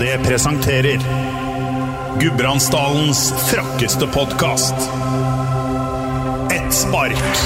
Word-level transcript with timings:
GD 0.00 0.24
presenterer 0.24 1.00
Gudbrandsdalens 2.20 3.34
frakkeste 3.50 4.06
podkast. 4.06 4.74
Ett 6.50 6.74
spark. 6.74 7.36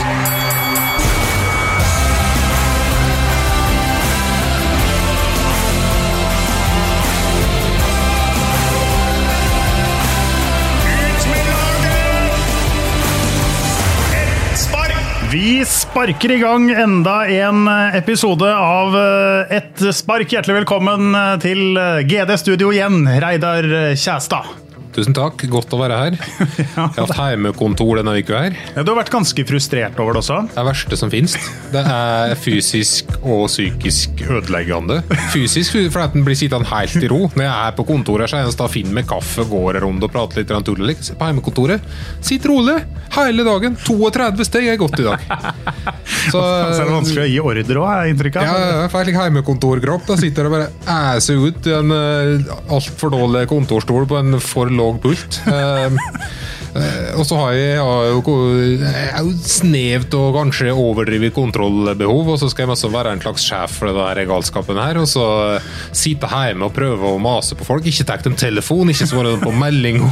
Vi 15.35 15.65
sparker 15.67 16.31
i 16.31 16.37
gang 16.39 16.69
enda 16.71 17.15
en 17.27 17.67
episode 17.95 18.47
av 18.55 18.95
Et 19.51 19.83
spark. 19.91 20.31
Hjertelig 20.31 20.61
velkommen 20.61 21.11
eh, 21.11 21.33
til 21.43 21.75
eh, 21.75 22.05
GD 22.07 22.37
Studio 22.39 22.71
igjen, 22.71 23.03
Reidar 23.19 23.67
Kjæstad. 23.99 24.64
Tusen 24.95 25.15
takk, 25.17 25.43
godt 25.51 25.73
å 25.75 25.79
være 25.81 25.97
her. 25.99 26.17
Jeg 26.59 26.69
har 26.77 26.93
hatt 26.95 27.15
hjemmekontor 27.19 27.99
denne 27.99 28.15
uka 28.21 28.45
her. 28.45 28.59
Ja, 28.77 28.85
du 28.85 28.93
har 28.93 29.01
vært 29.01 29.13
ganske 29.15 29.47
frustrert 29.49 29.99
over 30.03 30.15
det 30.15 30.23
også. 30.23 30.41
Det 30.53 30.61
er 30.63 30.69
verste 30.69 30.99
som 31.01 31.11
finnes. 31.11 31.35
Det 31.73 31.83
er 31.83 32.35
fysisk 32.39 33.11
og 33.23 33.49
psykisk 33.51 34.25
ødeleggende. 34.29 35.01
Fysisk 35.35 35.75
fordi 35.75 36.07
den 36.15 36.27
blir 36.27 36.39
sittende 36.39 36.71
helt 36.71 36.99
i 37.03 37.11
ro. 37.11 37.25
Når 37.35 37.47
jeg 37.47 37.55
er 37.55 37.77
på 37.79 37.87
kontoret, 37.89 38.31
så 38.31 38.39
er 38.39 38.47
jeg 38.47 38.73
finner 38.75 38.99
med 39.01 39.09
kaffe, 39.11 39.47
går 39.51 39.81
rundt 39.85 40.07
og 40.07 40.15
prater 40.15 40.43
litt 40.43 40.55
tull. 40.67 40.95
På 41.19 41.29
heimekontoret, 41.29 41.83
sitt 42.25 42.47
rolig 42.49 42.79
hele 43.15 43.47
dagen. 43.47 43.77
32 43.79 44.47
steg 44.47 44.71
er 44.71 44.79
godt 44.81 45.03
i 45.03 45.09
dag. 45.09 45.27
Så, 46.25 46.41
Så 46.41 46.81
er 46.81 46.89
det 46.89 46.95
vanskelig 46.95 47.25
å 47.25 47.29
gi 47.31 47.41
ordre 47.43 47.79
òg, 47.81 47.87
har 47.89 48.03
jeg 48.05 48.15
inntrykk 48.15 48.41
av. 48.41 48.49
Ja, 48.49 48.67
jeg 48.83 48.93
får 48.95 49.09
like 49.09 49.23
heimekontorkropp. 49.23 50.07
Da 50.09 50.19
sitter 50.21 50.47
jeg 50.47 50.53
og 50.53 50.57
bare 50.57 51.15
æser 51.15 51.45
ut 51.45 51.69
i 51.69 51.75
en 51.77 51.95
uh, 51.95 52.55
altfor 52.79 53.13
dårlig 53.15 53.47
kontorstol 53.53 54.09
på 54.11 54.21
en 54.21 54.41
for 54.43 54.73
låg 54.73 55.01
pult. 55.05 55.41
Eh, 56.75 57.11
og 57.15 57.27
så 57.29 57.39
har 57.39 57.55
jeg, 57.55 57.77
jo, 57.79 58.35
er 58.91 59.21
jo 59.23 59.35
snevt 59.47 60.17
og 60.19 60.35
kanskje 60.39 60.73
overdrevet 60.75 61.35
kontrollbehov, 61.37 62.35
og 62.35 62.41
så 62.41 62.51
skal 62.51 62.67
jeg 62.67 62.75
også 62.75 62.91
være 62.95 63.15
en 63.15 63.23
slags 63.23 63.47
sjef 63.47 63.79
for 63.79 63.91
denne 63.91 64.27
galskapen 64.29 64.81
her, 64.81 64.99
og 65.03 65.09
så 65.11 65.27
sitte 65.95 66.31
hjemme 66.31 66.69
og 66.69 66.75
prøve 66.75 67.15
å 67.15 67.21
mase 67.23 67.57
på 67.59 67.67
folk. 67.67 67.87
Ikke 67.87 68.07
ta 68.09 68.19
dem 68.25 68.37
telefon, 68.39 68.91
ikke 68.91 69.09
svare 69.11 69.35
dem 69.37 69.45
på 69.45 69.55
melding. 69.65 70.03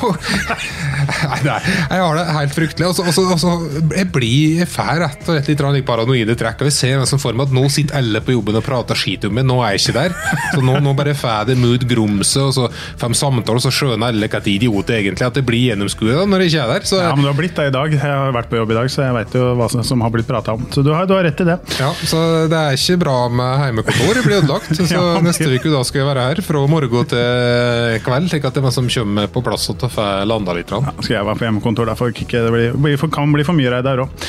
Nei, 1.03 1.39
nei, 1.43 1.57
jeg 1.67 1.99
har 1.99 2.15
det 2.15 2.23
helt 2.37 2.55
fryktelig. 2.55 2.89
Og 2.93 3.39
så, 3.43 3.53
jeg 3.97 4.09
blir 4.15 4.63
får 4.71 5.01
rett 5.03 5.25
og 5.27 5.35
slett 5.35 5.49
litt 5.51 5.63
litt 5.75 5.87
paranoide 5.87 6.37
trekk. 6.39 6.63
og 6.63 6.71
Jeg 6.71 6.77
ser 6.77 7.03
en 7.03 7.21
for 7.23 7.35
meg 7.37 7.49
at 7.49 7.57
nå 7.57 7.65
sitter 7.73 7.99
alle 7.99 8.23
på 8.23 8.37
jobben 8.37 8.59
og 8.59 8.65
prater 8.67 8.99
skit 8.99 9.27
om 9.27 9.35
meg, 9.35 9.47
nå 9.49 9.59
er 9.65 9.75
jeg 9.75 9.83
ikke 9.83 9.97
der. 9.99 10.17
Så 10.55 10.63
nå, 10.65 10.77
nå 10.85 10.95
bare 10.99 11.15
får 11.19 11.49
det 11.51 11.59
mood 11.59 11.87
grumset, 11.91 12.43
og 12.45 12.55
så 12.57 12.69
de 13.03 13.19
samtaler, 13.19 13.59
og 13.59 13.65
så 13.65 13.73
skjønner 13.75 14.13
alle 14.13 14.31
hva 14.31 14.43
idiot 14.53 14.93
egentlig 14.95 15.27
at 15.27 15.39
det 15.39 15.45
blir 15.47 15.73
gjennomskuet 15.73 16.31
når 16.31 16.47
jeg 16.47 16.52
ikke 16.53 16.61
jeg 16.61 16.70
der. 16.72 16.86
Så, 16.89 17.01
Ja, 17.02 17.13
men 17.17 17.24
du 17.24 17.30
har 17.30 17.36
blitt 17.39 17.57
det 17.57 17.67
i 17.70 17.74
dag. 17.74 17.95
Jeg 17.96 18.01
har 18.02 18.33
vært 18.36 18.51
på 18.51 18.58
jobb 18.61 18.73
i 18.74 18.77
dag, 18.79 18.90
så 18.92 19.05
jeg 19.07 19.17
veit 19.17 19.36
jo 19.36 19.45
hva 19.58 19.68
som, 19.73 20.05
har 20.05 20.13
blitt 20.14 20.29
prata 20.29 20.57
om. 20.57 20.64
Så 20.74 20.85
du 20.85 20.92
har, 20.92 21.07
du 21.08 21.14
har 21.17 21.24
rett 21.27 21.40
i 21.42 21.46
det. 21.48 21.58
Ja, 21.80 21.90
så 22.08 22.23
det 22.52 22.58
er 22.58 22.79
ikke 22.79 22.98
bra 23.02 23.17
med 23.33 23.52
heimekontor. 23.63 24.18
Det 24.18 24.24
blir 24.27 24.40
ødelagt. 24.42 24.73
Så 24.83 24.89
Ja, 24.92 25.20
neste 25.24 25.48
uke 25.48 25.73
da 25.73 25.83
skal 25.86 26.02
jeg 26.02 26.08
være 26.11 26.24
her 26.29 26.42
fra 26.45 26.64
morgen 26.68 27.07
til 27.08 28.01
kveld, 28.05 28.29
slik 28.33 28.48
at 28.48 28.58
det 28.58 28.64
noe 28.64 28.74
som 28.74 28.91
kommer 28.92 29.30
på 29.33 29.45
plass 29.45 29.68
og 29.73 29.86
får 29.92 30.27
landa 30.29 30.57
litt. 30.57 30.73
Ja, 30.73 30.92
Skal 31.01 31.17
jeg 31.17 31.29
være 31.29 31.41
på 31.41 31.48
hjemmekontor, 31.48 31.89
derfor 31.89 32.12
ikke 32.12 32.45
det 32.45 32.52
blir, 32.52 32.77
blir, 32.77 33.07
kan 33.12 33.33
bli 33.33 33.46
for 33.46 33.57
mye 33.57 33.73
Reidar 33.73 34.05
òg. 34.05 34.27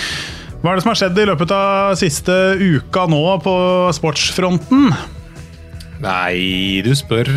Hva 0.64 0.72
er 0.72 0.80
det 0.80 0.86
som 0.86 0.94
har 0.94 1.00
skjedd 1.02 1.18
i 1.20 1.28
løpet 1.28 1.52
av 1.52 1.98
siste 2.00 2.38
uka 2.62 3.04
nå 3.12 3.20
på 3.44 3.56
sportsfronten? 3.98 4.94
Nei, 6.04 6.82
du 6.84 6.90
spør, 7.00 7.30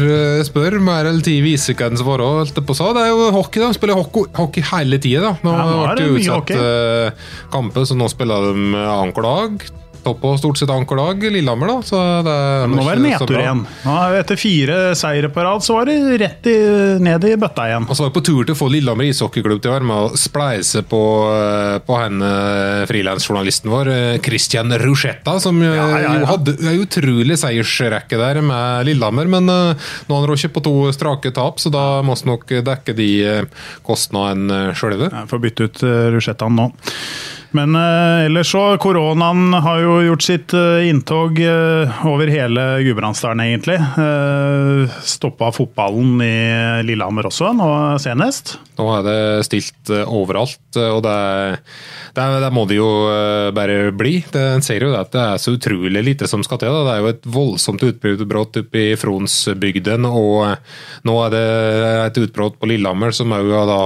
spør 0.48 0.74
mer 0.82 1.06
eller 1.06 1.22
ti 1.22 1.36
viser 1.44 1.76
hva 1.78 1.86
den 1.92 2.00
svarer. 2.00 2.40
Alt 2.42 2.56
på 2.66 2.74
å. 2.74 2.88
Det 2.96 3.04
er 3.06 3.12
jo 3.12 3.28
hockey, 3.36 3.62
da. 3.62 3.68
De 3.70 3.78
spiller 3.78 3.94
hockey, 4.00 4.26
hockey 4.34 4.64
hele 4.72 4.98
tida. 5.02 5.36
Nå, 5.46 5.52
Ja, 5.54 5.66
nå 5.70 5.76
er 5.84 5.94
ble 5.94 5.96
det 6.00 6.06
det 6.08 6.20
utsatt 6.20 6.36
hockey. 6.40 6.56
eh, 6.58 7.10
kamper, 7.54 7.86
så 7.86 7.94
nå 7.98 8.08
spiller 8.10 8.48
de 8.50 8.56
annenhver 8.82 9.22
dag. 9.28 9.68
Topp 10.06 10.20
på 10.22 10.32
stort 10.38 10.58
sett 10.60 10.70
annenhver 10.70 11.00
dag 11.00 11.24
Lillehammer, 11.34 11.66
da. 11.66 11.76
Så 11.82 11.98
det 12.22 12.32
er 12.32 12.70
Nå 12.70 12.84
var 12.86 12.98
det 12.98 13.02
nedtur 13.08 13.40
igjen. 13.40 13.64
Nå, 13.82 13.96
etter 14.20 14.38
fire 14.38 14.76
seire 14.98 15.30
på 15.34 15.42
rad, 15.42 15.64
så 15.66 15.80
var 15.80 15.90
det 15.90 15.96
rett 16.22 16.46
i, 16.50 16.54
ned 17.02 17.26
i 17.26 17.34
bøtta 17.40 17.66
igjen. 17.66 17.88
Og 17.88 17.96
så 17.96 18.04
var 18.04 18.12
jeg 18.12 18.16
på 18.20 18.24
tur 18.28 18.46
til 18.46 18.54
å 18.54 18.58
få 18.60 18.68
Lillehammer 18.70 19.08
ishockeyklubb 19.10 19.62
til 19.64 19.72
å 19.72 19.74
være 19.74 19.88
med 19.88 20.04
og 20.06 20.20
spleise 20.20 20.84
på, 20.86 21.02
eh, 21.34 21.78
på 21.86 21.98
han 21.98 22.22
eh, 22.22 22.84
frilansjournalisten 22.90 23.72
vår, 23.72 23.92
eh, 23.96 24.18
Christian 24.22 24.74
Rusetta, 24.84 25.38
som 25.42 25.58
Ja, 25.64 25.74
ja, 25.74 26.00
ja. 26.04 26.14
jo 26.20 26.30
hadde 26.30 26.56
en 26.60 26.82
utrolig 26.84 27.38
seiersrekke 27.42 28.20
der 28.20 28.42
med 28.46 28.86
Lillehammer. 28.86 29.26
Men 29.36 29.50
nå 29.50 29.56
har 29.74 30.20
han 30.20 30.30
råkjøpt 30.30 30.54
på 30.54 30.66
to 30.68 30.76
strake 30.94 31.34
tap, 31.34 31.58
så 31.62 31.72
da 31.74 31.86
må 32.06 32.14
vi 32.16 32.30
nok 32.30 32.52
dekke 32.66 32.94
de 32.96 33.10
kostnadene 33.86 34.76
sjølve. 34.78 35.10
Får 35.30 35.42
bytte 35.42 35.66
ut 35.66 35.82
rusjettaen 36.14 36.56
nå. 36.56 36.70
Men 37.50 37.76
eh, 37.76 38.26
ellers 38.26 38.50
så, 38.50 38.64
koronaen 38.82 39.54
har 39.64 39.80
jo 39.82 39.96
gjort 40.08 40.26
sitt 40.26 40.54
eh, 40.56 40.88
inntog 40.90 41.38
eh, 41.40 42.06
over 42.08 42.30
hele 42.30 42.66
Gudbrandsdalen, 42.86 43.44
egentlig. 43.46 43.78
Uh, 43.98 44.90
Stoppa 45.06 45.52
fotballen 45.54 46.20
i 46.24 46.36
Lillehammer 46.86 47.30
også, 47.30 47.52
nå 47.56 47.68
senest. 48.02 48.56
Nå 48.76 48.86
er 48.92 49.04
det 49.06 49.20
stilt 49.48 49.90
eh, 49.92 50.04
overalt, 50.04 50.60
eh, 50.76 50.90
og 50.92 51.00
det, 51.06 51.16
det, 52.16 52.24
det 52.44 52.50
må 52.52 52.66
det 52.68 52.76
jo 52.76 52.88
eh, 53.08 53.48
bare 53.56 53.92
bli. 53.96 54.18
Det, 54.32 54.42
en 54.56 54.64
ser 54.64 54.84
jo 54.84 54.92
at 54.98 55.14
det 55.14 55.22
er 55.22 55.40
så 55.40 55.54
utrolig 55.56 56.02
lite 56.04 56.28
som 56.28 56.44
skal 56.44 56.60
til. 56.60 56.74
Da. 56.74 56.82
Det 56.84 56.92
er 56.92 57.00
jo 57.00 57.12
et 57.14 57.28
voldsomt 57.38 57.84
utbrudd 57.86 58.24
oppe 58.36 58.82
i 58.82 58.98
Fronsbygden, 59.00 60.04
og 60.10 60.34
eh, 60.50 60.76
nå 61.08 61.16
er 61.24 61.32
det 61.32 61.44
et 62.02 62.20
utbrudd 62.26 62.58
på 62.60 62.68
Lillehammer 62.68 63.16
som 63.16 63.32
òg 63.32 63.54
da 63.70 63.80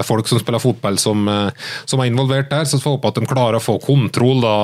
er 0.00 0.06
folk 0.06 0.26
som 0.30 0.42
spiller 0.42 0.62
fotball 0.62 0.98
som, 0.98 1.22
eh, 1.30 1.70
som 1.86 2.02
er 2.02 2.10
involvert 2.10 2.50
der. 2.50 2.66
Så 2.66 2.82
får 2.82 2.93
håpe 2.94 3.10
at 3.10 3.20
de 3.20 3.28
klarer 3.28 3.58
å 3.58 3.64
få 3.64 3.78
kontroll 3.82 4.40
da 4.44 4.56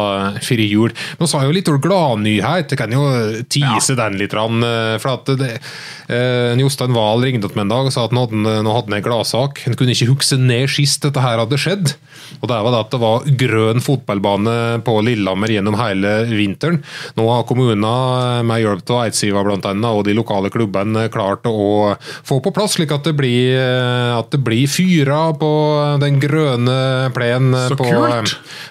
før 0.42 0.64
jul. 0.64 0.94
Men 1.18 1.30
så 1.30 1.40
har 1.40 1.48
jo 1.48 1.56
litt 1.56 1.70
gladnyhet, 1.70 2.70
jeg 2.72 2.78
kan 2.80 2.92
jo 2.94 3.04
tease 3.50 3.96
den 3.98 4.18
litt. 4.20 4.34
eh, 4.34 4.98
For 4.98 5.10
at 5.14 5.24
det, 5.38 5.60
eh, 6.08 6.56
Jostein 6.60 6.94
Wahl 6.94 7.22
ringte 7.22 7.46
opp 7.46 7.56
meg 7.56 7.66
en 7.66 7.74
dag 7.74 7.86
og 7.86 7.92
sa 7.92 8.04
at 8.04 8.12
nå 8.12 8.26
hadde 8.26 8.46
han- 8.46 8.92
en 8.92 9.02
gladsak. 9.02 9.64
Han 9.64 9.74
kunne 9.74 9.94
ikke 9.94 10.14
huske 10.14 10.38
ned 10.38 10.68
sist 10.68 11.02
dette 11.02 11.20
her 11.20 11.38
hadde 11.38 11.58
skjedd. 11.58 11.94
Og 12.42 12.48
det 12.48 12.62
var 12.62 12.70
det 12.70 12.80
at 12.80 12.90
det 12.90 13.00
var 13.00 13.24
grønn 13.24 13.82
fotballbane 13.82 14.82
på 14.84 15.02
Lillehammer 15.04 15.48
gjennom 15.48 15.76
hele 15.76 16.26
vinteren. 16.30 16.82
Nå 17.16 17.26
har 17.28 17.44
kommunen 17.48 17.80
med 18.46 18.62
hjelp 18.62 18.90
av 18.90 19.04
Eidsiva 19.06 19.42
blant 19.44 19.66
annet, 19.68 19.84
og 19.90 20.04
de 20.04 20.14
lokale 20.14 20.50
klubbene 20.52 21.08
klart 21.12 21.42
å 21.48 21.96
få 21.98 22.40
på 22.42 22.52
plass, 22.54 22.76
slik 22.76 22.92
at 22.94 23.04
det 23.04 23.16
blir, 23.18 23.56
at 24.18 24.30
det 24.30 24.42
blir 24.44 24.68
fyra 24.70 25.32
på 25.36 25.50
den 26.00 26.20
grønne 26.22 27.10
plenen 27.14 27.54
på, 27.76 27.84
kult! 27.84 28.19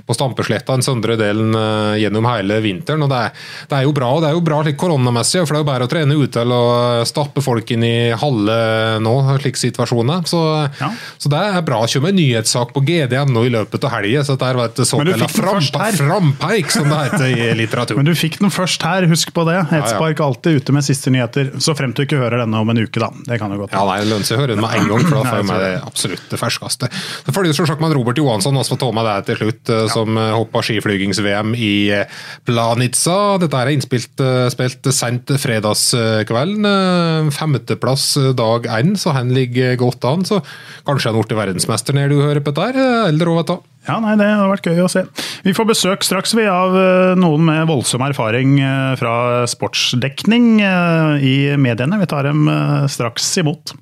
På 0.06 0.14
Stampesletta, 0.16 0.74
den 0.78 0.84
søndre 0.86 1.16
delen 1.20 1.54
eh, 1.56 1.98
gjennom 2.04 2.26
hele 2.30 2.60
vinteren. 2.64 3.04
og 3.06 3.10
Det 3.10 3.18
er, 3.26 3.32
det 3.72 3.78
er 3.80 3.84
jo 3.88 3.94
bra 3.96 4.10
og 4.16 4.22
det 4.24 4.30
er 4.32 4.38
jo 4.38 4.44
bra 4.46 4.62
slik 4.64 4.78
koronamessig, 4.82 5.42
for 5.48 5.54
det 5.56 5.60
er 5.60 5.64
jo 5.66 5.70
bare 5.72 5.88
å 5.88 5.92
trene 5.92 6.18
ute 6.20 6.42
eller 6.42 6.56
å 6.56 7.06
stappe 7.08 7.42
folk 7.46 7.72
inn 7.76 7.84
i 7.88 7.94
halve 8.20 8.58
nå, 9.04 9.16
slik 9.42 9.58
situasjonen. 9.60 10.26
Så, 10.30 10.40
Ja. 10.80 10.92
så 11.18 11.30
det 11.32 11.40
er 11.40 11.62
bra. 11.66 11.82
Det 11.86 11.94
kommer 11.98 12.10
en 12.14 12.20
nyhetssak 12.20 12.74
på 12.76 12.82
GD.no 12.86 13.44
i 13.46 13.50
løpet 13.54 13.84
av 13.88 13.92
helga, 13.98 14.24
så 14.24 14.36
dette 14.38 14.54
var 14.58 14.66
et 14.72 14.82
såkalt 14.86 15.10
fikk 15.10 15.20
den 15.20 15.30
først 15.30 15.74
frampe, 15.74 15.86
her. 15.86 15.98
frampeik, 16.00 16.72
som 16.72 16.90
det 16.90 17.00
heter 17.06 17.28
i 17.34 17.50
litteratur. 17.62 17.96
Men 18.00 18.06
du 18.10 18.14
fikk 18.18 18.40
den 18.42 18.52
først 18.54 18.84
her, 18.86 19.08
husk 19.10 19.34
på 19.36 19.46
det. 19.50 19.58
Et 19.70 19.74
Ja, 19.80 19.84
ja. 19.86 19.94
spark 19.96 20.20
alltid 20.26 20.60
ute 20.62 20.74
med 20.76 20.84
siste 20.86 21.12
nyheter. 21.14 21.52
Så 21.60 21.76
frem 21.78 21.94
til 21.94 22.06
du 22.06 22.08
ikke 22.10 22.22
hører 22.22 22.44
denne 22.44 22.60
om 22.62 22.70
en 22.72 22.78
uke, 22.80 23.00
da. 23.02 23.10
Det 23.28 23.40
kan 23.42 23.52
jo 23.52 23.58
godt 23.64 23.74
Ja, 23.76 23.84
nei, 23.88 24.00
Det 24.04 24.08
lønner 24.12 24.26
seg 24.28 24.38
å 24.38 24.42
høre 24.44 24.56
den 24.56 24.62
med 24.64 24.76
en 24.78 24.88
gang, 24.92 25.04
for 25.08 25.18
da 25.20 25.24
får 25.30 25.40
jeg 25.42 25.48
meg 25.50 25.56
med 25.56 25.66
det 25.66 25.82
absolutt 25.88 26.26
det 26.32 26.40
ferskeste. 26.40 26.90
Så 27.26 27.34
følger 27.36 27.58
selvsagt 27.58 27.82
med 27.84 27.94
Robert 27.98 28.18
Johansson, 28.22 28.56
også 28.60 28.76
får 28.76 28.82
ta 28.86 28.92
med 28.96 29.06
det 29.10 29.16
til 29.40 29.50
slutt, 29.50 29.72
ja. 29.72 29.88
som 29.94 30.20
eh, 30.20 30.34
hoppa 30.36 30.62
skiflygings-VM 30.66 31.56
i 31.58 31.72
eh, 31.96 32.20
Planica. 32.48 33.18
Dette 33.42 33.64
er 33.64 33.74
innspilt 33.74 34.24
eh, 34.24 34.46
spilt 34.54 34.92
sent 34.96 35.34
fredagskvelden. 35.40 36.70
eh, 36.70 37.32
Femteplass 37.36 38.12
eh, 38.20 38.32
dag 38.38 38.70
én, 38.80 38.94
så 39.00 39.16
han 39.16 39.34
ligger 39.36 39.80
godt 39.80 40.06
an. 40.10 40.28
Så 40.28 40.42
kanskje 40.88 41.14
han 41.14 41.24
ble 41.24 41.40
verdensmester 41.40 41.98
når 41.98 42.14
du 42.14 42.22
hører 42.22 42.44
på 42.46 42.54
dette, 42.54 42.78
eh, 42.78 43.10
eller 43.10 43.32
hva 43.32 43.42
vet 43.42 43.54
du. 43.56 43.60
Ja, 43.88 43.96
nei, 44.04 44.16
Det 44.20 44.28
har 44.28 44.50
vært 44.52 44.68
gøy 44.68 44.84
å 44.84 44.90
se. 44.92 45.06
Vi 45.46 45.54
får 45.56 45.70
besøk 45.72 46.04
straks 46.06 46.36
vi 46.38 46.46
av 46.50 46.76
eh, 46.78 47.18
noen 47.18 47.46
med 47.48 47.70
voldsom 47.72 48.04
erfaring 48.06 48.58
eh, 48.62 48.96
fra 49.00 49.46
sportsdekning 49.50 50.60
eh, 50.62 51.14
i 51.26 51.36
mediene. 51.58 51.98
Vi 52.02 52.10
tar 52.12 52.28
dem 52.28 52.46
straks 52.92 53.32
imot. 53.42 53.74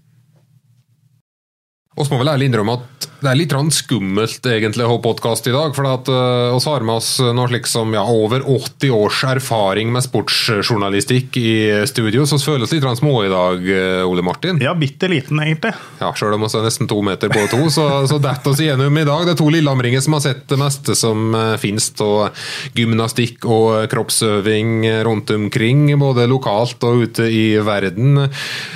Vi 1.98 2.06
må 2.14 2.20
vel 2.22 2.30
ærlig 2.30 2.52
innrømme 2.52 2.78
at 2.78 3.08
det 3.18 3.30
er 3.32 3.38
litt 3.40 3.54
skummelt 3.74 4.46
egentlig 4.46 4.86
å 4.86 4.92
ha 4.92 4.98
podkast 5.02 5.48
i 5.50 5.54
dag. 5.54 5.74
For 5.76 5.88
at 5.90 6.10
uh, 6.12 6.54
oss 6.54 6.68
har 6.70 6.84
med 6.86 7.00
oss 7.00 7.10
noe 7.20 7.50
slik 7.50 7.66
som 7.70 7.94
ja, 7.96 8.04
over 8.06 8.44
80 8.46 8.94
års 8.94 9.24
erfaring 9.26 9.90
med 9.94 10.06
sportsjournalistikk 10.06 11.40
i 11.42 11.54
studio. 11.90 12.28
Så 12.30 12.38
vi 12.38 12.46
føles 12.52 12.76
litt 12.76 12.86
små 13.00 13.16
i 13.26 13.32
dag, 13.32 13.64
uh, 13.66 14.04
Ole 14.10 14.26
Martin. 14.26 14.62
Ja, 14.62 14.76
bitte 14.78 15.10
liten 15.10 15.42
egentlig. 15.42 15.74
Ja, 16.02 16.12
Sjøl 16.18 16.36
om 16.38 16.46
vi 16.46 16.52
er 16.52 16.68
nesten 16.68 16.90
to 16.90 17.00
meter 17.06 17.34
på 17.34 17.48
to, 17.50 17.64
så, 17.74 17.88
så 18.12 18.20
detter 18.22 18.54
oss 18.54 18.62
igjennom 18.62 19.02
i 19.02 19.08
dag. 19.08 19.26
Det 19.26 19.34
er 19.34 19.42
to 19.42 19.50
lillamringer 19.54 20.06
som 20.06 20.18
har 20.18 20.26
sett 20.28 20.46
det 20.52 20.62
meste 20.62 20.98
som 20.98 21.34
uh, 21.34 21.58
finnes 21.62 21.90
av 22.04 22.46
gymnastikk 22.78 23.46
og 23.50 23.88
kroppsøving 23.90 24.86
rundt 25.08 25.32
omkring, 25.34 25.88
både 25.98 26.28
lokalt 26.30 26.84
og 26.86 27.08
ute 27.08 27.26
i 27.32 27.46
verden. 27.66 28.28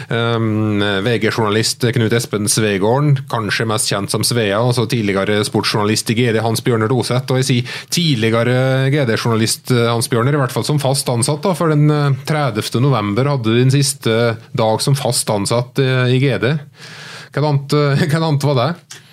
Um, 0.10 0.82
VG-journalist 1.06 1.86
Knut 1.94 2.14
Espen 2.16 2.50
Svegården, 2.50 3.20
kanskje 3.30 3.68
mest 3.70 3.92
kjent 3.92 4.14
som 4.14 4.26
Svea, 4.32 4.60
altså 4.60 4.88
tidligere 4.90 5.42
sportsjournalist 5.48 6.12
i 6.14 6.16
GD 6.18 6.40
Hans 6.44 6.64
Bjørner 6.64 6.92
Doseth. 6.92 7.34
Og 7.34 7.42
jeg 7.42 7.48
sier 7.48 7.80
tidligere 7.92 8.90
GD-journalist 8.94 9.74
eh, 9.76 9.90
Hans 9.90 10.10
Bjørner, 10.12 10.38
i 10.38 10.42
hvert 10.42 10.56
fall 10.56 10.68
som 10.68 10.80
fast 10.82 11.10
ansatt. 11.12 11.44
Da, 11.44 11.54
for 11.58 11.74
den 11.74 11.92
30. 12.28 12.64
Eh, 12.64 12.82
november 12.84 13.34
hadde 13.34 13.52
du 13.52 13.60
din 13.60 13.74
siste 13.74 14.36
dag 14.58 14.84
som 14.84 14.98
fast 15.00 15.30
ansatt 15.34 15.82
eh, 15.84 16.16
i 16.16 16.22
GD. 16.24 16.56
Hva 17.36 17.48
annet 17.52 18.48
var 18.48 18.58
det? 18.60 18.70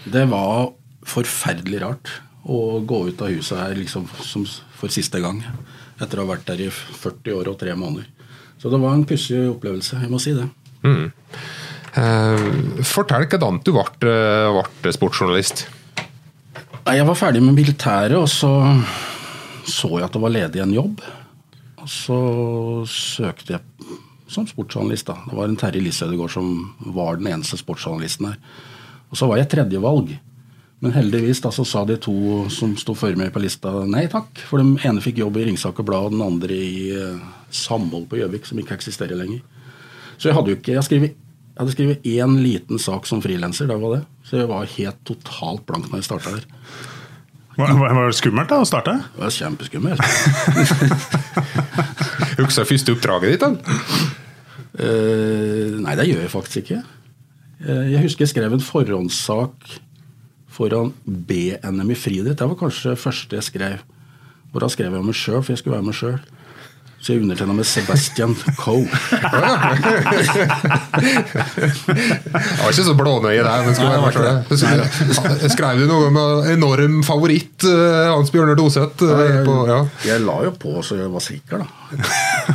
Det 0.09 0.25
var 0.31 0.71
forferdelig 1.09 1.83
rart 1.85 2.15
å 2.49 2.79
gå 2.81 3.05
ut 3.11 3.23
av 3.25 3.33
huset 3.33 3.59
her 3.61 3.77
liksom 3.79 4.07
for 4.09 4.93
siste 4.93 5.21
gang. 5.23 5.43
Etter 5.99 6.21
å 6.21 6.27
ha 6.27 6.35
vært 6.35 6.47
der 6.49 6.63
i 6.69 6.71
40 6.71 7.37
år 7.37 7.51
og 7.53 7.59
tre 7.61 7.75
måneder. 7.79 8.09
Så 8.59 8.71
det 8.73 8.81
var 8.83 8.97
en 8.97 9.07
pussig 9.07 9.39
opplevelse, 9.53 10.01
jeg 10.03 10.11
må 10.11 10.19
si 10.23 10.35
det. 10.35 10.47
Mm. 10.83 11.11
Eh, 11.99 12.83
fortell 12.87 13.27
hvordan 13.27 13.61
du 13.65 13.73
ble, 13.75 14.13
eh, 14.13 14.63
ble 14.83 14.95
sportsjournalist. 14.95 15.67
Jeg 16.89 17.05
var 17.05 17.17
ferdig 17.19 17.43
med 17.43 17.57
militæret, 17.57 18.17
og 18.17 18.29
så 18.29 18.51
så 19.69 19.99
jeg 19.99 20.07
at 20.07 20.15
det 20.15 20.23
var 20.23 20.33
ledig 20.33 20.63
en 20.63 20.73
jobb. 20.73 21.03
Og 21.79 21.89
så 21.89 22.19
søkte 22.89 23.57
jeg 23.57 23.61
som 24.29 24.47
sportsjournalist. 24.47 25.07
da. 25.07 25.19
Det 25.29 25.37
var 25.37 25.49
en 25.49 25.57
Terje 25.57 25.83
Lisødegård 25.83 26.31
som 26.31 26.75
var 26.81 27.17
den 27.17 27.27
eneste 27.27 27.59
sportsjournalisten 27.59 28.27
her. 28.27 28.39
Og 29.11 29.17
så 29.17 29.29
var 29.29 29.39
jeg 29.39 29.49
tredjevalg. 29.49 30.19
Men 30.81 30.93
heldigvis 30.93 31.41
da 31.43 31.51
så 31.51 31.67
sa 31.67 31.85
de 31.85 31.97
to 31.97 32.49
som 32.49 32.77
sto 32.77 32.95
før 32.95 33.17
meg 33.17 33.33
på 33.33 33.43
lista 33.43 33.85
nei 33.85 34.07
takk. 34.07 34.39
For 34.47 34.59
den 34.59 34.79
ene 34.85 35.03
fikk 35.03 35.19
jobb 35.19 35.37
i 35.37 35.45
Ringsaker 35.49 35.83
Blad, 35.83 36.05
og 36.05 36.13
den 36.13 36.23
andre 36.23 36.55
i 36.55 36.93
uh, 36.95 37.19
Samhold 37.51 38.07
på 38.09 38.21
Gjøvik, 38.21 38.47
som 38.47 38.59
ikke 38.59 38.77
eksisterer 38.79 39.19
lenger. 39.19 39.43
Så 40.19 40.29
jeg 40.29 40.37
hadde 40.39 40.53
jo 40.53 40.59
ikke, 40.61 40.77
jeg 40.77 40.87
skrev 40.87 41.09
jeg 41.59 41.65
hadde 41.65 41.73
skrevet 41.75 42.05
én 42.07 42.37
liten 42.39 42.79
sak 42.79 43.03
som 43.11 43.19
frilanser, 43.19 43.67
det 43.67 43.75
var 43.83 43.97
det. 43.97 44.05
Så 44.23 44.39
jeg 44.39 44.47
var 44.47 44.63
helt 44.77 45.01
totalt 45.09 45.65
blank 45.67 45.89
når 45.91 45.99
jeg 45.99 46.07
starta 46.07 46.31
her. 46.37 46.45
Var, 47.59 47.73
var, 47.75 48.07
det 48.07 48.15
skummelt 48.15 48.47
da 48.53 48.61
å 48.63 48.69
starte? 48.69 48.95
Det 49.17 49.25
var 49.25 49.33
kjempeskummelt. 49.35 49.99
Husker 52.39 52.63
du 52.63 52.71
første 52.71 52.95
oppdraget 52.95 53.35
ditt? 53.35 53.43
da? 53.43 53.51
Uh, 54.79 55.83
nei, 55.83 55.99
det 55.99 56.07
gjør 56.07 56.23
jeg 56.23 56.31
faktisk 56.37 56.63
ikke. 56.63 56.79
Uh, 57.67 57.91
jeg 57.91 58.05
husker 58.05 58.23
jeg 58.29 58.35
skrev 58.37 58.55
en 58.55 58.63
forhåndssak 58.63 59.83
foran 60.55 60.95
B-NM 61.03 61.91
i 61.91 61.99
friidrett. 61.99 62.39
Det 62.39 62.47
var 62.53 62.63
kanskje 62.63 62.95
det 62.95 63.03
første 63.03 63.35
jeg 63.41 63.51
skrev. 63.51 63.83
Hvor 64.53 64.61
da 64.63 64.71
skrev 64.71 64.95
jeg 64.95 65.03
meg 65.11 65.19
sjøl, 65.19 65.43
for 65.43 65.51
jeg 65.57 65.65
skulle 65.65 65.81
være 65.81 65.91
meg 65.91 65.99
sjøl. 65.99 66.23
Så 66.99 67.15
jeg 67.15 67.23
undertegna 67.23 67.55
med 67.55 67.67
Sebastian 67.67 68.33
Coe. 68.59 68.83
det 68.83 68.91
var 72.59 72.73
ikke 72.73 72.87
så 72.89 72.95
blånøye 72.99 73.45
der, 73.47 73.63
men 73.63 73.77
skulle 73.79 74.01
være 74.03 74.43
det. 74.51 75.51
Skrev 75.55 75.79
du 75.79 75.87
noe 75.87 76.11
med 76.15 76.51
enorm 76.57 76.99
favoritt, 77.07 77.63
eh, 77.71 78.11
Hans 78.11 78.35
Bjørnar 78.35 78.59
Doseth? 78.59 79.07
Eh, 79.07 79.47
ja. 79.71 79.79
Jeg 80.11 80.27
la 80.27 80.37
jo 80.49 80.53
på 80.59 80.83
så 80.83 80.99
jeg 80.99 81.15
var 81.15 81.23
sikker, 81.23 81.63
da. 81.63 81.69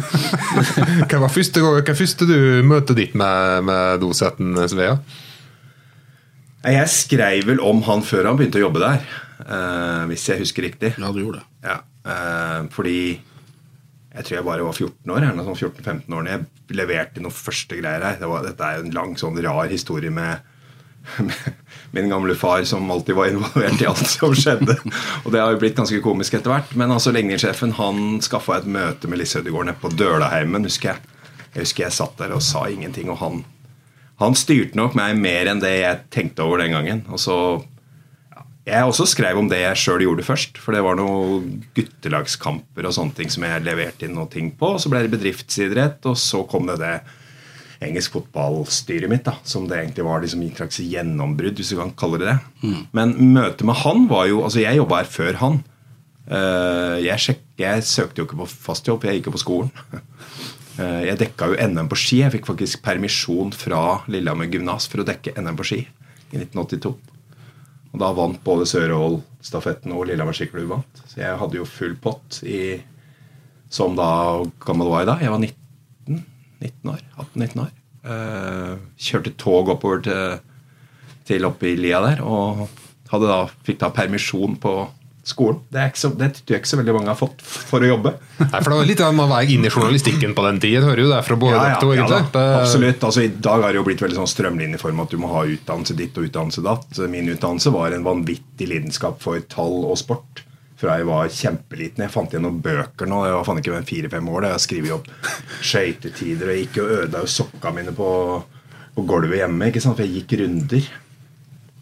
hva 1.07 1.24
var 1.24 1.31
første, 1.31 1.63
hva 1.63 1.96
første 1.96 2.28
du 2.28 2.38
møtte 2.68 3.00
ditt 3.00 3.16
med, 3.16 3.63
med 3.72 4.04
Dosethen, 4.04 4.60
Svea? 4.68 5.00
Jeg 6.63 6.88
skrev 6.92 7.48
vel 7.48 7.60
om 7.63 7.81
han 7.88 8.04
før 8.04 8.28
han 8.28 8.38
begynte 8.39 8.60
å 8.60 8.68
jobbe 8.68 8.84
der, 8.84 9.04
uh, 9.48 10.04
hvis 10.12 10.30
jeg 10.30 10.44
husker 10.44 10.68
riktig. 10.68 10.94
Ja, 11.00 11.12
du 11.12 11.19
gjorde 11.24 11.42
det. 11.42 11.48
Ja, 11.63 11.80
uh, 12.07 12.60
fordi 12.72 13.00
jeg 14.13 14.25
tror 14.27 14.38
jeg 14.38 14.45
bare 14.45 14.65
var 14.65 14.75
14 14.77 15.12
år. 15.13 15.24
eller 15.25 15.45
sånn 15.48 15.57
14-15 15.57 16.15
år 16.18 16.25
da 16.25 16.36
jeg 16.36 16.77
leverte 16.77 17.21
noen 17.24 17.33
første 17.33 17.77
greier 17.80 18.04
her. 18.06 18.19
Det 18.21 18.30
var, 18.30 18.44
dette 18.45 18.68
er 18.68 18.83
en 18.83 18.94
lang, 18.94 19.15
sånn 19.18 19.39
rar 19.42 19.71
historie 19.71 20.13
med, 20.13 20.44
med, 21.25 21.48
min 21.98 22.12
gamle 22.13 22.36
far 22.38 22.62
som 22.69 22.92
alltid 22.94 23.18
var 23.18 23.31
involvert 23.31 23.81
i 23.81 23.88
alt 23.89 24.06
som 24.12 24.36
skjedde. 24.38 24.77
Og 25.24 25.33
det 25.33 25.42
har 25.42 25.56
jo 25.56 25.62
blitt 25.63 25.80
ganske 25.80 26.01
komisk 26.06 26.38
etter 26.38 26.54
hvert. 26.54 26.75
Men 26.77 26.94
altså 26.94 27.13
ligningssjefen 27.15 27.74
han 27.80 28.21
skaffa 28.25 28.60
et 28.60 28.69
møte 28.69 29.10
med 29.10 29.24
Lise 29.24 29.42
Ødegaard 29.42 29.71
nede 29.71 29.81
på 29.81 29.92
Dølaheimen, 29.98 30.69
husker 30.69 30.94
jeg. 30.94 31.10
Jeg 31.54 31.65
husker 31.65 31.88
jeg 31.88 31.98
satt 31.98 32.18
der 32.21 32.38
og 32.38 32.45
sa 32.45 32.63
ingenting, 32.69 33.10
og 33.13 33.19
han, 33.21 33.44
han 34.21 34.38
styrte 34.38 34.77
nok 34.77 34.95
meg 34.98 35.18
mer 35.21 35.50
enn 35.50 35.62
det 35.62 35.74
jeg 35.80 36.06
tenkte 36.13 36.45
over 36.45 36.62
den 36.62 36.74
gangen. 36.77 37.06
Og 37.10 37.21
så 37.21 37.38
jeg 38.63 38.88
også 38.88 39.06
skrev 39.12 39.39
om 39.42 39.50
det 39.51 39.60
jeg 39.60 39.80
sjøl 39.81 40.06
gjorde 40.06 40.24
først. 40.24 40.60
For 40.62 40.75
det 40.75 40.83
var 40.86 40.95
noen 40.95 41.63
guttelagskamper 41.75 42.88
og 42.88 42.95
sånne 42.95 43.18
ting 43.18 43.33
som 43.33 43.44
jeg 43.44 43.65
leverte 43.65 44.07
inn 44.07 44.15
noe 44.15 44.31
ting 44.31 44.54
på. 44.56 44.75
Så 44.80 44.92
ble 44.92 45.04
det 45.04 45.12
bedriftsidrett, 45.12 46.00
og 46.07 46.15
så 46.19 46.45
kom 46.48 46.69
det 46.71 46.80
det 46.80 46.94
engelsk 47.83 48.15
fotballstyret 48.15 49.12
mitt. 49.12 49.25
da, 49.27 49.36
Som 49.44 49.68
det 49.68 49.81
egentlig 49.81 50.07
var 50.07 50.24
liksom 50.24 50.45
et 50.48 50.62
slags 50.62 50.80
gjennombrudd, 50.80 51.60
hvis 51.60 51.74
du 51.74 51.80
kan 51.81 51.92
kalle 52.00 52.21
det 52.21 52.31
det. 52.31 52.39
Mm. 52.63 52.81
Men 52.95 53.15
møtet 53.36 53.68
med 53.68 53.81
han 53.83 54.07
var 54.07 54.27
jo 54.31 54.44
Altså, 54.44 54.63
jeg 54.63 54.80
jobba 54.80 55.04
her 55.04 55.12
før 55.12 55.39
han. 55.44 55.63
Eh, 56.31 56.98
jeg, 57.04 57.19
sjek, 57.19 57.44
jeg 57.60 57.83
søkte 57.83 58.21
jo 58.21 58.27
ikke 58.30 58.39
på 58.45 58.48
fast 58.48 58.88
jobb, 58.88 59.04
jeg 59.04 59.19
gikk 59.19 59.31
jo 59.31 59.38
på 59.38 59.45
skolen. 59.45 59.74
Eh, 60.74 61.04
jeg 61.06 61.19
dekka 61.19 61.51
jo 61.51 61.57
NM 61.69 61.86
på 61.86 61.98
ski. 62.01 62.24
Jeg 62.24 62.33
fikk 62.33 62.48
faktisk 62.48 62.80
permisjon 62.81 63.51
fra 63.54 64.00
Lillehammer 64.10 64.48
gymnas 64.50 64.88
for 64.89 65.04
å 65.04 65.06
dekke 65.06 65.36
NM 65.38 65.60
på 65.60 65.68
ski 65.69 65.77
i 65.83 66.39
1982. 66.39 66.95
Og 67.94 68.01
da 68.01 68.10
vant 68.18 68.40
både 68.45 68.66
Sørål-stafetten 68.69 69.94
og 69.94 70.07
Lillehammer 70.10 70.36
skiklubb 70.36 70.72
vant. 70.72 71.04
Så 71.06 71.22
jeg 71.22 71.38
hadde 71.40 71.60
jo 71.60 71.69
full 71.69 71.94
pott 72.01 72.42
i 72.42 72.81
Som 73.74 73.95
da 73.98 74.44
gammel 74.62 74.90
var 74.90 75.01
jeg 75.01 75.10
da? 75.10 75.16
Jeg 75.22 75.34
var 75.34 75.40
19, 75.42 76.25
19 76.62 76.92
år. 76.94 77.00
18-19 77.18 77.62
år. 77.63 77.72
Uh, 78.03 78.74
kjørte 79.01 79.32
tog 79.39 79.72
oppover 79.74 80.03
til, 80.06 80.36
til 81.25 81.48
oppe 81.48 81.72
i 81.72 81.77
lia 81.79 82.01
der. 82.03 82.22
Og 82.22 82.68
hadde 83.10 83.29
da, 83.29 83.39
fikk 83.65 83.79
da 83.82 83.89
permisjon 83.94 84.60
på 84.62 84.75
skolen. 85.24 85.62
Det, 85.72 85.80
er 85.80 85.92
ikke 85.92 86.01
så, 86.01 86.10
det 86.20 86.30
tror 86.36 86.56
jeg 86.56 86.62
ikke 86.62 86.70
så 86.70 86.80
veldig 86.80 86.96
mange 86.98 87.12
har 87.12 87.18
fått 87.20 87.44
for 87.44 87.84
å 87.84 87.89
jobbe. 87.89 88.12
Nei, 88.42 88.60
for 88.60 88.70
det 88.74 88.77
var 88.80 88.88
litt 88.89 89.03
av 89.06 89.15
Man 89.15 89.32
var 89.32 89.48
inn 89.48 89.63
i 89.63 89.72
journalistikken 89.72 90.36
på 90.36 90.46
den 90.48 90.62
tiden. 90.63 90.88
Hører 90.88 91.03
jo 91.06 91.12
det 91.12 91.20
fra 91.27 91.38
både 91.39 91.58
ja, 91.58 91.68
ja, 91.80 91.92
ja, 92.01 92.22
da, 92.34 92.46
Absolutt. 92.60 93.03
altså 93.08 93.24
I 93.24 93.30
dag 93.32 93.63
har 93.63 93.72
det 93.72 93.80
jo 93.80 93.86
blitt 93.88 94.03
veldig 94.03 94.20
sånn 94.20 94.32
strømlinjeform 94.34 95.03
at 95.06 95.13
du 95.13 95.20
må 95.22 95.32
ha 95.32 95.46
utdannelse 95.48 95.96
ditt 96.00 96.18
og 96.20 96.27
utdannelse 96.27 96.63
datt. 96.65 96.89
Min 97.12 97.32
utdannelse 97.32 97.72
var 97.74 97.96
en 97.96 98.08
vanvittig 98.08 98.68
lidenskap 98.68 99.22
for 99.24 99.39
tall 99.53 99.86
og 99.88 99.96
sport. 100.01 100.44
Fra 100.80 100.98
jeg 101.00 101.08
var 101.08 101.30
kjempeliten. 101.32 102.03
Jeg 102.03 102.12
fant 102.12 102.34
igjen 102.34 102.44
noen 102.44 102.60
bøker 102.63 103.08
nå. 103.08 103.22
Jeg 103.24 103.38
var 103.38 103.48
faen 103.48 103.62
ikke 103.62 103.84
fire-fem 103.88 104.27
år 104.34 104.44
da 104.44 104.51
jeg 104.58 104.65
skrev 104.65 104.89
opp 104.98 105.08
skøytetider. 105.63 106.50
Og 106.50 106.58
jeg 106.58 106.65
gikk 106.65 106.82
og 106.84 106.92
ødela 106.98 107.32
sokka 107.32 107.72
mine 107.72 107.96
på, 107.96 108.10
på 108.98 109.08
gulvet 109.08 109.39
hjemme. 109.39 109.72
ikke 109.72 109.84
sant? 109.86 109.96
For 109.96 110.03
jeg 110.03 110.25
gikk 110.25 110.42
runder 110.44 110.92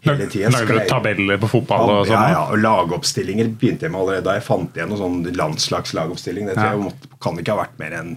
hele 0.06 0.26
tida. 0.26 0.50
Lagde 0.50 0.84
tabeller 0.90 1.40
på 1.42 1.50
fotball 1.52 1.90
og 1.94 2.06
sånn? 2.08 2.18
Ja, 2.18 2.34
ja, 2.34 2.44
og 2.50 2.60
lagoppstillinger 2.62 3.50
begynte 3.58 3.86
jeg 3.86 3.94
med 3.94 4.02
allerede 4.02 4.26
da 4.28 4.36
jeg 4.38 4.46
fant 4.46 4.78
igjen 4.78 4.92
noen 4.92 5.02
sånn 5.02 5.38
landslagslagoppstilling. 5.38 6.48
Det 6.50 6.56
tror 6.58 6.70
jeg 6.72 6.84
måtte, 6.86 7.10
kan 7.22 7.38
ikke 7.38 7.54
ha 7.54 7.64
vært 7.64 7.82
mer 7.82 7.98
enn 7.98 8.14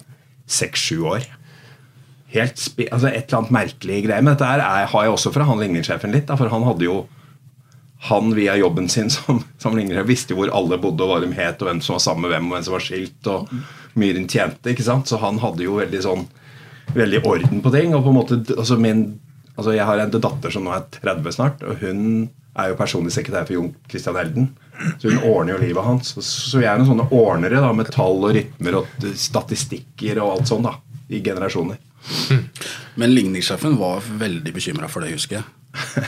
seks-sju 0.50 1.02
år. 1.16 1.28
Helt 2.36 2.58
altså 2.60 3.10
Et 3.12 3.28
eller 3.28 3.38
annet 3.40 3.54
merkelig 3.56 4.00
greie. 4.08 4.22
Men 4.22 4.34
dette 4.34 4.48
er, 4.50 4.64
har 4.92 5.06
jeg 5.06 5.14
også 5.14 5.34
fra 5.36 5.48
han 5.48 5.62
ligningssjefen 5.62 6.16
litt. 6.16 6.28
Da, 6.30 6.38
for 6.40 6.52
han 6.52 6.66
hadde 6.68 6.88
jo 6.88 7.04
han 8.10 8.34
via 8.38 8.58
jobben 8.60 8.90
sin 8.92 9.10
som, 9.16 9.44
som 9.62 9.78
ligningssjef 9.78 10.10
visste 10.10 10.34
jo 10.36 10.42
hvor 10.42 10.56
alle 10.58 10.82
bodde, 10.82 11.06
og 11.06 11.14
hva 11.14 11.22
de 11.24 11.30
het, 11.38 11.62
og 11.62 11.70
hvem 11.70 11.84
som 11.86 11.98
var 11.98 12.06
sammen 12.06 12.26
med 12.26 12.36
hvem, 12.36 12.50
og 12.50 12.58
hvem 12.58 12.66
som 12.68 12.78
var 12.78 12.88
skilt, 12.88 13.30
og 13.32 13.54
mye 13.96 14.18
de 14.18 14.26
tjente. 14.26 14.74
ikke 14.74 14.86
sant? 14.86 15.10
Så 15.10 15.22
han 15.22 15.40
hadde 15.44 15.66
jo 15.66 15.78
veldig 15.80 16.02
sånn 16.06 16.26
veldig 16.96 17.22
orden 17.26 17.62
på 17.64 17.72
ting. 17.74 17.96
og 17.96 18.04
på 18.04 18.12
en 18.12 18.20
måte, 18.20 18.42
altså 18.56 18.78
min 18.78 19.08
Altså, 19.56 19.74
Jeg 19.76 19.86
har 19.88 20.02
en 20.04 20.12
datter 20.12 20.52
som 20.52 20.66
nå 20.66 20.74
er 20.76 20.86
30 21.00 21.32
snart, 21.36 21.64
og 21.64 21.80
hun 21.82 22.30
er 22.56 22.72
jo 22.72 22.78
personlig 22.80 23.12
sekretær 23.12 23.48
for 23.48 23.58
Jon 23.58 23.74
Christian 23.90 24.18
Elden. 24.20 24.50
Så 25.00 25.12
hun 25.12 25.24
ordner 25.28 25.56
jo 25.56 25.62
livet 25.64 25.84
hans. 25.84 26.14
Så 26.24 26.60
vi 26.60 26.68
er 26.68 26.78
noen 26.80 26.90
sånne 26.92 27.08
ordnere 27.16 27.62
da, 27.64 27.72
med 27.76 27.92
tall 27.92 28.24
og 28.24 28.36
rytmer 28.36 28.80
og 28.82 29.10
statistikker 29.20 30.22
og 30.24 30.38
alt 30.38 30.52
sånn 30.52 30.68
da, 30.68 30.78
i 31.12 31.22
generasjoner. 31.24 31.80
Men 32.96 33.16
ligningssjefen 33.16 33.76
var 33.80 34.04
veldig 34.20 34.54
bekymra 34.56 34.88
for 34.92 35.04
det, 35.04 35.16
husker 35.16 35.40
jeg. 35.40 35.48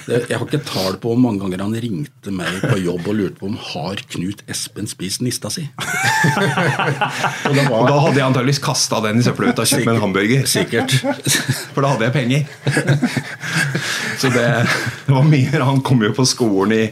Jeg 0.08 0.38
har 0.38 0.46
ikke 0.46 0.62
tall 0.68 0.98
på 1.02 1.12
hvor 1.12 1.20
mange 1.20 1.42
ganger 1.44 1.64
han 1.66 1.76
ringte 1.84 2.34
meg 2.34 2.62
på 2.64 2.78
jobb 2.80 3.08
og 3.08 3.18
lurte 3.18 3.40
på 3.42 3.50
om 3.50 3.58
har 3.74 4.02
Knut 4.14 4.44
Espen 4.50 4.88
spist 4.90 5.24
nista 5.26 5.52
si. 5.54 5.66
og 7.48 7.54
var... 7.58 7.70
Og 7.72 7.90
da 7.90 8.00
hadde 8.06 8.18
jeg 8.20 8.26
antageligvis 8.26 8.64
kasta 8.64 9.02
den 9.06 9.22
i 9.22 9.28
søppelbøtta 9.28 9.66
og 9.66 9.72
kjøpt 9.72 9.88
meg 9.90 9.96
en 9.98 10.04
hamburger. 10.06 10.48
Sikkert. 10.50 10.98
For 11.76 11.84
da 11.84 11.94
hadde 11.94 12.10
jeg 12.10 12.16
penger. 12.16 12.42
Så 14.18 14.32
det, 14.34 14.48
det 15.06 15.14
var 15.14 15.26
mye 15.28 15.64
Han 15.68 15.84
kom 15.86 16.02
jo 16.06 16.14
på 16.16 16.26
skolen 16.28 16.74
i 16.78 16.84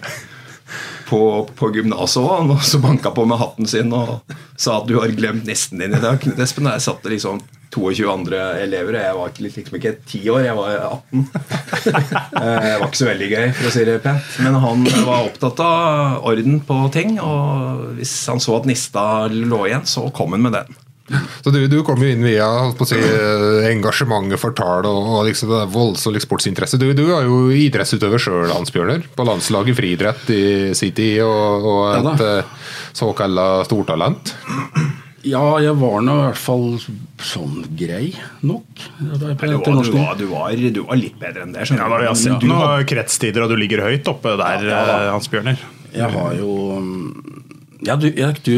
på, 1.06 1.20
på 1.58 1.70
gymnaset 1.76 2.24
òg, 2.24 2.56
og 2.56 2.64
så 2.66 2.80
banka 2.82 3.12
på 3.14 3.28
med 3.30 3.38
hatten 3.38 3.70
sin 3.70 3.94
og 3.94 4.34
sa 4.58 4.80
at 4.80 4.88
du 4.90 4.98
har 4.98 5.14
glemt 5.14 5.46
nesten 5.46 5.84
din 5.84 5.94
i 5.94 6.02
dag. 6.02 6.18
Knut 6.22 6.42
Espen, 6.42 6.70
jeg 6.72 6.86
satt 6.86 7.06
liksom 7.10 7.44
22 7.76 8.08
andre 8.12 8.40
elever, 8.64 8.96
og 8.98 9.04
jeg 9.06 9.18
var 9.20 9.34
ikke, 9.34 9.44
liksom 9.46 9.78
ikke 9.80 9.94
10 10.08 10.24
år, 10.34 10.42
jeg 10.48 10.56
var 10.62 10.78
18. 10.80 11.28
Eh, 11.86 12.64
Det 12.66 12.80
var 12.82 12.88
ikke 12.88 12.98
så 13.04 13.08
veldig 13.12 13.28
gøy, 13.32 13.46
for 13.60 13.68
å 13.70 13.74
si 13.76 13.84
det 13.88 14.00
pent. 14.04 14.32
Men 14.44 14.58
han 14.64 14.88
var 15.06 15.28
opptatt 15.28 15.60
av 15.64 16.26
orden 16.32 16.58
på 16.66 16.80
ting, 16.96 17.20
og 17.22 17.94
hvis 18.00 18.16
han 18.32 18.42
så 18.44 18.58
at 18.60 18.66
nista 18.70 19.06
lå 19.32 19.62
igjen, 19.70 19.86
så 19.90 20.08
kom 20.16 20.34
han 20.36 20.44
med 20.48 20.58
den. 20.58 20.74
Så 21.46 21.52
du, 21.54 21.60
du 21.70 21.76
kom 21.86 22.02
jo 22.02 22.08
inn 22.10 22.24
via 22.26 22.48
på 22.74 22.82
å 22.82 22.88
si, 22.90 22.98
engasjementet 23.70 24.42
for 24.42 24.56
tall 24.58 24.88
og, 24.90 25.04
og 25.20 25.28
liksom 25.28 25.52
voldsom 25.70 26.16
der 26.16 26.24
sportsinteresse. 26.24 26.80
Du, 26.82 26.88
du 26.98 27.04
er 27.14 27.28
jo 27.30 27.52
idrettsutøver 27.54 28.22
sjøl, 28.24 28.50
Hans 28.50 28.74
Bjørner. 28.74 29.06
På 29.14 29.28
landslaget 29.30 29.76
i 29.76 29.78
friidrett 29.78 30.32
i 30.34 30.44
sin 30.78 30.96
tid, 30.98 31.22
og, 31.22 31.70
og 31.70 31.82
et 32.00 32.10
da. 32.10 32.32
eh, 32.40 32.74
såkalla 32.98 33.48
stortalent. 33.70 34.34
Ja, 35.26 35.44
jeg 35.64 35.74
var 35.82 36.04
nå 36.06 36.16
i 36.20 36.26
hvert 36.28 36.38
fall 36.38 36.66
sånn 37.26 37.64
grei 37.78 38.12
nok. 38.46 38.68
Du 39.00 39.16
var, 39.18 39.34
du, 39.34 39.96
var, 39.96 40.14
du, 40.20 40.26
var, 40.30 40.54
du 40.54 40.82
var 40.86 41.00
litt 41.00 41.18
bedre 41.22 41.48
enn 41.48 41.56
det. 41.56 41.66
Ja, 41.72 41.88
da, 41.90 41.98
du. 41.98 42.06
jeg 42.06 42.12
har 42.12 42.20
sett 42.22 42.44
Du 42.44 42.50
noen 42.52 42.86
kretstider, 42.90 43.46
og 43.46 43.54
du 43.54 43.58
ligger 43.58 43.82
høyt 43.88 44.12
oppe 44.12 44.36
der, 44.38 44.68
Ja, 44.70 44.84
ja, 44.86 45.00
eh, 45.08 45.12
Hans 45.16 45.32
Bjørner. 45.34 45.66
Jeg 45.96 46.12
har 46.12 46.38
jo 46.38 46.52
mm, 46.84 47.36
ja, 47.86 47.96
du, 48.00 48.08
jeg, 48.10 48.40
du, 48.46 48.56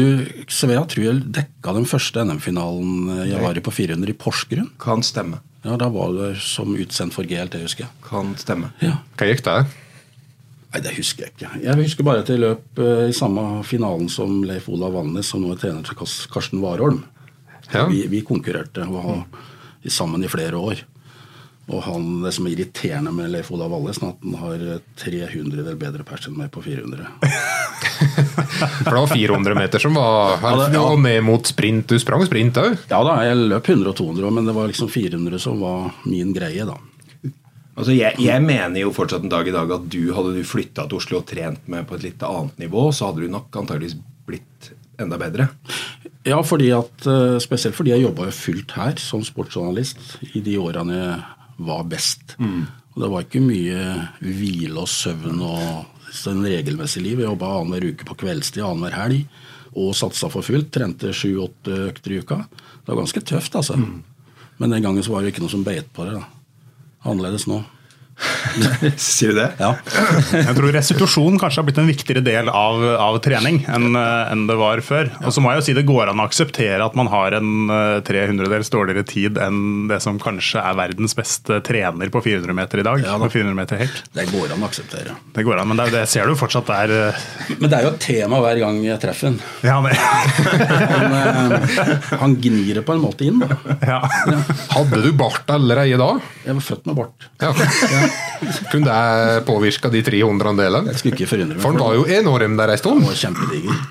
Svea 0.50 0.84
tror 0.88 1.04
jeg 1.04 1.24
dekka 1.38 1.74
den 1.76 1.88
første 1.88 2.24
NM-finalen 2.24 3.26
jeg 3.28 3.42
var 3.42 3.58
i 3.58 3.64
på 3.64 3.74
400 3.74 4.12
i 4.12 4.16
Porsgrunn. 4.18 4.70
Kan 4.82 5.04
stemme. 5.06 5.40
Ja, 5.64 5.76
Da 5.80 5.88
var 5.92 6.12
det 6.14 6.30
som 6.44 6.76
utsendt 6.76 7.16
for 7.16 7.28
GLT, 7.28 7.60
husker 7.64 7.86
jeg. 7.86 7.92
Kan 8.06 8.36
stemme. 8.40 8.72
Ja. 8.84 9.00
Hva 9.18 9.28
gikk 9.28 9.44
det? 9.48 9.58
Nei, 10.72 10.80
det 10.84 10.92
husker 10.98 11.24
jeg 11.24 11.32
ikke. 11.36 11.50
Jeg 11.64 11.78
husker 11.80 12.04
bare 12.04 12.20
at 12.24 12.28
jeg 12.28 12.42
løp 12.42 12.78
eh, 12.84 13.06
i 13.08 13.14
samme 13.16 13.62
finalen 13.64 14.08
som 14.12 14.42
Leif 14.44 14.68
Olav 14.68 14.92
Valnes, 14.98 15.30
som 15.32 15.40
nå 15.40 15.54
er 15.54 15.62
trener 15.62 15.86
til 15.86 15.96
Karsten 16.28 16.60
Warholm. 16.60 17.04
Ja. 17.72 17.86
Vi, 17.88 18.02
vi 18.12 18.20
konkurrerte 18.24 18.84
var 18.88 19.24
sammen 19.88 20.24
i 20.24 20.28
flere 20.28 20.56
år. 20.60 20.82
Og 21.68 21.82
han, 21.84 22.04
Det 22.24 22.30
som 22.32 22.46
er 22.48 22.54
irriterende 22.54 23.10
med 23.12 23.28
Leif 23.32 23.50
Olav 23.52 23.70
Valnes, 23.72 23.98
er 24.00 24.12
at 24.12 24.22
han 24.24 24.36
har 24.40 24.62
300 25.00 25.58
eller 25.60 25.76
bedre 25.80 26.04
pers 26.08 26.28
enn 26.28 26.36
meg 26.36 26.50
på 26.52 26.62
400. 26.64 27.08
For 27.78 28.90
det 28.92 29.00
var 29.00 29.10
400 29.12 29.54
meter 29.58 29.82
som 29.82 29.94
var 29.96 30.36
her, 30.42 30.50
Ja, 30.56 30.68
det- 30.68 30.74
ja. 30.74 30.96
ned 30.96 31.24
mot 31.24 31.46
sprint. 31.46 31.86
Du 31.88 31.98
sprang 32.00 32.24
sprint 32.26 32.56
òg? 32.60 32.76
Ja 32.90 33.02
da, 33.04 33.18
jeg 33.24 33.36
løp 33.52 33.68
100 33.68 33.88
og 33.92 33.96
200, 33.96 34.30
men 34.30 34.46
det 34.48 34.54
var 34.56 34.66
liksom 34.68 34.88
400 34.92 35.38
som 35.40 35.60
var 35.60 35.90
min 36.04 36.32
greie, 36.32 36.64
da. 36.64 36.76
Altså, 37.78 37.94
jeg, 37.94 38.18
jeg 38.18 38.42
mener 38.42 38.82
jo 38.82 38.90
fortsatt 38.94 39.22
en 39.22 39.30
dag 39.30 39.46
i 39.46 39.54
dag 39.54 39.70
at 39.76 39.84
du 39.92 40.00
hadde 40.16 40.34
du 40.34 40.42
flytta 40.46 40.88
til 40.88 40.98
Oslo 40.98 41.20
og 41.20 41.28
trent 41.30 41.68
med 41.70 41.86
på 41.86 41.94
et 41.94 42.08
litt 42.08 42.22
annet 42.26 42.58
nivå, 42.58 42.88
så 42.90 43.08
hadde 43.10 43.22
du 43.22 43.30
nok 43.30 43.54
antageligvis 43.60 43.94
blitt 44.26 44.72
enda 44.98 45.18
bedre. 45.20 45.46
Ja, 46.26 46.40
fordi 46.42 46.72
at, 46.74 47.06
eh, 47.06 47.36
spesielt 47.40 47.76
fordi 47.78 47.92
jeg 47.94 48.02
jobba 48.02 48.26
jo 48.26 48.34
fullt 48.34 48.74
her 48.74 48.98
som 48.98 49.22
sportsjournalist 49.24 50.18
i 50.34 50.42
de 50.42 50.56
årene 50.58 50.96
jeg 50.98 51.20
var 51.68 51.84
best. 51.90 52.34
Og 52.38 53.04
det 53.04 53.10
var 53.12 53.22
ikke 53.22 53.44
mye 53.46 53.84
hvile 54.26 54.82
og 54.82 54.90
søvn 54.90 55.38
og 55.46 55.86
sånn 56.14 56.42
regelmessig 56.42 57.02
liv. 57.04 57.22
Jeg 57.22 57.30
jobba 57.30 57.52
annenhver 57.60 57.92
uke 57.92 58.08
på 58.08 58.16
kveldstid, 58.24 58.64
annenhver 58.66 58.96
helg. 58.98 59.24
Og 59.78 59.94
satsa 59.94 60.30
for 60.32 60.42
fullt. 60.42 60.72
Trente 60.74 61.12
sju-åtte 61.14 61.76
økter 61.92 62.14
i 62.16 62.18
uka. 62.24 62.40
Det 62.48 62.90
var 62.90 62.98
ganske 63.04 63.22
tøft, 63.22 63.54
altså. 63.54 63.76
Men 64.58 64.70
den 64.74 64.82
gangen 64.82 65.04
så 65.06 65.12
var 65.14 65.22
det 65.22 65.30
ikke 65.34 65.44
noe 65.44 65.52
som 65.52 65.62
beit 65.66 65.92
på 65.94 66.06
det. 66.08 66.16
da. 66.18 66.24
Annerledes 67.04 67.46
nå. 67.46 67.62
Sier 68.98 69.32
du 69.32 69.38
det? 69.38 69.48
Ja. 69.60 69.74
Jeg 70.32 70.54
tror 70.56 70.72
restitusjon 70.74 71.38
kanskje 71.40 71.62
har 71.62 71.66
blitt 71.68 71.80
en 71.80 71.88
viktigere 71.90 72.22
del 72.24 72.50
av, 72.50 72.82
av 72.98 73.18
trening 73.24 73.60
enn 73.70 73.94
en 73.98 74.46
det 74.48 74.56
var 74.58 74.82
før. 74.84 75.10
Og 75.22 75.34
så 75.34 75.42
må 75.42 75.52
jeg 75.52 75.60
jo 75.60 75.66
si 75.68 75.76
det 75.76 75.86
går 75.88 76.10
an 76.10 76.22
å 76.22 76.26
akseptere 76.28 76.84
at 76.84 76.96
man 76.98 77.10
har 77.12 77.36
en 77.38 77.70
eh, 77.72 78.00
300-dels 78.06 78.72
dårligere 78.74 79.06
tid 79.08 79.38
enn 79.42 79.88
det 79.90 80.00
som 80.04 80.18
kanskje 80.22 80.62
er 80.62 80.78
verdens 80.78 81.14
beste 81.18 81.60
trener 81.66 82.12
på 82.12 82.22
400 82.24 82.56
meter 82.56 82.82
i 82.82 82.86
dag. 82.86 83.04
Ja 83.04 83.16
da. 83.16 83.26
på 83.26 83.32
400 83.36 83.58
meter 83.58 83.82
helt. 83.82 84.02
Det 84.14 84.26
går 84.32 84.54
an 84.54 84.64
å 84.64 84.70
akseptere. 84.70 85.16
Det 85.36 85.46
går 85.46 85.62
an, 85.62 85.70
men 85.70 85.80
det, 85.80 85.90
det 85.94 86.04
ser 86.10 86.28
du 86.28 86.36
fortsatt 86.38 86.72
er 86.74 86.94
eh, 86.96 87.26
Men 87.58 87.70
det 87.70 87.80
er 87.80 87.86
jo 87.86 87.92
et 87.94 88.02
tema 88.02 88.42
hver 88.44 88.62
gang 88.64 88.80
jeg 88.86 89.02
treffer 89.02 89.32
ham. 89.32 89.38
Ja, 89.66 89.78
men... 89.84 89.94
Han, 90.88 91.16
eh, 91.18 92.08
han 92.22 92.36
gnir 92.40 92.80
det 92.80 92.84
på 92.86 92.96
en 92.96 93.02
måte 93.02 93.26
inn, 93.28 93.42
da. 93.42 93.58
ja. 93.92 94.00
Hadde 94.72 95.02
du 95.04 95.10
bart 95.16 95.50
allerede 95.52 95.98
da? 96.00 96.10
Jeg 96.46 96.58
var 96.58 96.64
født 96.64 96.88
med 96.88 96.98
bart. 96.98 97.28
Ja. 97.42 97.52
Kunne 98.72 98.88
det 98.88 99.44
påvirka 99.48 99.90
de 99.92 100.02
300 100.06 100.56
delene? 100.58 100.92
Jeg 100.92 101.00
skulle 101.02 101.16
ikke 101.18 101.30
forundre 101.34 101.56
meg. 101.58 101.62
For 101.64 101.72
han 101.74 101.82
var 101.82 101.94
jo 101.98 102.04
enorm 102.20 102.58
der 102.60 102.74
ei 102.74 102.80
stund. 102.80 103.04
var 103.06 103.16
kjempediger. 103.18 103.86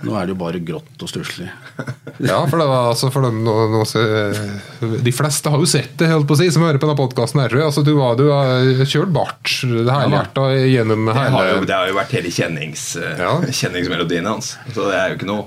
Nå 0.00 0.14
er 0.16 0.24
det 0.24 0.32
jo 0.32 0.38
bare 0.40 0.60
grått 0.64 1.02
og 1.04 1.10
stusslig. 1.12 1.50
Ja, 2.20 2.36
for 2.50 2.60
det 2.60 2.66
var 2.68 2.90
altså 2.90 3.08
for 3.12 3.24
dem, 3.24 3.38
nå, 3.46 3.52
nå, 3.72 3.78
se- 3.88 4.98
De 5.04 5.12
fleste 5.16 5.48
har 5.52 5.60
jo 5.62 5.68
sett 5.68 5.94
det, 6.00 6.10
holdt 6.10 6.26
på 6.28 6.34
å 6.36 6.38
si, 6.40 6.50
som 6.52 6.64
hører 6.66 6.76
på 6.80 6.84
denne 6.84 6.98
podkasten. 6.98 7.40
Altså, 7.48 7.80
du, 7.86 7.94
du 7.96 8.26
har 8.28 8.82
kjørt 8.88 9.12
bart 9.14 9.52
helhjerta 9.64 10.44
gjennom 10.68 11.08
Det 11.08 11.14
har, 11.16 11.30
jo, 11.32 11.38
hele 11.54 11.68
det 11.70 11.76
har 11.78 11.88
jo 11.88 11.96
vært 11.96 12.12
hele 12.18 12.32
kjennings, 12.36 12.84
eh, 13.00 13.22
Ja. 13.24 13.32
kjenningsmelodien 13.48 14.28
hans. 14.28 14.50
Så 14.74 14.84
det 14.90 14.98
er 15.00 15.14
jo 15.14 15.16
ikke 15.20 15.30
noe 15.30 15.46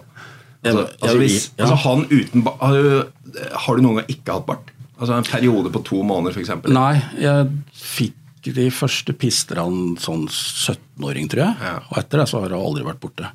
altså, 0.65 0.88
altså, 0.98 1.18
hvis, 1.22 1.38
altså 1.60 1.77
Han 1.86 2.06
uten 2.10 2.46
bart 2.48 2.58
har 2.65 2.74
du, 2.74 3.38
har 3.68 3.77
du 3.77 3.86
noen 3.86 4.01
gang 4.01 4.10
ikke 4.15 4.38
hatt 4.39 4.48
bart? 4.50 4.74
Altså 5.04 5.18
En 5.20 5.28
periode 5.28 5.72
på 5.74 5.82
to 5.84 6.00
måneder, 6.08 6.38
f.eks.? 6.38 6.70
Nei, 6.72 6.96
jeg 7.20 7.50
fikk 7.76 8.48
de 8.56 8.70
første 8.76 9.16
pisterne 9.16 9.98
sånn 10.04 10.26
17-åring, 10.28 11.28
tror 11.32 11.44
jeg. 11.46 11.56
Ja. 11.64 11.76
Og 11.90 12.00
etter 12.00 12.22
det 12.22 12.28
så 12.32 12.40
har 12.44 12.54
jeg 12.56 12.60
aldri 12.70 12.86
vært 12.88 13.02
borte. 13.04 13.32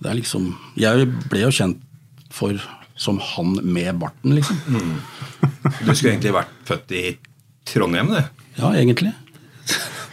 Det 0.00 0.10
er 0.10 0.18
liksom 0.18 0.50
Jeg 0.80 1.06
ble 1.28 1.44
jo 1.46 1.52
kjent 1.56 1.84
for 2.32 2.56
som 2.96 3.18
han 3.20 3.58
med 3.60 3.98
barten, 4.00 4.32
liksom. 4.38 4.56
Du 5.84 5.90
skulle 5.92 6.14
egentlig 6.14 6.32
vært 6.32 6.52
født 6.68 6.94
i 6.96 7.04
Trondheim, 7.68 8.08
du. 8.08 8.22
Ja, 8.56 8.70
egentlig. 8.72 9.12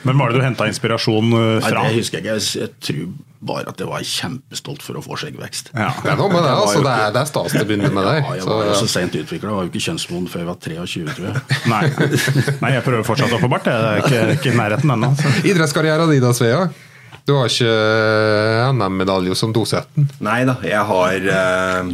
Men 0.03 0.19
var 0.19 0.31
det 0.33 0.41
du 0.41 0.43
henta 0.43 0.67
inspirasjon 0.67 1.31
fra? 1.63 1.77
Nei, 1.79 1.93
det 1.93 2.01
husker 2.01 2.19
jeg 2.19 2.25
ikke. 2.27 2.59
Jeg 2.59 2.73
tror 2.83 3.05
bare 3.45 3.71
at 3.73 3.79
jeg 3.83 3.89
var 3.89 4.05
kjempestolt 4.07 4.83
for 4.85 4.99
å 4.99 5.03
få 5.05 5.17
skjeggvekst. 5.21 5.73
Ja. 5.75 5.89
Det 6.03 6.13
er 6.13 6.19
noe 6.19 6.31
med 6.31 6.43
det, 6.45 6.53
altså. 6.53 6.79
Det 6.85 6.93
er, 6.93 7.11
det 7.15 7.21
er 7.23 7.29
stas 7.29 7.51
til 7.55 7.63
å 7.65 7.67
begynne 7.69 7.91
med 7.93 8.07
deg. 8.07 8.21
Ja, 8.23 8.37
jeg 8.39 8.45
Så, 8.45 8.53
var 8.53 8.69
jo 8.69 8.77
så 8.79 8.89
sent 8.93 9.17
utvikla. 9.19 9.49
Jeg 9.51 9.57
var 9.59 9.67
jo 9.67 9.71
ikke 9.73 9.83
kjønnsmoden 9.89 10.31
før 10.31 10.43
jeg 10.43 10.49
var 10.49 10.57
23, 10.63 11.03
tror 11.17 11.29
jeg. 11.29 11.43
Nei. 11.73 11.83
Nei, 12.63 12.71
jeg 12.77 12.85
prøver 12.87 13.05
fortsatt 13.07 13.35
å 13.35 13.41
få 13.43 13.51
bart. 13.51 13.69
Jeg 13.69 13.91
er 13.91 14.01
ikke, 14.05 14.23
ikke 14.39 14.53
i 14.53 14.57
nærheten 14.61 14.95
ennå. 14.97 15.11
Idrettskarrieren 15.43 16.11
din, 16.13 16.23
da, 16.23 16.33
Svea? 16.37 16.63
Du 17.23 17.35
har 17.37 17.47
ikke 17.47 18.73
NM-medalje 18.75 19.35
som 19.39 19.53
217? 19.55 20.09
Nei 20.25 20.41
da, 20.49 20.57
jeg 20.67 20.81
har 20.89 21.29
eh, 21.37 21.93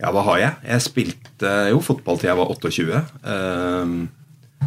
Ja, 0.00 0.12
hva 0.16 0.22
har 0.30 0.38
jeg? 0.40 0.54
Jeg 0.70 0.84
spilte 0.86 1.50
jo 1.74 1.82
fotball 1.84 2.16
til 2.22 2.30
jeg 2.30 2.38
var 2.38 2.54
28. 2.54 3.02
eh, 3.34 3.92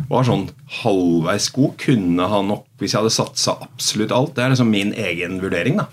Var 0.09 0.25
sånn 0.27 0.47
halvveis 0.81 1.49
god. 1.53 1.75
Kunne 1.81 2.29
ha 2.29 2.41
nok, 2.45 2.65
hvis 2.81 2.93
jeg 2.93 3.01
hadde 3.01 3.13
satsa 3.13 3.57
absolutt 3.63 4.13
alt 4.15 4.33
Det 4.35 4.43
er 4.43 4.53
liksom 4.53 4.71
min 4.73 4.93
egen 4.97 5.39
vurdering, 5.41 5.79
da. 5.81 5.87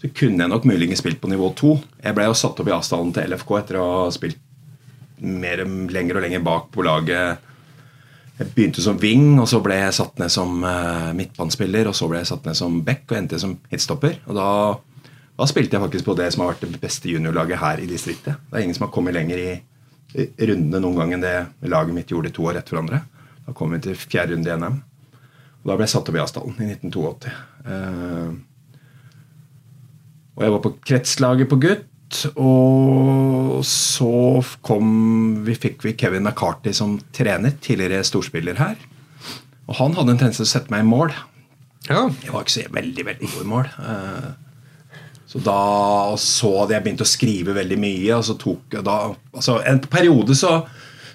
Så 0.00 0.10
kunne 0.12 0.44
jeg 0.44 0.52
nok 0.52 0.66
muligens 0.68 1.00
spilt 1.00 1.20
på 1.22 1.30
nivå 1.32 1.48
2. 1.56 1.74
Jeg 2.04 2.16
ble 2.16 2.26
jo 2.28 2.36
satt 2.36 2.58
opp 2.60 2.68
i 2.68 2.74
avstanden 2.74 3.14
til 3.16 3.30
LFK 3.32 3.54
etter 3.60 3.80
å 3.80 3.84
ha 3.88 4.08
spilt 4.12 4.40
mer, 5.24 5.62
lenger 5.64 6.18
og 6.18 6.26
lenger 6.26 6.42
bak 6.44 6.66
på 6.74 6.84
laget. 6.84 7.52
Jeg 8.34 8.50
begynte 8.56 8.82
som 8.84 8.98
wing, 9.00 9.38
og 9.38 9.46
så 9.48 9.62
ble 9.64 9.78
jeg 9.78 9.94
satt 9.96 10.18
ned 10.20 10.32
som 10.34 10.58
uh, 10.66 11.14
midtbanespiller. 11.16 11.88
Og 11.88 11.96
så 11.96 12.10
ble 12.10 12.20
jeg 12.20 12.32
satt 12.34 12.48
ned 12.48 12.58
som 12.58 12.82
back 12.84 13.06
og 13.08 13.20
endte 13.20 13.40
som 13.40 13.56
hitstopper. 13.72 14.18
Og 14.26 14.36
da, 14.36 14.48
da 15.38 15.48
spilte 15.48 15.78
jeg 15.78 15.86
faktisk 15.86 16.10
på 16.10 16.18
det 16.20 16.28
som 16.34 16.44
har 16.44 16.52
vært 16.52 16.66
det 16.66 16.82
beste 16.82 17.08
juniorlaget 17.08 17.62
her 17.62 17.80
i 17.80 17.88
distriktet. 17.88 18.42
Det 18.50 18.58
er 18.58 18.66
ingen 18.66 18.76
som 18.76 18.88
har 18.88 18.92
kommet 18.96 19.16
lenger 19.16 19.40
i 19.40 19.48
rundene 20.14 20.82
noen 20.82 21.00
gang 21.00 21.16
enn 21.16 21.24
det 21.24 21.36
laget 21.72 21.96
mitt 21.96 22.12
gjorde 22.12 22.34
to 22.34 22.44
år 22.50 22.60
etter 22.60 22.76
hverandre. 22.76 23.00
Da 23.44 23.52
kom 23.56 23.74
vi 23.74 23.80
til 23.84 23.96
fjerde 23.98 24.34
runde 24.36 24.50
i 24.50 24.56
NM. 24.60 24.78
Og 25.64 25.70
da 25.70 25.76
ble 25.76 25.86
jeg 25.86 25.92
satt 25.94 26.08
opp 26.10 26.16
i 26.18 26.22
Asdalen 26.22 26.56
i 26.60 26.70
1982. 26.74 27.34
Eh, 27.64 28.30
og 30.34 30.42
jeg 30.44 30.54
var 30.56 30.62
på 30.64 30.72
kretslaget 30.84 31.50
på 31.52 31.58
gutt. 31.62 31.90
Og 32.38 33.60
så 33.66 34.10
kom 34.66 34.88
vi, 35.46 35.54
fikk 35.58 35.82
vi 35.86 35.94
Kevin 35.98 36.26
McCarthy 36.26 36.72
som 36.76 36.96
trener, 37.16 37.54
tidligere 37.64 38.04
storspiller 38.06 38.58
her. 38.60 38.76
Og 39.64 39.78
han 39.80 39.94
hadde 39.96 40.12
en 40.14 40.20
tendens 40.20 40.40
til 40.40 40.46
å 40.46 40.50
sette 40.52 40.72
meg 40.74 40.84
i 40.84 40.88
mål. 40.88 41.14
Ja. 41.88 42.06
Jeg 42.22 42.32
var 42.32 42.44
ikke 42.44 42.54
så 42.58 42.64
veldig 42.72 43.04
veldig 43.10 43.30
god 43.34 43.44
i 43.44 43.50
mål. 43.54 43.70
Eh, 43.84 44.32
Så 45.34 45.40
da 45.42 46.14
så 46.20 46.50
hadde 46.60 46.76
jeg 46.76 46.84
begynt 46.84 47.02
å 47.02 47.08
skrive 47.08 47.54
veldig 47.56 47.78
mye. 47.82 48.10
Og 48.18 48.24
så 48.28 48.36
tok 48.38 48.76
da, 48.86 48.98
altså 49.34 49.56
En 49.66 49.80
periode 49.80 50.36
så, 50.38 50.52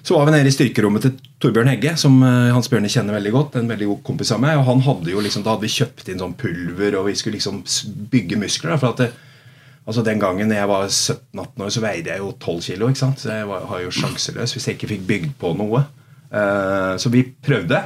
Så 0.02 0.16
var 0.16 0.26
vi 0.26 0.32
nede 0.32 0.48
i 0.48 0.54
styrkerommet 0.54 1.04
til 1.04 1.16
Torbjørn 1.42 1.68
Hegge, 1.68 1.92
som 2.00 2.14
eh, 2.24 2.52
Hans 2.54 2.70
Bjørne 2.72 2.88
kjenner 2.92 3.18
veldig 3.18 3.32
godt. 3.34 3.58
En 3.60 3.68
veldig 3.68 3.88
god 3.90 4.02
kompis 4.06 4.32
av 4.32 4.40
meg, 4.42 4.56
og 4.56 4.64
han 4.68 4.80
hadde 4.86 5.12
jo 5.12 5.20
liksom, 5.24 5.44
Da 5.44 5.54
hadde 5.54 5.66
vi 5.66 5.74
kjøpt 5.74 6.08
inn 6.08 6.22
sånn 6.22 6.36
pulver, 6.40 6.96
og 6.98 7.10
vi 7.10 7.16
skulle 7.18 7.36
liksom 7.36 7.62
bygge 8.12 8.40
muskler. 8.40 8.78
For 8.80 8.94
at 8.94 9.04
det, 9.04 9.10
altså 9.84 10.04
Den 10.06 10.22
gangen 10.22 10.52
jeg 10.56 10.72
var 10.72 10.88
17-18 10.88 11.64
år, 11.66 11.72
så 11.76 11.84
veide 11.84 12.14
jeg 12.14 12.24
jo 12.24 12.34
12 12.38 12.60
kilo. 12.70 12.88
ikke 12.88 13.04
sant? 13.04 13.22
Så 13.22 13.32
jeg 13.34 13.48
var, 13.50 13.68
var 13.68 13.84
jo 13.84 13.94
sjanseløs 13.94 14.56
hvis 14.56 14.68
jeg 14.68 14.78
ikke 14.78 14.92
fikk 14.94 15.08
bygd 15.12 15.32
på 15.40 15.54
noe. 15.60 15.86
Uh, 16.30 16.94
så 17.00 17.10
vi 17.12 17.24
prøvde. 17.42 17.80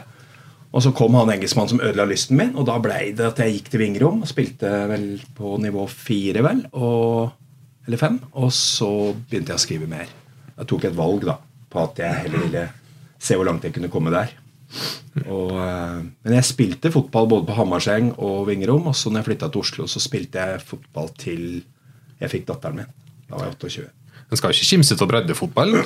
Og 0.74 0.82
så 0.82 0.90
kom 0.94 1.14
han 1.14 1.30
engelskmannen 1.30 1.70
som 1.70 1.82
ødela 1.86 2.06
lysten 2.10 2.38
min, 2.38 2.56
og 2.58 2.66
da 2.66 2.80
blei 2.82 3.12
det 3.14 3.28
at 3.28 3.38
jeg 3.38 3.60
gikk 3.60 3.68
til 3.70 3.82
Vingrom 3.84 4.24
og 4.24 4.30
spilte 4.30 4.70
vel 4.90 5.06
på 5.36 5.54
nivå 5.62 5.86
fire, 5.86 6.42
vel, 6.42 6.64
og, 6.74 7.30
eller 7.86 8.00
fem. 8.00 8.18
Og 8.34 8.50
så 8.54 8.90
begynte 9.14 9.54
jeg 9.54 9.60
å 9.60 9.62
skrive 9.62 9.90
mer. 9.90 10.10
Jeg 10.56 10.68
tok 10.70 10.88
et 10.88 10.96
valg 10.98 11.28
da, 11.28 11.36
på 11.74 11.84
at 11.84 12.00
jeg 12.04 12.22
heller 12.24 12.46
ville 12.46 12.64
se 13.24 13.36
hvor 13.38 13.48
langt 13.48 13.66
jeg 13.66 13.74
kunne 13.74 13.92
komme 13.92 14.12
der. 14.14 14.32
Og, 15.24 15.54
eh, 15.58 16.00
men 16.24 16.36
jeg 16.38 16.48
spilte 16.48 16.92
fotball 16.94 17.28
både 17.30 17.48
på 17.48 17.58
Hamarseng 17.58 18.12
og 18.18 18.48
Vingerom. 18.48 18.88
Og 18.90 18.96
så 18.98 19.10
når 19.10 19.22
jeg 19.22 19.30
flytta 19.30 19.50
til 19.50 19.62
Oslo, 19.62 19.86
så 19.90 20.02
spilte 20.02 20.42
jeg 20.42 20.64
fotball 20.66 21.12
til 21.18 21.44
jeg 22.20 22.30
fikk 22.30 22.48
datteren 22.50 22.82
min. 22.82 22.92
Da 23.28 23.38
var 23.38 23.48
jeg 23.48 23.58
28. 23.58 23.88
En 24.30 24.40
skal 24.40 24.54
ikke 24.54 24.70
kimse 24.72 24.98
av 24.98 25.10
breddefotball. 25.10 25.74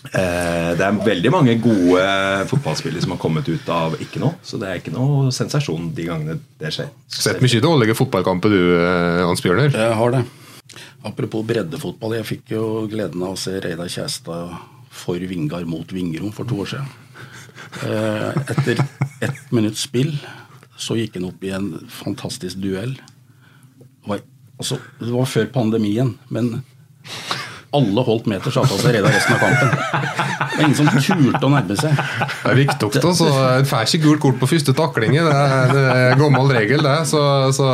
Eh, 0.00 0.70
det 0.80 0.80
er 0.80 1.00
veldig 1.04 1.28
mange 1.28 1.54
gode 1.60 2.00
fotballspillere 2.48 3.02
som 3.04 3.12
har 3.12 3.18
kommet 3.20 3.44
ut 3.52 3.66
av 3.68 3.98
ikke 4.00 4.22
noe. 4.22 4.38
Så 4.40 4.56
det 4.56 4.70
er 4.70 4.78
ikke 4.80 4.94
noe 4.94 5.28
sensasjon 5.34 5.90
de 5.92 6.06
gangene 6.08 6.38
det 6.56 6.70
skjer. 6.72 6.88
Sett 7.12 7.42
mye 7.44 7.60
dårlige 7.60 7.98
fotballkamper 7.98 8.54
du, 8.54 8.62
eh, 8.78 9.20
Hans 9.28 9.44
Bjørner. 9.44 9.68
Jeg 9.68 9.98
har 10.00 10.14
det. 10.14 10.22
Apropos 11.06 11.44
breddefotball. 11.46 12.18
Jeg 12.20 12.28
fikk 12.28 12.52
jo 12.54 12.64
gleden 12.90 13.22
av 13.26 13.34
å 13.34 13.40
se 13.40 13.56
Reidar 13.62 13.90
Kjæstad 13.90 14.54
for 14.90 15.30
Vingar 15.30 15.64
mot 15.68 15.92
Vingrom 15.94 16.32
for 16.34 16.48
to 16.48 16.60
år 16.64 16.72
siden. 16.74 16.90
Eh, 17.86 18.40
Etter 18.50 18.82
ett 19.22 19.52
minutts 19.54 19.86
spill 19.86 20.14
så 20.80 20.96
gikk 20.98 21.18
han 21.18 21.28
opp 21.28 21.42
i 21.44 21.52
en 21.54 21.72
fantastisk 21.92 22.60
duell. 22.62 22.96
Det 23.78 24.08
var, 24.08 24.22
altså, 24.58 24.78
det 24.98 25.12
var 25.12 25.28
før 25.28 25.50
pandemien, 25.52 26.14
men 26.32 26.62
alle 27.76 28.02
holdt 28.06 28.26
meters 28.30 28.56
avstand 28.58 28.82
seg 28.82 28.96
Reidar 28.96 29.14
resten 29.14 29.36
av 29.36 29.42
kampen. 29.44 29.68
Det 30.50 30.56
var 30.56 30.64
ingen 30.66 30.76
som 30.76 30.88
turte 30.90 31.46
å 31.46 31.50
nærme 31.52 31.76
seg. 31.78 31.94
Det 31.94 32.50
er 32.50 32.58
viktig. 32.58 32.88
Altså. 33.00 33.28
En 33.30 33.68
får 33.68 33.86
ikke 33.86 34.00
gult 34.04 34.22
kort 34.24 34.40
på 34.40 34.48
første 34.50 34.74
taklinge. 34.76 35.22
Det 35.24 35.36
er, 35.36 35.70
det 35.72 35.84
er 35.94 36.18
gammel 36.20 36.50
regel, 36.52 36.82
det. 36.84 36.96
Så, 37.08 37.20
så 37.56 37.68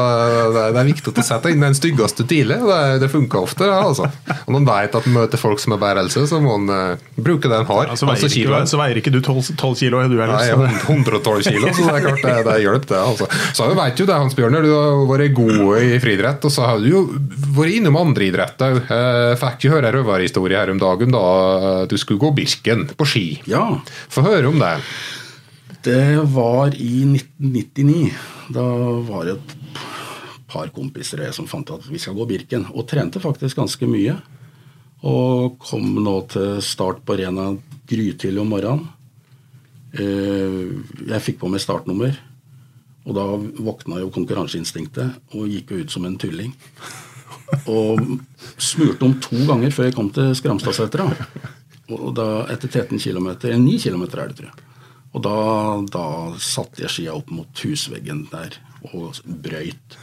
det, 0.53 0.65
er, 0.67 0.77
er 0.83 0.89
viktig 0.91 1.15
å 1.15 1.25
sette 1.25 1.53
inn 1.53 1.65
den 1.65 1.77
styggeste 1.79 2.27
tidlig. 2.29 2.59
Det, 2.69 2.81
det 3.03 3.09
funker 3.13 3.49
ofte. 3.49 3.65
Det, 3.65 3.73
altså. 3.73 4.11
Og 4.45 4.53
når 4.53 4.61
en 4.61 4.69
vet 4.69 4.99
at 5.01 5.09
en 5.09 5.17
møter 5.17 5.41
folk 5.41 5.63
som 5.63 5.75
er 5.75 5.83
bærelse, 5.83 6.27
så 6.29 6.41
må 6.45 6.59
en 6.61 6.71
uh, 6.71 7.07
bruke 7.17 7.49
det 7.49 7.63
en 7.63 7.71
har. 7.71 7.91
Ja, 7.91 7.97
så, 7.97 8.09
veier 8.11 8.27
Altså 8.27 8.43
ikke, 8.43 8.61
så 8.69 8.81
veier 8.81 9.01
ikke 9.01 9.15
du 9.15 9.21
12, 9.23 9.57
12 9.57 9.75
kilo, 9.81 10.05
du 10.07 10.19
heller. 10.21 10.37
Nei, 10.37 10.45
så 10.45 10.53
jeg 10.53 10.77
er 10.77 10.87
112 10.93 11.49
kilo, 11.49 11.73
så 11.73 11.89
det 11.89 11.97
er 11.97 12.07
klart 12.07 12.23
det, 12.27 12.37
det 12.51 12.59
hjelper, 12.67 12.93
det. 12.93 13.03
Altså. 13.03 13.31
Så 13.57 13.71
jeg 13.71 13.81
vet 13.81 14.05
jo 14.05 14.09
det, 14.11 14.21
Hans 14.27 14.37
Bjørner, 14.39 14.67
du 14.67 14.73
har 14.75 15.03
vært 15.11 15.37
god 15.37 15.81
i 15.81 15.99
friidrett, 16.03 16.47
og 16.47 16.53
så 16.53 16.71
har 16.71 16.83
du 16.83 16.89
jo 16.91 17.03
vært 17.57 17.81
innom 17.81 17.99
andre 18.05 18.29
idretter 18.29 18.77
òg. 18.77 18.95
Fikk 19.41 19.67
jo 19.67 19.75
høre 19.77 19.86
en 19.89 19.97
røverhistorie 20.01 20.59
her 20.59 20.73
om 20.73 20.81
dagen 20.83 21.15
da 21.15 21.85
du 21.89 21.97
skulle 22.01 22.21
gå 22.23 22.33
Birken 22.37 22.87
på 22.97 23.07
ski. 23.09 23.27
Ja, 23.51 23.81
Få 24.13 24.25
høre 24.27 24.51
om 24.51 24.59
det. 24.63 24.75
Det 25.87 26.19
var 26.35 26.75
i 26.75 27.05
1999. 27.07 28.11
Da 28.55 28.65
var 29.07 29.25
det 29.29 29.37
et 29.39 29.55
par 30.51 30.71
kompiser 30.75 31.23
jeg 31.25 31.35
som 31.37 31.47
fant 31.51 31.71
at 31.75 31.87
vi 31.91 31.99
skal 32.03 32.17
gå 32.19 32.27
Birken. 32.27 32.67
Og 32.75 32.87
trente 32.91 33.23
faktisk 33.23 33.59
ganske 33.61 33.87
mye. 33.91 34.17
Og 35.07 35.59
kom 35.63 35.87
nå 36.03 36.17
til 36.33 36.61
start 36.65 37.03
på 37.07 37.19
Rena 37.21 37.53
grytidlig 37.87 38.41
om 38.43 38.51
morgenen. 38.51 38.87
Eh, 39.95 41.07
Jeg 41.07 41.23
fikk 41.23 41.39
på 41.43 41.51
meg 41.53 41.63
startnummer. 41.63 42.17
Og 43.07 43.15
da 43.15 43.25
våkna 43.63 44.01
jo 44.03 44.11
konkurranseinstinktet 44.11 45.35
og 45.39 45.47
gikk 45.47 45.71
jo 45.71 45.85
ut 45.85 45.93
som 45.95 46.07
en 46.09 46.17
tulling. 46.19 46.51
Og 47.71 48.01
smurte 48.59 49.07
om 49.07 49.17
to 49.23 49.43
ganger 49.49 49.75
før 49.75 49.89
jeg 49.89 49.97
kom 49.97 50.11
til 50.15 50.33
Skramstadsetra. 50.39 51.07
Etter 51.87 52.69
13 52.69 52.99
km, 52.99 53.29
9 53.63 53.77
km 53.83 54.07
er 54.07 54.31
det, 54.31 54.39
tror 54.39 54.49
jeg. 54.49 54.65
Og 55.17 55.23
da, 55.25 55.37
da 55.89 56.07
satte 56.43 56.83
jeg 56.85 56.93
skia 56.93 57.15
opp 57.17 57.31
mot 57.33 57.63
husveggen 57.65 58.27
der 58.33 58.59
og 58.91 59.17
brøyt. 59.25 59.97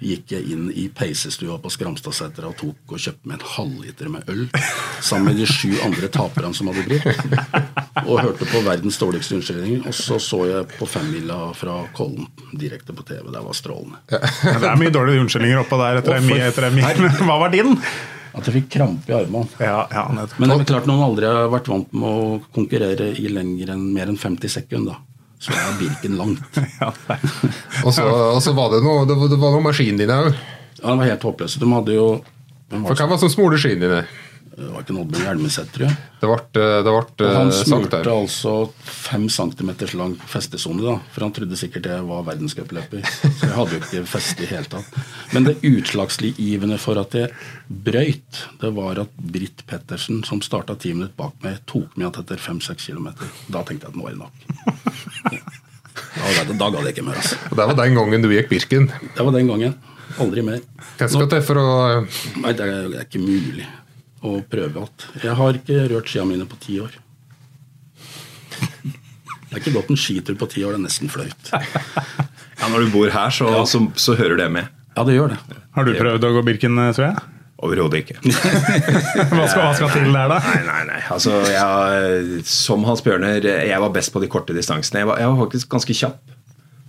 Gikk 0.00 0.32
jeg 0.32 0.46
inn 0.54 0.70
i 0.72 0.86
peisestua 0.96 1.58
på 1.60 1.70
Skramstadsetra 1.72 2.48
og 2.48 2.56
tok 2.56 2.94
og 2.94 3.02
kjøpte 3.02 3.28
meg 3.28 3.36
en 3.36 3.48
halvliter 3.54 4.08
med 4.12 4.30
øl 4.32 4.46
sammen 5.04 5.30
med 5.30 5.40
de 5.42 5.48
sju 5.48 5.74
andre 5.84 6.08
taperne 6.12 6.54
som 6.56 6.70
hadde 6.70 6.86
blitt. 6.88 7.04
Og 8.06 8.22
hørte 8.22 8.48
på 8.48 8.62
verdens 8.64 8.96
dårligste 9.00 9.36
unnskyldninger. 9.36 9.84
Og 9.90 9.96
så 9.96 10.16
så 10.22 10.40
jeg 10.48 10.70
på 10.78 10.88
femmila 10.88 11.50
fra 11.56 11.82
Kollen 11.96 12.30
direkte 12.56 12.96
på 12.96 13.04
TV. 13.08 13.26
Det 13.28 13.44
var 13.44 13.58
strålende. 13.58 14.00
Det 14.08 14.70
er 14.72 14.80
mye 14.80 14.94
dårlige 14.94 15.26
unnskyldninger 15.26 15.60
oppå 15.66 15.80
der 15.82 16.00
etter 16.00 16.16
en 16.16 16.32
etter 16.38 16.48
Etter 16.48 16.70
en 16.70 16.80
Men 16.80 17.20
Hva 17.28 17.36
var 17.44 17.52
din? 17.52 17.76
At 18.30 18.46
jeg 18.46 18.60
fikk 18.60 18.72
krampe 18.78 19.10
i 19.10 19.16
armene. 19.16 19.48
Ja, 19.58 19.84
ja. 19.90 20.06
Men 20.38 20.52
det 20.52 20.60
er 20.62 20.68
klart 20.70 20.88
noen 20.88 21.02
aldri 21.02 21.26
har 21.28 21.50
vært 21.50 21.68
vant 21.70 21.92
med 21.92 22.08
å 22.08 22.40
konkurrere 22.54 23.10
i 23.18 23.28
lenger 23.32 23.74
enn 23.74 23.88
mer 23.92 24.12
enn 24.12 24.20
50 24.20 24.52
sekunder. 24.60 24.96
da. 24.96 25.09
Så 25.40 25.54
er 25.56 25.76
Birken 25.80 26.18
langt. 26.20 26.60
Ja. 26.80 26.90
Og 27.84 27.94
så, 27.96 28.04
og 28.04 28.40
så 28.44 28.52
var 28.56 28.74
det 28.74 28.82
noe, 28.84 29.06
det 29.08 29.16
var, 29.16 29.30
det 29.32 29.38
var 29.40 29.54
noe 29.54 29.64
maskinen 29.64 30.00
din 30.00 30.12
òg. 30.12 30.34
Ja, 30.80 30.90
den 30.90 31.00
var 31.00 31.08
helt 31.08 31.24
håpløs 31.24 31.56
De 31.60 31.68
hadde 31.72 31.96
jo 31.96 32.06
var 32.70 32.84
For 32.92 33.00
hvem 33.00 33.10
var 33.10 33.18
det 33.18 33.24
som 33.24 33.32
smurte 33.32 33.58
skiene 33.60 33.82
dine? 33.84 34.02
Det 34.50 34.66
var 34.66 34.82
ikke 34.82 34.94
noe 34.96 35.06
med 35.06 35.20
jeg. 35.22 35.96
Det 36.20 36.26
ble, 36.26 36.36
det 36.84 36.90
Og 36.90 37.12
ble 37.16 37.28
han 37.30 37.52
eh, 37.52 37.58
smurte 37.62 38.00
altså 38.10 38.54
fem 38.82 39.28
centimeters 39.30 39.94
lang 39.96 40.16
festesone, 40.28 40.82
da. 40.82 40.96
For 41.14 41.24
han 41.24 41.34
trodde 41.36 41.58
sikkert 41.58 41.86
jeg 41.86 42.06
var 42.08 42.24
verdenscupløper. 42.26 43.04
Så 43.06 43.46
jeg 43.46 43.54
hadde 43.54 43.76
jo 43.76 43.80
ikke 43.80 44.02
feste 44.10 44.44
i 44.44 44.50
hele 44.50 44.66
tatt. 44.72 44.98
Men 45.32 45.46
det 45.46 45.56
utslagsgivende 45.64 46.80
for 46.82 46.98
at 47.00 47.14
jeg 47.16 47.30
brøyt, 47.70 48.42
det 48.60 48.72
var 48.76 49.04
at 49.04 49.14
Britt 49.22 49.64
Pettersen, 49.70 50.24
som 50.26 50.42
starta 50.44 50.74
ti 50.74 50.96
minutter 50.96 51.14
bak 51.20 51.38
meg, 51.46 51.62
tok 51.70 51.94
meg 51.94 52.08
igjen 52.08 52.22
etter 52.24 52.42
fem-seks 52.50 52.90
kilometer. 52.90 53.30
Da 53.48 53.62
tenkte 53.62 53.86
jeg 53.86 53.94
at 53.94 54.00
nå 54.02 54.10
er 54.10 54.18
det 54.18 54.24
nok. 54.24 55.58
Da, 56.10 56.30
da, 56.42 56.44
da 56.50 56.72
gadd 56.74 56.88
jeg 56.88 56.96
ikke 56.96 57.06
mer. 57.06 57.20
Altså. 57.22 57.38
Og 57.52 57.54
Det 57.56 57.70
var 57.70 57.78
den 57.84 58.00
gangen 58.02 58.24
du 58.26 58.32
gikk 58.34 58.50
Birken. 58.50 58.90
Det 59.14 59.24
var 59.24 59.36
den 59.36 59.50
gangen. 59.52 59.78
Aldri 60.20 60.42
mer. 60.42 60.64
Hva 60.98 61.06
skal 61.06 61.30
til 61.30 61.44
for 61.46 61.60
å 61.60 61.68
Nei, 62.42 62.50
er, 62.50 62.72
det 62.90 62.98
er 62.98 63.06
ikke 63.06 63.22
mulig 63.22 63.68
å 64.22 64.34
prøve 64.50 64.82
alt. 64.84 65.06
Jeg 65.24 65.34
har 65.38 65.56
ikke 65.60 65.78
rørt 65.94 66.10
skia 66.12 66.24
mine 66.28 66.46
på 66.48 66.58
ti 66.60 66.78
år. 66.82 66.92
Det 68.60 69.56
er 69.56 69.62
ikke 69.64 69.72
gått 69.74 69.90
en 69.90 69.98
skitur 69.98 70.36
på 70.38 70.46
ti 70.52 70.62
år, 70.62 70.76
det 70.76 70.80
er 70.82 70.86
nesten 70.86 71.10
flaut. 71.10 71.50
Ja, 71.50 72.68
Når 72.70 72.84
du 72.86 72.90
bor 72.92 73.10
her, 73.10 73.32
så, 73.34 73.48
Ja. 73.50 73.64
så, 73.66 73.80
så 73.98 74.14
hører 74.18 74.36
det 74.38 74.50
med. 74.52 74.68
Ja, 74.96 75.02
det 75.06 75.16
gjør 75.16 75.32
det. 75.32 75.38
Har 75.74 75.86
du 75.88 75.92
prøvd 75.96 76.26
å 76.28 76.32
gå 76.36 76.42
Birken, 76.46 76.76
tror 76.94 77.06
jeg? 77.08 77.22
Overhodet 77.60 78.00
ikke. 78.04 78.14
Hva 78.24 79.46
skal, 79.50 79.64
hva 79.66 79.72
skal 79.76 79.90
til 79.92 80.06
der, 80.14 80.30
da? 80.32 80.38
Nei, 80.40 80.60
nei, 80.64 80.78
nei. 80.88 81.00
Altså, 81.12 81.34
jeg, 81.52 82.38
som 82.48 82.86
Hans 82.88 83.02
Bjørner, 83.04 83.44
jeg 83.44 83.80
var 83.82 83.92
best 83.92 84.14
på 84.14 84.22
de 84.22 84.30
korte 84.32 84.54
distansene. 84.56 85.02
Jeg 85.02 85.10
var, 85.10 85.18
jeg 85.20 85.28
var 85.28 85.42
faktisk 85.42 85.68
ganske 85.74 85.96
kjapp. 85.98 86.32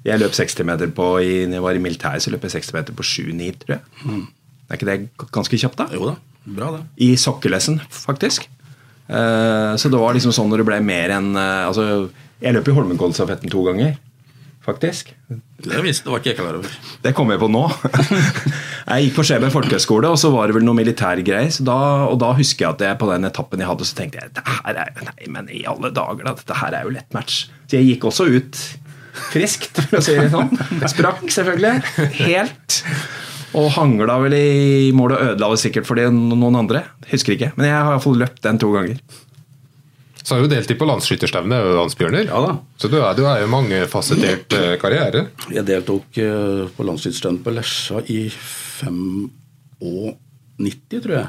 Jeg 0.08 0.22
løp 0.22 0.32
60 0.38 0.63
meter 0.70 0.94
på 0.96 1.08
i, 1.22 1.34
når 1.46 1.58
jeg 1.60 1.65
var 1.65 1.78
i 1.78 1.84
militæret, 1.84 2.24
så 2.24 2.32
løp 2.34 2.48
jeg 2.48 2.56
60 2.56 2.72
meter 2.78 2.96
på 2.98 3.04
7-9, 3.06 3.50
tror 3.65 3.76
jeg. 3.76 4.22
Er 4.72 4.80
ikke 4.80 4.88
det 4.88 4.96
ganske 5.36 5.60
kjapt, 5.65 5.78
da? 5.84 5.89
Jo 5.98 6.08
da, 6.13 6.15
bra 6.45 6.71
det. 6.77 6.84
I 7.06 7.13
sokkelessen, 7.19 7.80
faktisk. 7.93 8.47
Eh, 9.12 9.73
så 9.77 9.89
det 9.91 9.99
var 9.99 10.13
liksom 10.15 10.32
sånn 10.36 10.49
når 10.51 10.62
det 10.63 10.69
ble 10.69 10.80
mer 10.88 11.12
enn 11.17 11.34
eh, 11.36 11.65
Altså, 11.67 12.10
jeg 12.41 12.56
løp 12.56 12.69
i 12.71 12.75
Holmenkollstafetten 12.77 13.51
to 13.51 13.62
ganger, 13.67 13.97
faktisk. 14.65 15.12
Det 15.62 15.82
visste 15.86 16.08
det 16.08 16.12
var 16.13 16.21
ikke 16.21 16.32
jeg 16.32 16.38
klar 16.39 16.58
over. 16.58 16.73
Det 17.04 17.12
kom 17.17 17.30
jeg 17.34 17.41
på 17.41 17.49
nå. 17.51 17.62
jeg 18.91 19.06
gikk 19.08 19.15
på 19.19 19.25
Skjeberg 19.27 19.54
folkehøgskole, 19.54 20.10
og 20.10 20.17
så 20.21 20.32
var 20.34 20.49
det 20.49 20.56
vel 20.58 20.65
noe 20.65 20.77
militærgreier. 20.77 21.51
så 21.54 21.65
da- 21.67 22.08
Og 22.10 22.17
da 22.23 22.32
husker 22.38 22.65
jeg 22.65 22.73
at 22.77 22.82
jeg 22.88 22.99
på 23.01 23.10
den 23.12 23.27
etappen 23.30 23.62
jeg 23.62 23.69
hadde, 23.69 23.86
så 23.89 23.97
tenkte 23.99 24.21
jeg 24.21 24.32
er, 24.41 24.93
Nei, 25.06 25.27
men 25.30 25.49
i 25.54 25.63
alle 25.69 25.91
dager, 25.93 26.23
da. 26.25 26.34
Dette 26.39 26.58
her 26.63 26.73
er 26.80 26.88
jo 26.88 26.95
lett 26.97 27.13
match. 27.13 27.43
Så 27.67 27.77
jeg 27.77 27.89
gikk 27.91 28.08
også 28.10 28.25
ut 28.32 28.63
friskt, 29.32 29.82
for 29.91 29.99
å 29.99 30.04
si 30.06 30.15
det 30.17 30.30
sånn. 30.34 30.54
Sprakk, 30.89 31.25
selvfølgelig. 31.30 31.84
Helt. 32.23 32.82
Og 33.58 33.68
hangla 33.76 34.16
vel 34.24 34.36
i 34.38 34.92
mål 34.96 35.16
og 35.18 35.26
ødela 35.32 35.50
det 35.52 35.60
sikkert 35.64 35.88
for 35.90 36.00
noen 36.00 36.56
andre. 36.56 36.86
Husker 37.12 37.36
ikke. 37.36 37.52
Men 37.58 37.68
jeg 37.68 37.76
har 37.76 37.92
iallfall 37.92 38.22
løpt 38.22 38.42
den 38.46 38.62
to 38.62 38.72
ganger. 38.76 39.02
Så 40.22 40.36
har 40.36 40.44
du 40.44 40.52
deltid 40.52 40.78
på 40.78 40.86
landsskytterstevne, 40.86 41.58
Hans 41.80 41.98
Bjørner. 41.98 42.28
Ja 42.30 42.42
da. 42.46 42.52
Så 42.78 42.88
du 42.92 43.00
er, 43.02 43.16
du 43.18 43.24
er 43.26 43.42
jo 43.42 43.50
mangefasettert 43.52 44.54
eh, 44.54 44.76
karriere. 44.82 45.26
Jeg 45.50 45.66
deltok 45.68 46.18
eh, 46.22 46.70
på 46.76 46.86
landslagsstevnet 46.86 47.44
på 47.44 47.54
Lesja 47.56 48.04
i 48.14 48.20
95, 48.30 50.14
tror 51.02 51.16
jeg. 51.18 51.28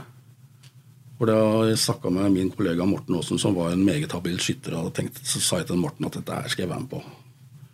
Hvor 1.16 1.30
da 1.30 1.38
jeg 1.70 1.80
snakka 1.80 2.12
med 2.12 2.34
min 2.34 2.52
kollega 2.52 2.84
Morten 2.88 3.16
Aasen, 3.16 3.40
som 3.40 3.56
var 3.56 3.72
en 3.72 3.84
meget 3.86 4.12
habil 4.12 4.38
skytter. 4.42 4.76
Og 4.76 4.92
tenkte, 4.94 5.24
så 5.24 5.40
sa 5.40 5.62
jeg 5.62 5.70
til 5.72 5.80
Morten 5.80 6.06
at 6.08 6.20
dette 6.20 6.36
her 6.36 6.52
skal 6.52 6.66
jeg 6.66 6.72
være 6.74 6.84
med 6.84 6.92
på. 6.92 7.00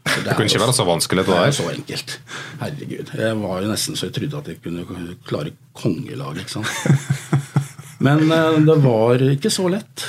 For 0.09 0.25
Det 0.27 0.37
kunne 0.37 0.51
ikke 0.51 0.62
være 0.62 0.77
så 0.77 0.87
vanskelig, 0.88 1.25
Det 1.27 1.35
det 1.35 1.40
er 1.47 1.57
så 1.57 1.66
enkelt. 1.73 2.14
Herregud. 2.61 3.12
Jeg 3.18 3.40
var 3.42 3.62
jo 3.62 3.73
nesten 3.73 3.99
så 3.99 4.09
jeg 4.09 4.16
trodde 4.18 4.40
at 4.42 4.49
jeg 4.53 4.62
kunne 4.62 5.16
klare 5.29 5.53
kongelaget, 5.79 6.44
ikke 6.44 6.57
sant. 6.59 7.37
Men 8.07 8.25
eh, 8.31 8.59
det 8.66 8.79
var 8.85 9.25
ikke 9.29 9.51
så 9.53 9.68
lett. 9.73 10.07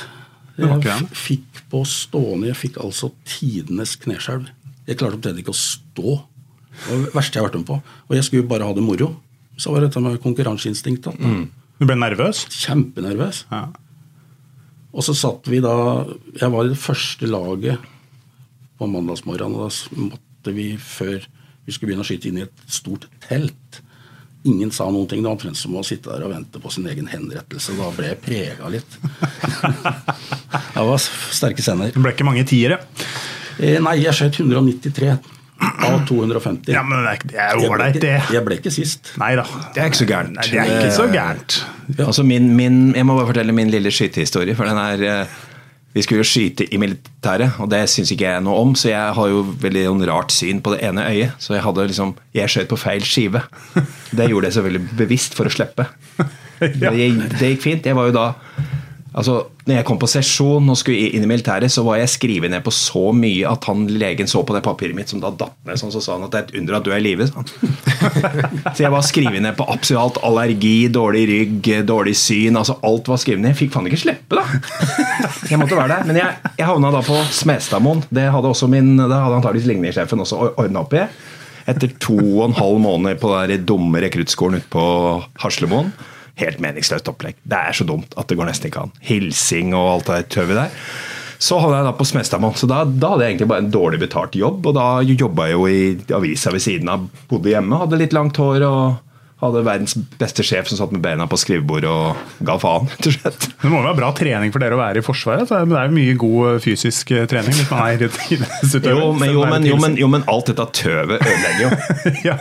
Jeg 0.60 0.82
det. 0.84 0.98
fikk 1.16 1.62
på 1.72 1.84
stående 1.88 2.50
Jeg 2.50 2.58
fikk 2.60 2.80
altså 2.84 3.12
tidenes 3.28 3.96
kneskjelv. 4.02 4.50
Jeg 4.90 4.98
klarte 5.00 5.20
omtrent 5.20 5.40
ikke 5.42 5.54
å 5.54 5.60
stå. 5.60 6.18
Det 6.80 6.90
var 6.90 7.04
det 7.06 7.14
verste 7.16 7.38
jeg 7.38 7.44
har 7.44 7.50
vært 7.50 7.60
med 7.62 7.70
på. 7.70 7.78
Og 8.10 8.18
jeg 8.18 8.28
skulle 8.28 8.50
bare 8.50 8.68
ha 8.68 8.76
det 8.76 8.84
moro. 8.84 9.14
Så 9.60 9.72
var 9.72 9.84
det 9.84 9.90
dette 9.90 10.04
med 10.04 10.20
konkurranseinstinktet. 10.24 11.20
Mm. 11.20 11.46
Du 11.80 11.86
ble 11.88 11.96
nervøs? 12.00 12.46
Kjempenervøs. 12.52 13.46
Ja. 13.52 13.68
Og 14.90 15.06
så 15.06 15.14
satt 15.14 15.46
vi 15.46 15.60
da 15.62 15.74
Jeg 16.40 16.50
var 16.50 16.66
i 16.66 16.72
det 16.72 16.80
første 16.82 17.28
laget 17.30 17.84
på 18.80 18.88
mandagsmorgenen. 18.90 19.60
Og 19.60 19.70
da 19.70 20.08
måtte 20.08 20.56
vi, 20.56 20.72
før 20.80 21.22
vi 21.66 21.76
skulle 21.76 21.92
begynne 21.92 22.06
å 22.06 22.10
skyte, 22.10 22.32
inn 22.32 22.42
i 22.42 22.48
et 22.48 22.66
stort 22.72 23.10
telt. 23.28 23.82
Ingen 24.48 24.72
sa 24.72 24.88
noen 24.88 25.08
ting. 25.12 25.20
Det 25.20 25.28
var 25.28 25.36
omtrent 25.36 25.60
som 25.60 25.76
å 25.76 25.84
sitte 25.84 26.14
der 26.14 26.24
og 26.26 26.32
vente 26.32 26.62
på 26.64 26.72
sin 26.72 26.88
egen 26.88 27.10
henrettelse. 27.12 27.76
Da 27.76 27.90
ble 27.96 28.14
jeg 28.14 28.22
prega 28.24 28.72
litt. 28.72 29.00
det 30.76 30.86
var 30.92 31.02
sterke 31.04 31.66
scener. 31.66 31.92
Det 31.92 32.00
ble 32.04 32.16
ikke 32.16 32.28
mange 32.28 32.46
tiere. 32.48 32.80
Eh, 33.60 33.78
Nei, 33.84 33.98
jeg 34.06 34.16
skjøt 34.16 34.40
193 34.46 35.12
av 35.60 36.06
250. 36.08 36.72
Ja, 36.72 36.86
men 36.88 37.04
det 37.04 37.12
er, 37.12 37.26
det 37.28 37.36
Jeg 37.36 37.60
ble 37.60 37.70
ålreit, 37.74 38.00
det. 38.00 38.16
Jeg 38.32 38.46
ble 38.46 38.58
ikke 38.62 38.72
sist. 38.72 39.12
Nei 39.20 39.34
da. 39.36 39.44
Det 39.76 39.84
er 39.84 39.92
ikke 39.92 40.00
så 40.00 40.08
gærent. 40.08 40.40
Nei, 40.40 40.48
det 40.54 40.62
er 40.64 40.72
ikke 40.78 40.96
så 40.96 41.08
gærent. 41.12 41.60
Altså 42.06 42.24
min, 42.24 42.48
min, 42.56 42.80
jeg 42.96 43.08
må 43.08 43.18
bare 43.20 43.32
fortelle 43.34 43.56
min 43.56 43.72
lille 43.74 43.92
skytehistorie. 43.92 44.56
For 44.56 44.70
den 44.70 44.80
er 44.80 45.04
eh, 45.10 45.38
Vi 45.96 46.04
skulle 46.06 46.22
jo 46.22 46.30
skyte 46.30 46.68
i 46.70 46.78
militæret, 46.82 47.56
og 47.58 47.70
det 47.72 47.82
syns 47.90 48.12
ikke 48.14 48.28
jeg 48.28 48.44
noe 48.46 48.60
om. 48.62 48.76
Så 48.78 48.92
jeg 48.92 49.16
har 49.18 49.32
jo 49.32 49.42
veldig 49.62 49.86
sånn 49.88 50.04
rart 50.10 50.34
syn 50.36 50.60
på 50.62 50.76
det 50.76 50.84
ene 50.86 51.08
øyet. 51.10 51.40
Så 51.42 51.56
jeg 51.56 51.66
hadde 51.66 51.88
liksom 51.90 52.14
Jeg 52.38 52.52
skjøt 52.54 52.70
på 52.70 52.78
feil 52.78 53.06
skive. 53.06 53.42
Det 54.14 54.30
gjorde 54.30 54.50
jeg 54.52 54.58
selvfølgelig 54.60 55.00
bevisst 55.02 55.38
for 55.38 55.50
å 55.50 55.54
slippe. 55.54 55.90
Det, 56.60 56.90
det 56.92 57.54
gikk 57.54 57.62
fint. 57.64 57.86
Jeg 57.88 57.96
var 57.96 58.10
jo 58.10 58.12
da 58.18 58.24
Altså, 59.10 59.40
når 59.66 59.80
jeg 59.80 59.86
kom 59.88 59.98
på 59.98 60.08
sesjon 60.10 60.70
og 60.70 60.78
skulle 60.78 61.10
inn 61.18 61.24
i 61.26 61.30
militæret, 61.30 61.72
så 61.74 61.82
var 61.86 61.98
jeg 61.98 62.12
skrevet 62.14 62.52
ned 62.54 62.62
på 62.66 62.74
så 62.74 63.10
mye 63.16 63.48
at 63.50 63.66
han 63.66 63.88
legen 63.90 64.30
så 64.30 64.44
på 64.46 64.54
det 64.54 64.62
papiret 64.66 64.94
mitt 64.98 65.10
som 65.10 65.22
da 65.24 65.32
datt 65.34 65.56
ned, 65.66 65.80
sånn, 65.82 65.94
så 65.94 66.02
sa 66.04 66.18
han 66.18 66.28
at 66.28 66.36
det 66.36 66.40
er 66.40 66.46
et 66.46 66.60
under 66.62 66.78
at 66.78 66.86
du 66.86 66.92
er 66.94 67.02
i 67.02 67.06
live. 67.08 67.26
Så 68.76 68.84
jeg 68.84 68.92
var 68.94 69.04
skrevet 69.04 69.42
ned 69.44 69.56
på 69.58 69.66
absolutt 69.68 70.00
alt. 70.02 70.20
Allergi, 70.30 70.88
dårlig 70.94 71.24
rygg, 71.30 71.70
dårlig 71.88 72.14
syn. 72.18 72.58
altså 72.60 72.78
Alt 72.86 73.10
var 73.10 73.20
skrevet 73.22 73.42
ned. 73.44 73.52
Jeg 73.54 73.60
fikk 73.64 73.74
faen 73.74 73.90
ikke 73.90 74.00
slippe, 74.04 74.38
da! 74.38 74.46
Jeg 75.50 75.60
måtte 75.60 75.78
være 75.78 75.98
der. 75.98 76.06
Men 76.08 76.20
jeg, 76.22 76.54
jeg 76.60 76.70
havna 76.70 76.94
da 76.94 77.02
på 77.06 77.18
Smestadmoen. 77.36 78.06
Det 78.14 78.28
hadde 78.32 78.54
også 78.54 78.70
min, 78.72 78.94
det 79.00 79.10
hadde 79.10 79.40
antakeligvis 79.40 79.68
ligningssjefen 79.72 80.24
også 80.24 80.40
ordna 80.52 80.86
opp 80.86 80.96
i. 80.96 81.04
Etter 81.70 81.92
to 82.02 82.18
og 82.20 82.46
en 82.48 82.58
halv 82.58 82.80
måned 82.86 83.20
på 83.22 83.34
den 83.52 83.66
dumme 83.68 84.02
rekruttskolen 84.06 84.62
ute 84.62 84.72
på 84.74 84.86
Haslemoen. 85.44 85.92
Helt 86.40 86.60
meningsløst 86.64 87.10
opplegg. 87.12 87.40
Det 87.44 87.60
er 87.60 87.76
så 87.76 87.88
dumt 87.88 88.16
at 88.20 88.30
det 88.30 88.38
går 88.40 88.50
nesten 88.50 88.70
ikke 88.70 88.88
an. 88.88 88.94
Hilsing 89.04 89.74
og 89.78 89.94
alt 89.98 90.12
det 90.12 90.20
tøvet 90.36 90.60
der. 90.60 90.76
Så 91.40 91.56
havna 91.60 91.80
jeg 91.80 91.88
da 91.88 91.92
på 91.96 92.08
Smestadmoen. 92.08 92.56
Så 92.60 92.68
da, 92.68 92.82
da 92.84 93.14
hadde 93.14 93.26
jeg 93.26 93.34
egentlig 93.34 93.50
bare 93.52 93.64
en 93.64 93.72
dårlig 93.72 94.00
betalt 94.02 94.36
jobb. 94.36 94.66
Og 94.68 94.76
da 94.76 94.88
jobba 95.08 95.48
jeg 95.48 95.56
jo 95.56 95.68
i 95.72 96.16
avisa 96.18 96.52
ved 96.52 96.64
siden 96.64 96.92
av. 96.92 97.06
Bodde 97.32 97.54
hjemme, 97.54 97.80
hadde 97.80 98.00
litt 98.02 98.16
langt 98.16 98.40
hår 98.40 98.66
og 98.68 98.98
hadde 99.40 99.62
verdens 99.64 99.96
beste 100.20 100.44
sjef 100.44 100.68
som 100.68 100.80
satt 100.82 100.92
med 100.92 101.02
beina 101.04 101.24
på 101.30 101.38
skrivebordet 101.40 101.90
og 101.90 102.44
ga 102.46 102.58
faen, 102.60 102.90
rett 102.92 103.08
og 103.08 103.16
slett. 103.16 103.48
Det 103.62 103.72
må 103.72 103.80
jo 103.80 103.86
være 103.86 104.00
bra 104.02 104.10
trening 104.18 104.52
for 104.52 104.64
dere 104.64 104.76
å 104.76 104.82
være 104.82 105.00
i 105.00 105.06
Forsvaret. 105.06 105.48
Det 105.48 105.62
er 105.64 105.88
jo 105.88 105.96
mye 105.96 106.18
god 106.20 106.50
eh, 106.50 106.60
fysisk 106.66 107.14
eh, 107.16 107.24
trening 107.32 107.56
hvis 107.56 107.72
man 107.72 107.86
er 107.86 107.96
idrettsutøver. 108.00 109.00
Jo, 109.00 109.14
men, 109.16 109.32
jo, 109.32 109.46
men, 109.48 109.70
jo, 109.70 109.80
men, 109.80 109.98
jo, 110.02 110.12
men 110.12 110.28
alt 110.32 110.52
dette 110.52 110.68
tøvet 110.82 111.24
ødelegger 111.24 111.64
jo. 111.64 111.72
ja. 112.30 112.38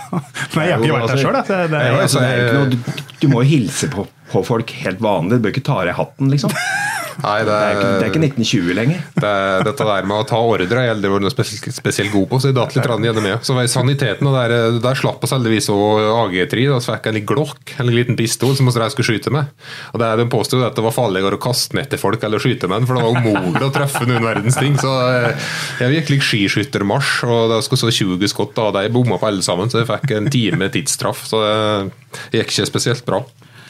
Nei, 0.57 0.67
jeg 0.67 0.75
har 0.75 0.85
ikke 0.85 0.99
vært 0.99 1.15
der 1.15 1.23
sjøl. 1.23 1.39
Altså, 1.39 2.27
ikke 2.27 2.59
noe, 2.59 2.69
du, 2.75 3.09
du 3.23 3.31
må 3.31 3.45
jo 3.45 3.53
hilse 3.55 3.91
på, 3.95 4.09
på 4.33 4.45
folk 4.51 4.75
helt 4.83 5.03
vanlig. 5.05 5.39
Du 5.39 5.47
bør 5.47 5.55
ikke 5.55 5.67
ta 5.71 5.81
av 5.83 5.91
deg 5.91 5.99
hatten, 6.01 6.35
liksom. 6.35 6.55
Nei, 7.19 7.39
det 7.43 7.55
er, 7.55 7.79
det 7.99 8.05
er 8.07 8.11
ikke 8.13 8.21
1920 8.23 8.75
lenger. 8.79 9.01
Det, 9.19 9.31
dette 9.67 9.87
der 9.89 10.07
med 10.07 10.21
å 10.23 10.27
ta 10.29 10.39
ordre 10.39 10.83
er 10.87 11.01
det 11.03 11.11
vært 11.11 11.25
noe 11.25 11.33
spesielt, 11.33 11.75
spesielt 11.75 12.13
god 12.15 12.29
på, 12.31 12.39
så 12.39 12.53
jeg 12.53 12.57
datt 12.59 12.77
litt 12.77 12.87
gjennom 12.87 13.25
med. 13.27 13.41
Så 13.43 13.57
var 13.57 13.67
saniteten, 13.73 14.29
og 14.31 14.37
der, 14.37 14.79
der 14.85 15.01
slapp 15.01 15.25
oss 15.27 15.35
heldigvis 15.35 15.67
også 15.75 16.13
AG3. 16.15 16.67
Da 16.71 16.79
fikk 16.85 17.09
jeg 17.11 17.19
en 17.19 17.27
glokk, 17.33 17.75
en 17.83 17.91
liten 17.91 18.19
pistol 18.19 18.55
som 18.55 18.71
jeg 18.71 18.95
skulle 18.95 19.09
skyte 19.09 19.33
med. 19.35 19.51
Og 19.91 20.03
det, 20.03 20.13
De 20.23 20.29
påstod 20.31 20.63
at 20.69 20.79
det 20.79 20.85
var 20.87 20.95
farligere 20.95 21.41
å 21.41 21.43
kaste 21.43 21.75
den 21.75 21.83
etter 21.83 21.99
folk 22.01 22.23
eller 22.23 22.43
skyte 22.43 22.71
med 22.71 22.85
den, 22.85 22.89
for 22.91 23.01
det 23.01 23.09
var 23.09 23.19
umulig 23.19 23.67
å 23.67 23.73
treffe 23.75 24.05
noen 24.07 24.29
verdens 24.29 24.61
ting. 24.61 24.79
Så 24.79 24.95
eh, 25.09 25.51
jeg 25.83 25.99
gikk 25.99 26.15
litt 26.15 26.29
skiskyttermarsj, 26.29 27.27
og 27.27 27.55
det 27.55 27.61
skulle 27.67 27.83
så 27.83 27.95
20 27.99 28.31
skott, 28.31 28.63
og 28.63 28.79
de 28.79 28.87
bomma 28.95 29.19
på 29.19 29.33
alle 29.33 29.43
sammen, 29.43 29.73
så 29.73 29.83
jeg 29.83 29.91
fikk 29.91 30.15
en 30.21 30.31
time 30.31 30.71
tidsstraff. 30.71 31.27
Så 31.27 31.43
det 31.43 32.45
gikk 32.45 32.55
ikke 32.55 32.71
spesielt 32.71 33.07
bra. 33.09 33.25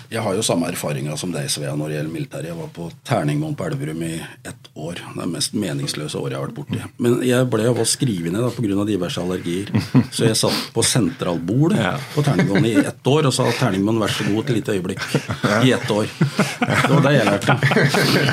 Jeg 0.09 0.23
har 0.25 0.33
jo 0.33 0.43
samme 0.45 0.71
erfaringer 0.71 1.19
som 1.21 1.33
deg, 1.35 1.51
Svea, 1.53 1.75
når 1.77 1.91
det 1.91 1.97
gjelder 1.99 2.13
militæret. 2.15 2.49
Jeg 2.49 2.57
var 2.57 2.69
på 2.73 2.87
Terningmoen 3.05 3.53
på 3.59 3.67
Elverum 3.67 4.01
i 4.07 4.15
ett 4.49 4.69
år. 4.73 5.03
Det 5.03 5.11
er 5.11 5.19
det 5.21 5.27
mest 5.35 5.57
meningsløse 5.61 6.17
året 6.17 6.33
jeg 6.33 6.39
har 6.39 6.47
vært 6.47 6.57
borti. 6.57 6.79
Men 7.05 7.19
jeg 7.29 7.49
ble 7.53 7.67
jo 7.67 7.85
skrevet 7.85 8.33
ned 8.33 8.41
da, 8.41 8.49
pga. 8.57 8.87
diverse 8.89 9.21
allergier. 9.21 9.69
Så 10.17 10.25
jeg 10.25 10.39
satt 10.41 10.71
på 10.73 10.85
sentralbord 10.87 11.75
på 12.15 12.25
Terningmoen 12.25 12.69
i 12.71 12.73
ett 12.81 13.11
år 13.13 13.29
og 13.29 13.37
sa 13.37 13.51
Terningmoen 13.59 14.01
vær 14.01 14.15
så 14.17 14.25
god 14.31 14.47
et 14.47 14.55
lite 14.57 14.79
øyeblikk. 14.79 15.05
I 15.67 15.75
ett 15.77 15.93
år. 15.93 16.09
Det 16.09 16.95
var 16.95 17.05
det 17.05 17.15
jeg 17.19 17.29
lærte. 17.29 17.59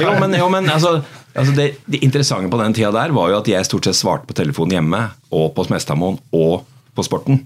Jo, 0.06 0.14
men, 0.22 0.38
jo, 0.40 0.48
men 0.56 0.72
altså, 0.72 0.94
altså 1.34 1.58
det, 1.60 1.68
det 1.92 2.00
interessante 2.08 2.54
på 2.56 2.62
den 2.62 2.78
tida 2.78 2.94
der 2.96 3.12
var 3.20 3.34
jo 3.34 3.42
at 3.42 3.52
jeg 3.52 3.68
stort 3.68 3.90
sett 3.90 4.00
svarte 4.00 4.32
på 4.32 4.38
telefonen 4.38 4.78
hjemme 4.78 5.04
og 5.36 5.52
på 5.60 5.68
Smestadmoen 5.68 6.22
og 6.32 6.64
på 6.96 7.04
Sporten. 7.04 7.44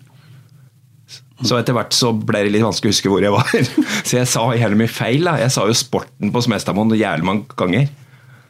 Så 1.46 1.56
etter 1.56 1.76
hvert 1.76 1.96
så 1.96 2.12
ble 2.12 2.42
det 2.44 2.52
litt 2.52 2.66
vanskelig 2.66 2.92
å 2.92 2.96
huske 2.96 3.12
hvor 3.14 3.24
jeg 3.24 3.32
var. 3.32 3.52
Så 4.08 4.18
jeg 4.18 4.28
sa 4.28 4.44
jævlig 4.58 4.82
mye 4.82 4.92
feil. 4.92 5.24
da. 5.28 5.38
Jeg 5.40 5.54
sa 5.56 5.64
jo 5.70 5.76
Sporten 5.78 6.34
på 6.36 6.44
Smestadmoen 6.44 6.92
jævlig 7.00 7.28
mange 7.28 7.60
ganger. 7.60 7.88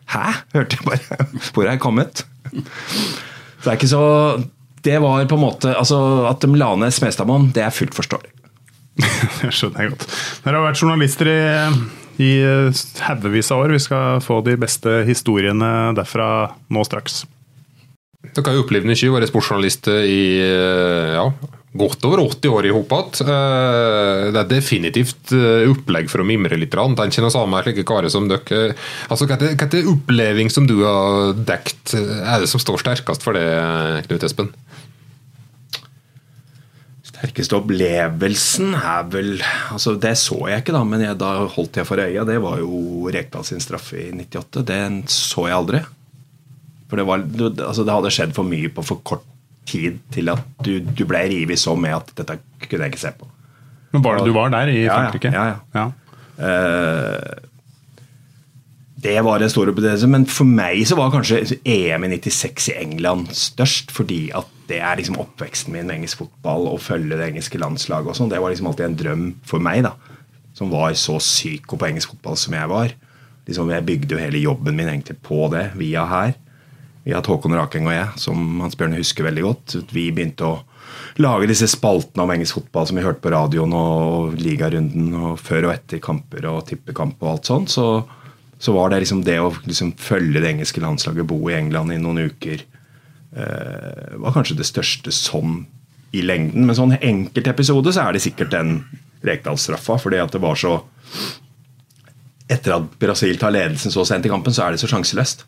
Hæ? 0.09 0.23
Hørte 0.55 0.79
jeg 0.79 0.87
bare. 0.87 1.27
Hvor 1.53 1.67
er 1.67 1.75
jeg 1.75 1.83
kommet? 1.83 2.23
Så 2.49 3.67
det 3.67 3.69
er 3.69 3.77
ikke 3.77 3.91
så 3.91 4.03
Det 4.81 4.95
var 5.03 5.27
på 5.29 5.37
en 5.37 5.43
måte 5.43 5.69
altså 5.77 5.99
At 6.25 6.41
de 6.41 6.47
la 6.57 6.71
ned 6.79 6.95
Smestadmoen, 6.95 7.51
det 7.53 7.61
er 7.61 7.75
fullt 7.75 7.93
forståelig. 7.93 8.31
Det 9.43 9.51
skjønner 9.53 9.85
jeg 9.85 9.93
godt. 9.93 10.07
Dere 10.43 10.57
har 10.57 10.65
vært 10.65 10.81
journalister 10.81 11.29
i, 11.29 11.39
i 12.25 12.31
haugevis 13.05 13.51
av 13.53 13.65
år. 13.67 13.75
Vi 13.77 13.83
skal 13.85 14.23
få 14.25 14.41
de 14.47 14.57
beste 14.59 15.03
historiene 15.07 15.69
derfra 15.95 16.29
nå 16.73 16.83
straks. 16.87 17.21
Dere 18.25 18.49
har 18.49 18.57
jo 18.57 18.65
opplevd 18.65 18.89
mye, 18.89 19.13
være 19.13 19.29
sportsjournalister 19.29 20.01
i 20.09 20.21
eh, 20.43 21.13
ja, 21.15 21.29
godt 21.77 22.05
over 22.07 22.23
80 22.25 22.49
år 22.49 22.65
i 22.65 22.71
hop 22.73 22.93
igjen. 22.95 23.27
Eh, 23.29 24.31
Det 24.33 24.39
er 24.41 24.49
definitivt 24.49 25.33
eh, 25.35 25.69
opplegg 25.69 26.09
for 26.09 26.23
å 26.23 26.25
mimre 26.25 26.57
litt. 26.57 26.71
grann. 26.73 26.95
Det 26.95 27.03
er 27.03 27.11
ikke 27.11 27.25
noe 27.25 27.33
samme 27.35 27.61
slike 27.63 27.85
karer 27.85 28.09
som 28.09 28.27
dere. 28.27 28.73
Altså, 29.09 29.27
hva 29.29 29.37
er 29.37 29.55
det 29.69 29.85
oppleving 29.85 30.49
som 30.49 30.65
du 30.67 30.79
har 30.83 31.33
dekt, 31.33 31.93
er 31.93 32.39
det 32.41 32.49
som 32.49 32.59
står 32.61 32.81
sterkest 32.81 33.21
for 33.25 33.33
det, 33.37 33.45
Knut 34.07 34.23
Espen? 34.25 34.49
Sterkeste 37.03 37.57
opplevelsen 37.57 38.73
er 38.77 39.07
vel 39.11 39.33
altså 39.73 39.95
Det 39.99 40.13
så 40.19 40.37
jeg 40.47 40.61
ikke, 40.63 40.75
da, 40.75 40.83
men 40.87 41.01
jeg, 41.03 41.17
da 41.19 41.47
holdt 41.51 41.75
jeg 41.81 41.87
for 41.87 41.99
øya. 41.99 42.25
Det 42.27 42.37
var 42.41 42.59
jo 42.61 43.09
Rekdal 43.11 43.43
sin 43.47 43.59
straff 43.63 43.91
i 43.93 44.09
98. 44.15 44.63
Den 44.67 45.01
så 45.11 45.47
jeg 45.49 45.57
aldri. 45.57 45.81
For 46.89 46.97
det, 46.97 47.05
var, 47.05 47.25
altså 47.67 47.83
det 47.85 47.93
hadde 47.93 48.13
skjedd 48.13 48.33
for 48.37 48.47
mye 48.47 48.71
på 48.73 48.81
for 48.85 49.03
kort 49.05 49.25
tid 49.67 49.99
til 50.13 50.29
at 50.33 50.45
du, 50.65 50.79
du 50.79 51.03
ble 51.09 51.25
revet 51.31 51.59
så 51.59 51.75
med 51.77 51.97
at 51.97 52.13
dette 52.17 52.39
kunne 52.65 52.85
jeg 52.85 52.93
ikke 52.93 53.01
se 53.03 53.11
på. 53.17 53.27
Men 53.93 54.03
var 54.05 54.19
det 54.19 54.29
du 54.29 54.33
var 54.35 54.51
der 54.53 54.69
i 54.71 54.83
Ja, 54.83 54.85
ja. 54.85 54.97
Frankrike? 54.97 55.31
Ja, 55.33 55.45
ja. 55.51 55.59
ja. 55.75 55.85
Eh, 56.49 57.45
det 58.99 59.15
var 59.23 59.39
en 59.39 59.51
stor 59.51 59.69
opplevelse, 59.71 60.07
men 60.11 60.25
for 60.27 60.47
meg 60.47 60.81
så 60.87 60.97
var 60.99 61.11
kanskje 61.13 61.55
EM 61.63 62.03
i 62.03 62.17
96 62.17 62.69
i 62.73 62.77
England 62.81 63.29
størst, 63.37 63.93
fordi 63.95 64.25
at 64.35 64.47
det 64.67 64.81
er 64.83 64.99
liksom 64.99 65.17
oppveksten 65.21 65.71
min 65.73 65.87
med 65.87 66.01
engelsk 66.01 66.19
fotball 66.19 66.67
og 66.73 66.81
følge 66.83 67.15
det 67.17 67.29
engelske 67.31 67.61
landslaget 67.61 68.11
og 68.11 68.17
sånn. 68.19 68.31
Det 68.31 68.41
var 68.43 68.51
liksom 68.51 68.67
alltid 68.69 68.85
en 68.89 68.97
drøm 68.99 69.23
for 69.47 69.63
meg, 69.63 69.85
da. 69.87 69.93
Som 70.57 70.73
var 70.73 70.91
så 70.99 71.15
psyko 71.21 71.79
på 71.79 71.87
engelsk 71.87 72.11
fotball 72.11 72.35
som 72.37 72.57
jeg 72.57 72.69
var. 72.69 72.91
Liksom, 73.47 73.71
jeg 73.71 73.87
bygde 73.87 74.13
jo 74.17 74.19
hele 74.21 74.43
jobben 74.43 74.75
min 74.77 74.91
egentlig 74.91 75.15
på 75.25 75.47
det, 75.53 75.69
via 75.79 76.03
her. 76.09 76.35
Via 77.07 77.21
Håkon 77.23 77.55
Rakeng 77.55 77.87
og 77.87 77.95
jeg, 77.95 78.07
som 78.19 78.59
Hans 78.63 78.75
Bjørne 78.77 78.99
husker 78.99 79.27
veldig 79.27 79.45
godt. 79.45 79.77
Vi 79.95 80.09
begynte 80.15 80.47
å 80.47 80.57
lage 81.21 81.49
disse 81.49 81.67
spaltene 81.69 82.25
om 82.25 82.31
engelsk 82.33 82.59
fotball 82.59 82.87
som 82.89 82.99
vi 82.99 83.05
hørte 83.05 83.23
på 83.23 83.31
radioen 83.33 83.73
og 83.75 84.37
ligarunden 84.39 85.13
og 85.15 85.39
før 85.41 85.69
og 85.69 85.75
etter 85.75 86.01
kamper 86.03 86.47
og 86.51 86.63
tippekamp 86.69 87.21
og 87.23 87.31
alt 87.33 87.49
sånt. 87.49 87.73
Så, 87.73 87.87
så 88.59 88.75
var 88.75 88.91
det 88.91 89.03
liksom 89.05 89.23
det 89.27 89.39
å 89.41 89.51
liksom 89.65 89.93
følge 89.99 90.41
det 90.41 90.53
engelske 90.53 90.83
landslaget, 90.83 91.27
bo 91.29 91.39
i 91.49 91.57
England 91.57 91.95
i 91.95 91.99
noen 92.01 92.29
uker, 92.29 92.63
eh, 93.35 94.15
var 94.19 94.35
kanskje 94.35 94.59
det 94.59 94.69
største 94.69 95.13
sånn 95.15 95.61
i 96.15 96.23
lengden. 96.25 96.65
Men 96.65 96.77
sånn 96.77 96.97
enkeltepisode 96.97 97.93
så 97.93 98.07
er 98.07 98.15
det 98.15 98.25
sikkert 98.25 98.55
den 98.55 98.81
Rekdal-straffa, 99.25 99.97
fordi 99.99 100.19
at 100.21 100.35
det 100.35 100.43
var 100.43 100.59
så 100.59 100.79
Etter 102.49 102.73
at 102.73 102.93
Brasil 102.97 103.37
tar 103.37 103.51
ledelsen 103.53 103.93
så 103.93 104.01
sent 104.09 104.25
i 104.25 104.29
kampen, 104.31 104.49
så 104.49 104.63
er 104.65 104.73
det 104.73 104.79
så 104.81 104.87
sjanseløst. 104.89 105.43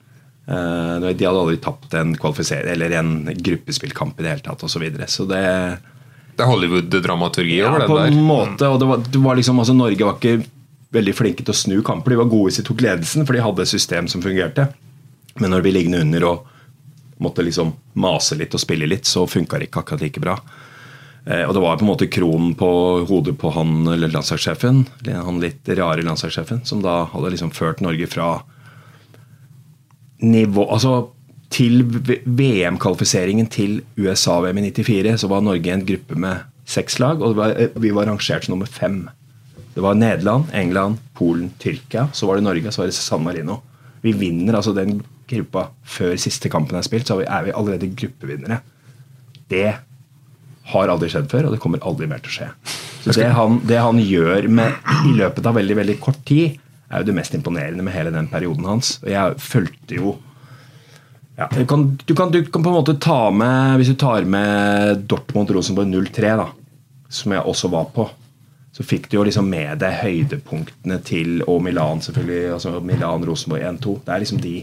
Eh, 0.47 1.09
De 1.13 1.25
hadde 1.25 1.37
aldri 1.39 1.57
tapt 1.61 1.93
en 1.93 2.15
kvalifisering 2.17 2.71
eller 2.73 2.91
en 2.99 3.11
gruppespillkamp 3.37 4.19
i 4.19 4.23
det 4.23 4.29
hele 4.35 4.45
tatt, 4.45 4.63
Og 4.63 4.69
Så, 4.69 4.79
videre. 4.79 5.07
så 5.07 5.27
det 5.27 5.41
Det 6.37 6.43
er 6.45 6.49
Hollywood-dramaturgi 6.49 7.57
ja, 7.59 7.69
over 7.69 7.87
på 7.87 7.97
en 7.99 8.13
der. 8.15 8.21
måte. 8.21 8.67
Og 8.71 8.79
det 8.79 8.87
var, 8.87 8.97
det 8.97 9.19
var 9.21 9.35
liksom, 9.35 9.59
altså 9.59 9.73
Norge 9.75 10.03
var 10.05 10.15
ikke 10.17 10.45
veldig 10.91 11.13
flinke 11.15 11.43
til 11.45 11.53
å 11.53 11.55
snu 11.55 11.81
kamper. 11.83 12.11
De 12.11 12.17
var 12.17 12.25
gode 12.31 12.49
hvis 12.49 12.57
de 12.61 12.63
tok 12.67 12.81
ledelsen, 12.81 13.25
for 13.25 13.33
de 13.33 13.41
hadde 13.43 13.61
et 13.61 13.67
system 13.71 14.07
som 14.07 14.21
fungerte. 14.21 14.69
Men 15.39 15.51
når 15.51 15.61
vi 15.63 15.71
liggende 15.71 16.01
under 16.01 16.23
og 16.27 16.47
måtte 17.21 17.43
liksom 17.45 17.73
mase 18.01 18.35
litt 18.35 18.53
og 18.57 18.59
spille 18.63 18.87
litt, 18.89 19.05
så 19.05 19.27
funka 19.29 19.59
det 19.59 19.69
ikke 19.69 19.83
akkurat 19.83 20.01
like 20.01 20.19
bra. 20.23 20.39
Eh, 21.27 21.43
og 21.45 21.53
det 21.53 21.61
var 21.61 21.77
på 21.77 21.85
en 21.85 21.91
måte 21.91 22.09
kronen 22.09 22.55
på 22.57 22.71
hodet 23.07 23.37
på 23.37 23.51
han 23.53 23.85
eller 23.87 24.09
landslagssjefen, 24.09 24.87
han 25.05 25.39
litt 25.39 25.69
rare 25.77 26.01
landslagssjefen, 26.01 26.65
som 26.65 26.81
da 26.81 27.03
hadde 27.13 27.29
liksom 27.35 27.51
ført 27.53 27.79
Norge 27.85 28.07
fra 28.09 28.41
nivå 30.21 30.67
Altså 30.71 31.09
til 31.51 31.83
VM-kvalifiseringen 31.83 33.49
til 33.51 33.81
USA-VM 33.99 34.61
i 34.61 34.69
94 34.71 35.17
så 35.23 35.27
var 35.27 35.43
Norge 35.43 35.67
i 35.67 35.73
en 35.73 35.83
gruppe 35.85 36.15
med 36.15 36.45
seks 36.71 36.99
lag, 37.03 37.19
og 37.19 37.35
var, 37.35 37.55
eh, 37.59 37.73
vi 37.75 37.91
var 37.91 38.07
rangert 38.07 38.45
som 38.45 38.53
nummer 38.53 38.69
fem. 38.71 39.09
Det 39.75 39.83
var 39.83 39.93
Nederland, 39.93 40.45
England, 40.53 40.97
Polen, 41.13 41.51
Tyrkia. 41.59 42.07
Så 42.13 42.27
var 42.27 42.35
det 42.35 42.43
Norge, 42.43 42.71
så 42.71 42.81
var 42.81 42.87
det 42.87 42.95
San 42.95 43.23
Marino. 43.23 43.61
Vi 44.01 44.13
vinner 44.13 44.55
altså 44.55 44.73
den 44.73 45.01
gruppa 45.27 45.67
før 45.83 46.15
siste 46.19 46.49
kampen 46.49 46.77
er 46.77 46.87
spilt, 46.87 47.07
så 47.07 47.19
er 47.21 47.43
vi 47.43 47.55
allerede 47.55 47.91
gruppevinnere. 47.95 48.61
Det 49.49 49.75
har 50.71 50.87
aldri 50.87 51.09
skjedd 51.11 51.29
før, 51.31 51.47
og 51.47 51.55
det 51.55 51.59
kommer 51.59 51.83
aldri 51.83 52.07
mer 52.07 52.23
til 52.23 52.31
å 52.31 52.35
skje. 52.37 52.49
Så 53.01 53.15
det 53.17 53.31
han, 53.35 53.59
det 53.67 53.79
han 53.81 53.99
gjør 53.99 54.47
med, 54.47 54.75
i 55.09 55.15
løpet 55.17 55.45
av 55.45 55.57
veldig 55.57 55.77
veldig 55.81 55.99
kort 56.03 56.19
tid, 56.27 56.59
er 56.91 57.01
jo 57.01 57.07
det 57.07 57.15
mest 57.15 57.35
imponerende 57.37 57.85
med 57.85 57.95
hele 57.95 58.11
den 58.13 58.27
perioden 58.31 58.67
hans. 58.67 58.97
Og 59.03 59.09
jeg 59.13 59.39
fulgte 59.41 59.97
jo 59.97 60.17
ja, 61.37 61.47
du, 61.55 61.63
kan, 61.65 61.85
du, 62.05 62.15
kan, 62.15 62.31
du, 62.31 62.43
kan, 62.45 62.63
på 62.63 62.69
en 62.69 62.75
måte 62.75 62.97
ta 63.01 63.31
med 63.33 63.79
Hvis 63.79 63.93
du 63.93 63.95
tar 63.97 64.27
med 64.29 65.05
Dortmund-Rosenborg 65.09 65.87
0-3, 65.89 66.33
da, 66.37 66.49
som 67.09 67.33
jeg 67.33 67.47
også 67.47 67.71
var 67.71 67.87
på, 67.95 68.05
så 68.75 68.83
fikk 68.85 69.07
du 69.09 69.15
jo 69.17 69.23
liksom 69.25 69.47
med 69.49 69.79
deg 69.81 69.95
høydepunktene 70.03 70.99
til 71.07 71.41
Og 71.47 71.63
Milan, 71.63 72.03
selvfølgelig. 72.03 72.53
altså 72.57 72.75
Milan-Rosenborg 72.83 73.63
1-2. 73.79 73.95
Det 74.05 74.13
er 74.13 74.23
liksom 74.25 74.43
de 74.43 74.55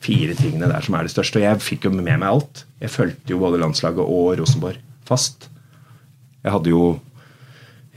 fire 0.00 0.36
tingene 0.36 0.70
der 0.70 0.84
som 0.84 0.96
er 0.96 1.08
det 1.08 1.14
største. 1.16 1.40
Og 1.40 1.48
jeg 1.48 1.64
fikk 1.64 1.88
jo 1.88 1.94
med 1.96 2.06
meg 2.06 2.28
alt. 2.28 2.64
Jeg 2.80 2.94
fulgte 2.94 3.34
jo 3.34 3.40
både 3.42 3.60
landslaget 3.60 4.04
og 4.04 4.38
Rosenborg 4.40 4.78
fast. 5.08 5.50
Jeg 6.44 6.54
hadde 6.54 6.72
jo 6.72 6.84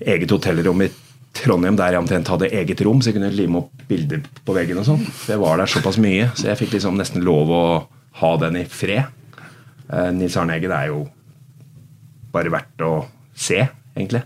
eget 0.01 0.31
hotellrom 0.33 0.81
i 0.83 0.89
Trondheim 1.33 1.77
der 1.79 1.95
jeg 1.95 2.03
omtrent 2.03 2.29
hadde 2.29 2.51
eget 2.53 2.81
rom, 2.85 3.01
så 3.01 3.09
jeg 3.09 3.17
kunne 3.17 3.31
lime 3.33 3.63
opp 3.63 3.83
bilder 3.89 4.21
på 4.45 4.55
veggen. 4.55 4.79
og 4.83 4.85
sånn. 4.85 5.03
Det 5.25 5.37
var 5.41 5.57
der 5.57 5.71
såpass 5.71 5.97
mye, 6.01 6.29
så 6.37 6.51
jeg 6.51 6.59
fikk 6.61 6.75
liksom 6.77 6.99
nesten 6.99 7.25
lov 7.25 7.49
å 7.49 7.63
ha 8.21 8.31
den 8.43 8.59
i 8.61 8.65
fred. 8.69 9.09
Eh, 9.89 10.11
Nils 10.13 10.37
Arne 10.37 10.57
Eggen 10.59 10.73
er 10.75 10.91
jo 10.91 11.03
bare 12.33 12.53
verdt 12.53 12.85
å 12.85 12.93
se, 13.33 13.59
egentlig. 13.95 14.23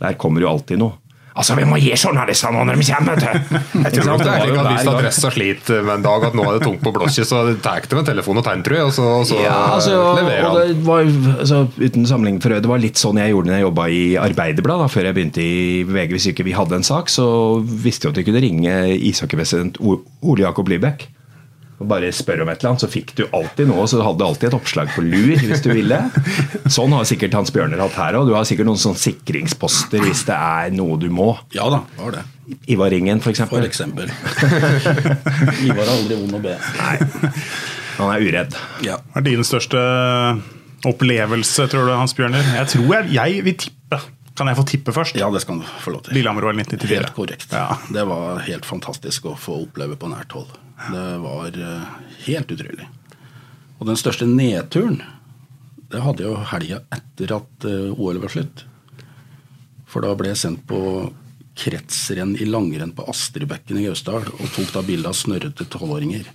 Der 0.00 0.18
kommer 0.20 0.42
jo 0.42 0.50
alltid 0.50 0.82
noe. 0.82 0.98
Altså, 1.36 1.56
vi 1.58 1.66
må 1.68 1.76
gi 1.80 1.90
journalistene 1.92 2.64
når 2.64 2.80
de 2.80 2.86
kommer! 2.88 3.24
Jeg 3.86 3.92
tror 3.92 4.06
nok 4.08 4.22
det 4.22 4.30
er 4.32 4.42
slik 4.42 4.60
at 4.60 4.68
Hvis 4.70 4.90
Adressa 4.92 5.32
sliter 5.34 5.82
med 5.84 5.98
en 5.98 6.06
dag 6.06 6.26
at 6.30 6.36
nå 6.38 6.46
er 6.48 6.56
det 6.56 6.64
tungt 6.64 6.82
på 6.84 6.92
blåsjet, 6.96 7.28
så 7.28 7.42
tar 7.62 7.84
det 7.84 7.98
med 7.98 8.08
telefon 8.08 8.40
og 8.40 8.46
tegn, 8.46 8.64
tror 8.66 8.78
jeg, 8.78 8.86
og 8.88 8.94
så, 8.96 9.08
og 9.20 9.26
så 9.28 9.40
ja, 9.42 9.56
altså, 9.74 9.98
leverer 10.16 10.46
han. 10.46 10.56
Det 10.56 10.86
var, 10.86 11.10
altså, 11.36 11.62
uten 11.76 12.08
sammenligning 12.08 12.40
for 12.44 12.56
øye, 12.56 12.62
det 12.64 12.72
var 12.72 12.82
litt 12.82 13.00
sånn 13.00 13.20
jeg 13.20 13.34
gjorde 13.34 13.52
når 13.52 13.58
jeg 13.58 13.66
jobba 13.66 13.88
i 13.92 14.04
Arbeiderbladet, 14.22 14.88
før 14.94 15.10
jeg 15.10 15.18
begynte 15.18 15.44
i 15.44 15.82
VG. 15.88 16.16
Hvis 16.16 16.30
ikke 16.32 16.46
vi 16.48 16.56
hadde 16.56 16.80
en 16.80 16.86
sak, 16.86 17.12
så 17.12 17.26
visste 17.60 18.08
jeg 18.08 18.16
at 18.16 18.22
vi 18.22 18.26
kunne 18.30 18.44
ringe 18.44 18.78
ishockeypresident 19.10 19.80
Ole 19.82 20.46
Jakob 20.46 20.72
Lybekk 20.72 21.10
og 21.10 21.15
bare 21.84 22.08
spør 22.14 22.40
om 22.44 22.48
et 22.48 22.60
eller 22.60 22.72
annet, 22.72 22.84
så 22.86 22.88
fikk 22.88 23.12
du 23.18 23.26
alltid 23.36 23.68
noe. 23.68 23.84
Så 23.88 23.98
du 24.00 24.04
hadde 24.06 24.24
alltid 24.24 24.48
et 24.48 24.56
oppslag 24.56 24.92
på 24.94 25.04
lur 25.04 25.34
hvis 25.42 25.64
du 25.64 25.68
ville. 25.74 25.98
Sånn 26.76 26.94
har 26.96 27.04
sikkert 27.08 27.36
Hans 27.36 27.52
Bjørner 27.52 27.82
hatt 27.84 27.98
her 28.00 28.16
òg. 28.16 28.30
Du 28.30 28.34
har 28.36 28.48
sikkert 28.48 28.70
noen 28.70 28.80
sånne 28.80 29.00
sikringsposter 29.02 30.04
hvis 30.06 30.24
det 30.28 30.38
er 30.38 30.72
noe 30.76 30.96
du 31.00 31.10
må. 31.12 31.34
Ja 31.56 31.68
da, 31.72 31.82
var 32.00 32.16
det. 32.16 32.24
Ivar 32.70 32.92
Ringen, 32.94 33.20
f.eks. 33.20 33.44
For 33.50 33.66
eksempel. 33.66 34.08
Ivar 35.66 35.82
har 35.82 35.94
aldri 35.98 36.20
vond 36.20 36.38
å 36.38 36.42
be. 36.44 36.54
Nei. 36.78 36.96
Han 37.96 38.12
er 38.12 38.22
uredd. 38.22 38.56
Ja. 38.86 39.00
Hva 39.12 39.20
er 39.22 39.26
din 39.26 39.44
største 39.46 39.80
opplevelse, 40.86 41.66
tror 41.72 41.88
du, 41.88 41.94
Hans 41.96 42.14
Bjørner? 42.16 42.44
Jeg 42.60 42.70
tror 42.76 42.92
jeg, 42.94 43.10
jeg 43.16 43.42
vil 43.46 43.58
tippe. 43.66 44.00
Kan 44.36 44.50
jeg 44.50 44.58
få 44.58 44.66
tippe 44.68 44.92
først? 44.92 45.16
Ja, 45.16 45.30
det 45.32 45.40
skal 45.44 45.62
du 45.62 45.68
få 45.80 45.94
lov 45.94 46.04
til. 46.04 46.16
Lillehammer 46.18 46.44
OL 46.44 46.58
1994. 46.60 46.92
Helt 46.92 47.14
korrekt. 47.16 47.52
Ja. 47.56 47.78
Det 47.92 48.04
var 48.08 48.42
helt 48.44 48.68
fantastisk 48.68 49.30
å 49.30 49.36
få 49.40 49.62
oppleve 49.64 49.96
på 49.96 50.10
nært 50.12 50.36
hold. 50.36 50.50
Det 50.92 51.04
var 51.22 51.56
eh, 51.56 51.92
helt 52.26 52.52
utrolig. 52.52 52.88
Og 53.78 53.88
den 53.88 53.96
største 53.96 54.28
nedturen, 54.28 55.00
det 55.92 56.02
hadde 56.04 56.26
jo 56.26 56.34
helga 56.52 56.82
etter 56.92 57.32
at 57.38 57.68
eh, 57.68 57.94
OL 57.96 58.20
var 58.20 58.34
slutt. 58.34 58.66
For 59.88 60.04
da 60.04 60.12
ble 60.18 60.34
jeg 60.34 60.42
sendt 60.42 60.66
på 60.68 60.80
kretsrenn 61.56 62.34
i 62.36 62.44
langrenn 62.44 62.92
på 62.92 63.06
Astridbekken 63.08 63.80
i 63.80 63.86
Gausdal 63.86 64.26
og 64.28 64.48
tok 64.52 64.74
da 64.74 64.82
bilde 64.84 65.08
av 65.08 65.16
snørrete 65.16 65.64
tolvåringer. 65.72 66.28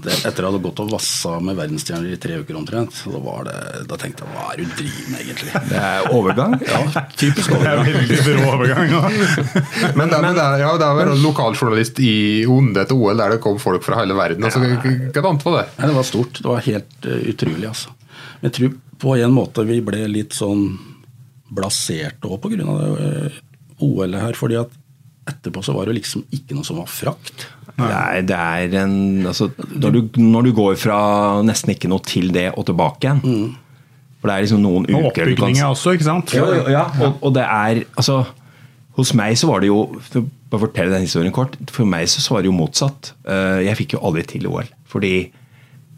Etter 0.00 0.30
at 0.30 0.38
jeg 0.38 0.46
hadde 0.46 0.60
gått 0.64 0.80
og 0.80 0.92
vassa 0.94 1.34
med 1.44 1.56
verdensstjerner 1.58 2.14
i 2.14 2.18
tre 2.20 2.38
uker 2.40 2.56
omtrent, 2.56 2.96
da, 3.12 3.34
det, 3.46 3.56
da, 3.90 3.98
tenkte 4.00 4.24
jeg 4.24 4.32
hva 4.32 4.46
er 4.52 4.60
det 4.60 4.66
du 4.70 4.74
driver 4.78 5.10
med, 5.12 5.24
egentlig? 5.26 5.62
Det 5.68 5.82
er 5.82 6.08
overgang? 6.16 6.56
Ja, 6.64 7.02
typisk 7.20 7.52
overgang. 7.58 7.90
Veldig 8.08 8.36
overgang 8.48 8.94
ja. 8.94 9.02
men, 9.98 10.08
det, 10.08 10.20
men 10.24 10.38
det, 10.38 10.46
er, 10.46 10.64
ja, 10.64 10.70
det 10.80 10.88
er 10.88 10.98
vel 11.02 11.12
lokaljournalist 11.22 12.00
i 12.02 12.14
Onde 12.50 12.86
etter 12.86 12.96
OL 12.96 13.20
der 13.20 13.36
det 13.36 13.42
kom 13.44 13.60
folk 13.62 13.84
fra 13.84 14.00
hele 14.00 14.16
verden. 14.16 14.48
Altså, 14.48 14.62
hva 14.64 15.26
annet 15.28 15.46
var 15.46 15.58
det? 15.60 15.66
Nei, 15.76 15.90
det 15.90 15.98
var 15.98 16.08
stort. 16.08 16.40
Det 16.40 16.48
var 16.48 16.66
helt 16.66 17.08
uh, 17.08 17.20
utrolig, 17.34 17.68
altså. 17.68 17.94
Men 18.40 18.48
jeg 18.48 18.56
tror 18.58 18.76
på 19.02 19.16
en 19.18 19.34
måte 19.34 19.66
vi 19.68 19.80
ble 19.84 20.06
litt 20.10 20.36
sånn 20.36 20.66
blaserte 21.52 22.30
òg 22.30 22.40
pga. 22.46 22.64
Uh, 22.96 23.40
OL 23.82 24.14
her. 24.14 24.36
fordi 24.38 24.56
at 24.60 24.72
etterpå 25.28 25.62
så 25.62 25.74
var 25.76 25.86
det 25.88 25.96
liksom 26.00 26.24
ikke 26.34 26.56
noe 26.56 26.66
som 26.66 26.80
var 26.80 26.88
frakt. 26.90 27.46
Det 27.72 27.88
er, 27.88 28.22
det 28.26 28.36
er 28.36 28.76
en 28.82 29.26
altså, 29.30 29.48
når, 29.56 29.94
du, 29.94 30.20
når, 30.20 30.48
du, 30.48 30.52
går 30.56 30.76
fra 30.80 30.98
nesten 31.46 31.72
ikke 31.72 31.90
noe 31.90 32.02
til 32.04 32.32
det 32.34 32.50
og 32.52 32.66
tilbake 32.68 33.06
igjen 33.06 33.22
mm. 33.22 33.46
For 34.20 34.28
det 34.28 34.34
er 34.34 34.44
liksom 34.44 34.60
noen 34.62 34.84
uker 34.86 34.98
Og 34.98 35.08
oppbygninga 35.08 35.70
også, 35.72 35.94
ikke 35.96 36.06
sant? 36.06 36.34
Ja, 36.36 36.44
ja 36.70 36.82
og, 37.00 37.16
og, 37.24 37.32
det 37.34 37.42
er 37.46 37.80
altså 37.96 38.20
Hos 38.98 39.14
meg 39.18 39.38
så 39.40 39.48
var 39.48 39.64
det 39.64 39.70
jo 39.70 39.80
for 40.04 40.58
å 40.58 40.60
fortelle 40.66 40.92
den 40.92 41.06
historien 41.06 41.32
kort, 41.32 41.56
for 41.72 41.88
meg 41.88 42.10
så 42.12 42.20
var 42.34 42.44
det 42.44 42.50
jo 42.50 42.52
motsatt. 42.52 43.14
Eh, 43.24 43.62
jeg 43.64 43.78
fikk 43.78 43.94
jo 43.96 44.02
aldri 44.04 44.26
til 44.28 44.44
OL. 44.50 44.68
Fordi 44.84 45.14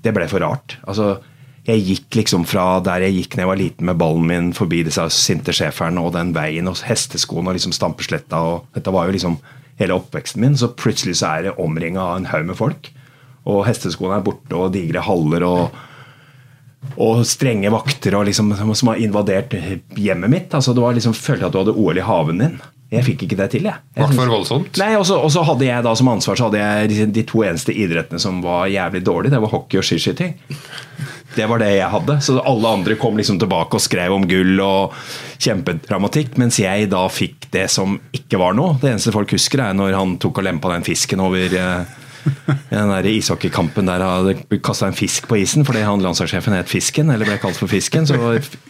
det 0.05 0.13
ble 0.15 0.29
for 0.31 0.45
rart. 0.45 0.77
Altså, 0.87 1.17
jeg 1.64 1.85
gikk 1.88 2.18
liksom 2.20 2.44
fra 2.44 2.79
der 2.85 3.07
jeg 3.07 3.16
gikk 3.18 3.37
da 3.37 3.44
jeg 3.44 3.48
var 3.48 3.61
liten 3.61 3.88
med 3.88 3.96
ballen 4.00 4.27
min, 4.29 4.50
forbi 4.57 4.83
disse 4.85 5.05
sinte 5.16 5.55
schæferne 5.57 6.03
og 6.03 6.12
den 6.16 6.35
veien 6.37 6.68
og 6.68 6.83
hesteskoene 6.85 7.50
og 7.50 7.57
liksom 7.57 7.72
stampesletta. 7.72 8.37
og 8.37 8.77
Dette 8.77 8.92
var 8.92 9.09
jo 9.09 9.14
liksom 9.16 9.38
hele 9.81 9.96
oppveksten 9.96 10.44
min. 10.44 10.59
Så 10.61 10.74
plutselig 10.77 11.16
så 11.22 11.33
er 11.33 11.48
det 11.48 11.57
omringa 11.62 12.03
av 12.05 12.20
en 12.20 12.29
haug 12.35 12.44
med 12.50 12.61
folk. 12.61 12.92
Og 13.48 13.64
hesteskoene 13.68 14.20
er 14.20 14.27
borte, 14.27 14.53
og 14.57 14.74
digre 14.77 15.00
haller 15.05 15.44
og, 15.48 15.81
og 17.00 17.24
strenge 17.29 17.72
vakter 17.72 18.16
og 18.18 18.29
liksom, 18.29 18.53
som 18.77 18.92
har 18.92 19.00
invadert 19.00 19.57
hjemmet 19.96 20.33
mitt. 20.33 20.55
altså 20.55 20.77
det 20.77 20.85
var 20.85 20.96
liksom 20.96 21.16
Følte 21.16 21.48
at 21.48 21.57
du 21.57 21.62
hadde 21.62 21.77
OL 21.81 22.00
i 22.00 22.05
haven 22.05 22.44
din. 22.44 22.61
Jeg 22.92 23.07
fikk 23.09 23.24
ikke 23.24 23.38
det 23.40 23.48
til, 23.55 23.64
jeg. 23.66 23.81
jeg 23.96 24.12
for 24.12 24.31
voldsomt? 24.31 24.77
Nei, 24.79 24.92
Og 25.00 25.07
så 25.09 25.42
hadde 25.48 25.66
jeg 25.66 25.83
da 25.83 25.94
som 25.96 26.12
ansvar 26.12 26.38
så 26.38 26.50
hadde 26.50 26.61
jeg 26.61 27.09
de 27.16 27.24
to 27.27 27.40
eneste 27.42 27.72
idrettene 27.72 28.20
som 28.22 28.42
var 28.44 28.68
jævlig 28.70 29.00
dårlige. 29.07 29.33
Det 29.35 29.40
var 29.42 29.55
hockey 29.57 29.81
og 29.81 29.87
skiskyting. 29.88 30.37
Det 31.37 31.49
var 31.51 31.62
det 31.62 31.73
jeg 31.77 31.90
hadde. 31.90 32.18
Så 32.25 32.38
alle 32.40 32.77
andre 32.79 32.97
kom 33.01 33.18
liksom 33.18 33.40
tilbake 33.42 33.79
og 33.79 33.83
skrev 33.83 34.14
om 34.14 34.27
gull 34.31 34.61
og 34.64 34.94
kjempedramatikk, 35.42 36.38
mens 36.40 36.61
jeg 36.62 36.88
da 36.92 37.05
fikk 37.12 37.51
det 37.55 37.66
som 37.73 37.99
ikke 38.14 38.40
var 38.40 38.57
noe. 38.57 38.79
Det 38.81 38.92
eneste 38.92 39.14
folk 39.14 39.35
husker, 39.35 39.64
er 39.64 39.77
når 39.77 39.99
han 39.99 40.16
tok 40.23 40.40
og 40.40 40.49
lempa 40.49 40.73
den 40.75 40.87
fisken 40.87 41.23
over 41.25 41.59
eh, 41.59 42.01
den 42.70 42.88
der 42.88 43.07
ishockeykampen 43.11 43.88
der 43.90 44.01
hadde 44.01 44.61
kasta 44.64 44.88
en 44.88 44.97
fisk 44.97 45.27
på 45.29 45.37
isen 45.42 45.66
fordi 45.66 45.83
han 45.85 46.01
landslagssjefen 46.01 46.57
het 46.57 46.70
Fisken, 46.70 47.11
eller 47.12 47.29
ble 47.29 47.37
kalt 47.42 47.59
for 47.61 47.70
Fisken. 47.70 48.09
Så 48.09 48.16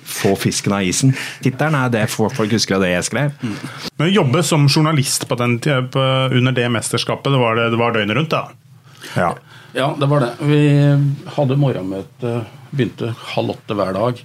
få 0.04 0.34
fisken 0.38 0.74
av 0.74 0.84
isen. 0.86 1.14
Tittelen 1.44 1.76
er 1.78 1.92
det 1.92 2.04
folk 2.12 2.52
husker 2.52 2.78
av 2.78 2.84
det 2.84 2.92
jeg 2.94 3.08
skrev. 3.08 3.32
Men 3.44 4.08
å 4.08 4.12
jobbe 4.12 4.42
som 4.46 4.66
journalist 4.68 5.28
på 5.30 5.38
den 5.40 5.58
under 5.62 6.56
det 6.56 6.68
mesterskapet, 6.74 7.30
det 7.32 7.40
var, 7.40 7.58
det, 7.58 7.70
det 7.74 7.80
var 7.80 7.94
døgnet 7.94 8.18
rundt, 8.18 8.34
da? 8.34 8.48
Ja. 9.14 9.32
Ja, 9.74 9.88
det 10.00 10.08
var 10.10 10.24
det. 10.24 10.32
Vi 10.46 10.60
hadde 11.36 11.58
morgenmøte, 11.60 12.36
begynte 12.70 13.12
halv 13.34 13.56
åtte 13.56 13.76
hver 13.78 13.96
dag 13.96 14.22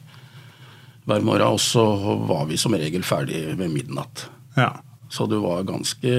hver 1.10 1.26
morgen, 1.26 1.56
og 1.56 1.60
så 1.62 1.84
var 2.30 2.46
vi 2.50 2.58
som 2.60 2.76
regel 2.78 3.04
ferdig 3.06 3.42
ved 3.58 3.72
midnatt. 3.74 4.28
Ja. 4.58 4.76
Så 5.10 5.26
du 5.26 5.40
var 5.42 5.66
ganske 5.66 6.10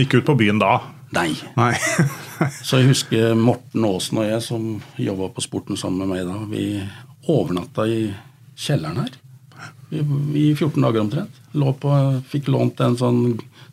Ikke 0.00 0.18
ut 0.18 0.26
på 0.26 0.34
byen 0.40 0.58
da? 0.58 0.80
Nei. 1.14 1.30
Nei. 1.54 1.74
så 2.66 2.80
jeg 2.80 2.90
husker 2.90 3.36
Morten 3.38 3.86
Aasen 3.86 4.18
og 4.18 4.26
jeg 4.26 4.42
som 4.42 4.64
jobba 4.98 5.28
på 5.36 5.44
Sporten 5.44 5.78
sammen 5.78 6.02
med 6.02 6.10
meg 6.10 6.26
da. 6.26 6.40
Vi 6.50 6.64
overnatta 7.30 7.86
i 7.86 8.08
kjelleren 8.58 9.04
her 9.04 9.14
i, 9.94 10.02
i 10.48 10.48
14 10.56 10.82
dager 10.82 11.04
omtrent. 11.04 11.38
På, 11.80 11.94
fikk 12.30 12.50
lånt 12.50 12.82
en 12.82 12.98
sånn 12.98 13.22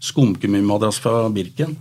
skumgummimadrass 0.01 1.01
fra 1.01 1.25
Birken. 1.33 1.73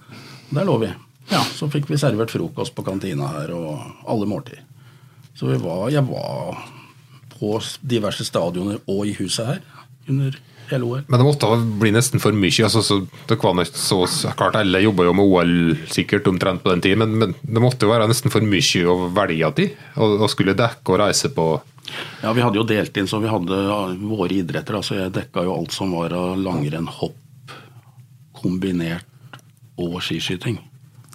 Der 0.50 0.64
lå 0.64 0.78
vi. 0.80 0.88
Ja, 1.30 1.44
Så 1.44 1.70
fikk 1.70 1.90
vi 1.90 1.98
servert 2.00 2.32
frokost 2.32 2.74
på 2.74 2.84
kantina 2.86 3.28
her 3.36 3.54
og 3.54 4.06
alle 4.10 4.26
måltider. 4.26 4.66
Så 5.38 5.46
var, 5.62 5.88
jeg 5.92 6.04
var 6.04 6.58
på 7.38 7.56
diverse 7.80 8.26
stadioner 8.26 8.80
og 8.90 9.06
i 9.08 9.14
huset 9.16 9.46
her 9.46 9.60
under 10.10 10.36
hele 10.70 10.84
OL. 10.84 11.02
Men 11.06 11.20
det 11.20 11.26
måtte 11.26 11.50
bli 11.80 11.92
nesten 11.94 12.22
for 12.22 12.36
mye. 12.36 12.52
Altså, 12.66 12.82
så, 12.84 13.00
det 13.28 13.38
var 13.42 13.56
nok 13.56 13.72
så, 13.72 14.02
klart 14.36 14.58
Alle 14.60 14.82
jobba 14.84 15.06
jo 15.06 15.14
med 15.16 15.32
OL 15.32 15.54
sikkert 15.90 16.28
omtrent 16.30 16.62
på 16.62 16.72
den 16.74 16.84
tiden, 16.84 17.02
men, 17.02 17.18
men, 17.18 17.34
det 17.42 17.62
måtte 17.62 17.86
jo 17.86 17.92
være 17.94 18.08
nesten 18.10 18.32
for 18.32 18.44
mye 18.44 18.84
å 18.86 19.10
velge 19.16 19.52
til. 19.58 19.74
Og, 19.96 20.16
og 20.20 20.32
skulle 20.32 20.56
dekke 20.58 20.94
og 20.94 21.02
reise 21.02 21.32
på 21.34 21.50
Ja, 22.22 22.34
vi 22.36 22.44
hadde 22.44 22.60
jo 22.60 22.66
delt 22.68 22.96
inn, 23.00 23.08
så 23.10 23.22
vi 23.22 23.30
hadde 23.30 23.60
våre 24.02 24.34
idretter. 24.36 24.78
altså 24.78 24.98
Jeg 24.98 25.14
dekka 25.16 25.46
jo 25.46 25.56
alt 25.56 25.74
som 25.74 25.94
var 25.96 26.14
av 26.16 26.36
langrenn, 26.38 26.90
hopp, 27.00 27.54
kombinert 28.36 29.06
og 29.80 29.98
skiskyting. 30.04 30.60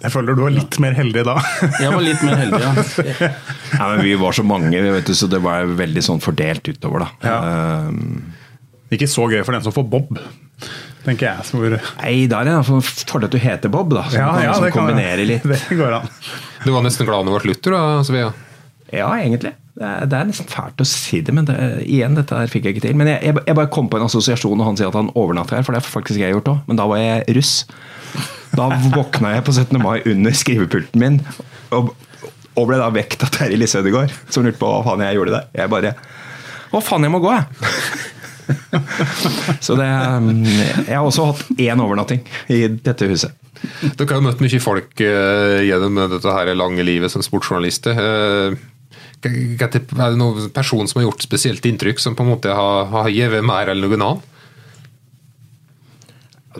Jeg 0.02 0.12
føler 0.12 0.36
du 0.36 0.42
var 0.44 0.52
litt 0.52 0.76
mer 0.82 0.96
heldig 0.96 1.22
da. 1.24 1.34
Jeg 1.80 1.88
var 1.88 2.02
litt 2.04 2.24
mer 2.26 2.36
heldig, 2.36 2.58
ja. 2.60 3.30
Ja, 3.78 3.86
men 3.94 4.02
vi 4.04 4.12
var 4.20 4.34
så 4.36 4.44
mange, 4.44 4.80
vet 4.92 5.08
du, 5.08 5.14
så 5.16 5.28
det 5.32 5.40
var 5.44 5.64
veldig 5.78 6.02
sånn 6.04 6.20
fordelt 6.24 6.68
utover. 6.68 7.06
da. 7.06 7.08
Ja. 7.24 7.86
Um, 7.88 8.34
Ikke 8.92 9.08
så 9.08 9.24
gøy 9.32 9.40
for 9.46 9.56
den 9.56 9.64
som 9.64 9.72
får 9.74 9.86
bob, 9.94 10.18
tenker 11.06 11.30
jeg. 11.30 11.46
Hvor... 11.48 11.78
nei, 12.02 12.14
da 12.30 12.42
er 12.42 12.50
det 12.50 12.58
fordel 12.68 13.30
at 13.30 13.36
du 13.36 13.40
heter 13.40 13.72
Bob, 13.72 13.94
da. 13.96 14.04
Så 14.10 14.20
Ja, 14.20 14.32
kan 14.34 14.44
ja, 14.44 14.52
liksom 14.52 14.66
det 14.66 14.74
kan 14.76 15.22
litt. 15.32 15.48
Det 15.70 15.78
går 15.80 15.96
an. 16.02 16.10
Du 16.66 16.72
var 16.74 16.84
nesten 16.84 17.08
glad 17.08 17.24
når 17.24 17.32
det 17.32 17.38
ble 17.38 17.54
slutt, 17.54 17.70
da, 17.72 17.84
Svea? 18.06 18.32
Ja, 18.92 19.08
egentlig. 19.16 19.56
Det 19.76 19.84
er, 19.84 20.06
det 20.08 20.16
er 20.18 20.28
nesten 20.28 20.48
fælt 20.48 20.80
å 20.80 20.86
si 20.88 21.18
det, 21.24 21.32
men 21.36 21.48
det, 21.48 21.56
igjen, 21.84 22.14
dette 22.16 22.36
her 22.36 22.48
fikk 22.52 22.68
jeg 22.68 22.76
ikke 22.76 22.84
til. 22.86 22.96
Men 23.00 23.10
jeg, 23.10 23.20
jeg, 23.28 23.40
jeg 23.48 23.58
bare 23.58 23.72
kom 23.72 23.90
på 23.92 23.98
en 23.98 24.06
assosiasjon, 24.06 24.60
og 24.60 24.70
han 24.70 24.78
sier 24.78 24.88
at 24.92 24.96
han 24.96 25.10
overnatter 25.16 25.58
her, 25.58 25.66
for 25.66 25.76
det 25.76 25.82
har 25.82 25.88
faktisk 25.88 26.20
jeg 26.20 26.32
gjort 26.36 26.52
òg. 26.52 26.62
Men 26.68 26.80
da 26.80 26.86
var 26.88 27.00
jeg 27.02 27.36
russ. 27.36 27.54
Da 28.56 28.68
våkna 28.94 29.34
jeg 29.36 29.44
på 29.46 29.54
17. 29.54 29.78
mai 29.82 30.00
under 30.08 30.36
skrivepulten 30.36 31.00
min 31.02 31.20
og, 31.76 31.92
og 32.56 32.68
ble 32.70 32.78
da 32.80 32.88
vekt 32.94 33.24
av 33.26 33.32
Terje 33.34 33.58
Lisse 33.60 33.80
Ødegaard, 33.82 34.12
som 34.32 34.46
lurte 34.46 34.60
på 34.60 34.70
hva 34.70 34.84
faen 34.86 35.04
jeg 35.04 35.18
gjorde 35.18 35.34
der. 35.34 35.48
Jeg 35.60 35.72
bare 35.72 35.96
Å, 36.72 36.80
faen, 36.82 37.06
jeg 37.06 37.12
må 37.12 37.20
gå, 37.22 37.32
jeg! 37.36 37.46
Så 39.64 39.74
det 39.78 39.86
Jeg 39.86 40.92
har 40.92 41.02
også 41.02 41.32
hatt 41.32 41.48
én 41.58 41.82
overnatting 41.82 42.22
i 42.52 42.62
dette 42.70 43.08
huset. 43.10 43.34
Dere 43.96 44.06
har 44.12 44.20
jo 44.20 44.26
møtt 44.28 44.42
mye 44.44 44.62
folk 44.62 45.02
eh, 45.02 45.64
gjennom 45.66 45.98
dette 46.12 46.34
her 46.34 46.52
lange 46.54 46.84
livet 46.86 47.12
som 47.12 47.24
sportsjournalister. 47.24 47.96
Eh, 47.96 48.56
er 49.26 49.66
det 49.72 50.20
noen 50.20 50.50
person 50.54 50.86
som 50.86 51.00
har 51.00 51.08
gjort 51.08 51.24
spesielt 51.24 51.66
inntrykk, 51.66 51.98
som 52.02 52.14
på 52.14 52.22
en 52.22 52.30
måte 52.34 52.52
har, 52.54 52.86
har 52.92 53.10
gitt 53.10 53.40
mer 53.42 53.72
eller 53.72 53.88
noen 53.88 54.04
annen? 54.06 54.35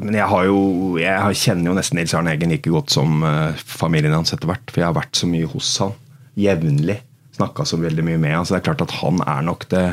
Men 0.02 0.16
jeg, 0.18 0.28
har 0.28 0.46
jo, 0.48 0.60
jeg 1.00 1.38
kjenner 1.40 1.70
jo 1.70 1.76
nesten 1.78 1.98
Nils 2.00 2.14
Arne 2.16 2.34
Eggen 2.34 2.52
like 2.52 2.72
godt 2.72 2.92
som 2.92 3.22
eh, 3.24 3.56
familien 3.56 4.14
hans 4.16 4.34
etter 4.34 4.50
hvert. 4.50 4.68
For 4.70 4.82
jeg 4.82 4.90
har 4.90 4.98
vært 4.98 5.16
så 5.16 5.28
mye 5.30 5.48
hos 5.50 5.70
han 5.82 5.94
jevnlig. 6.36 6.98
Snakka 7.36 7.66
så 7.68 7.78
veldig 7.80 8.04
mye 8.04 8.20
med 8.20 8.36
han. 8.36 8.46
Så 8.46 8.56
det 8.56 8.62
er 8.62 8.68
klart 8.70 8.84
at 8.84 8.98
han 9.00 9.22
er 9.24 9.46
nok 9.46 9.68
det 9.72 9.86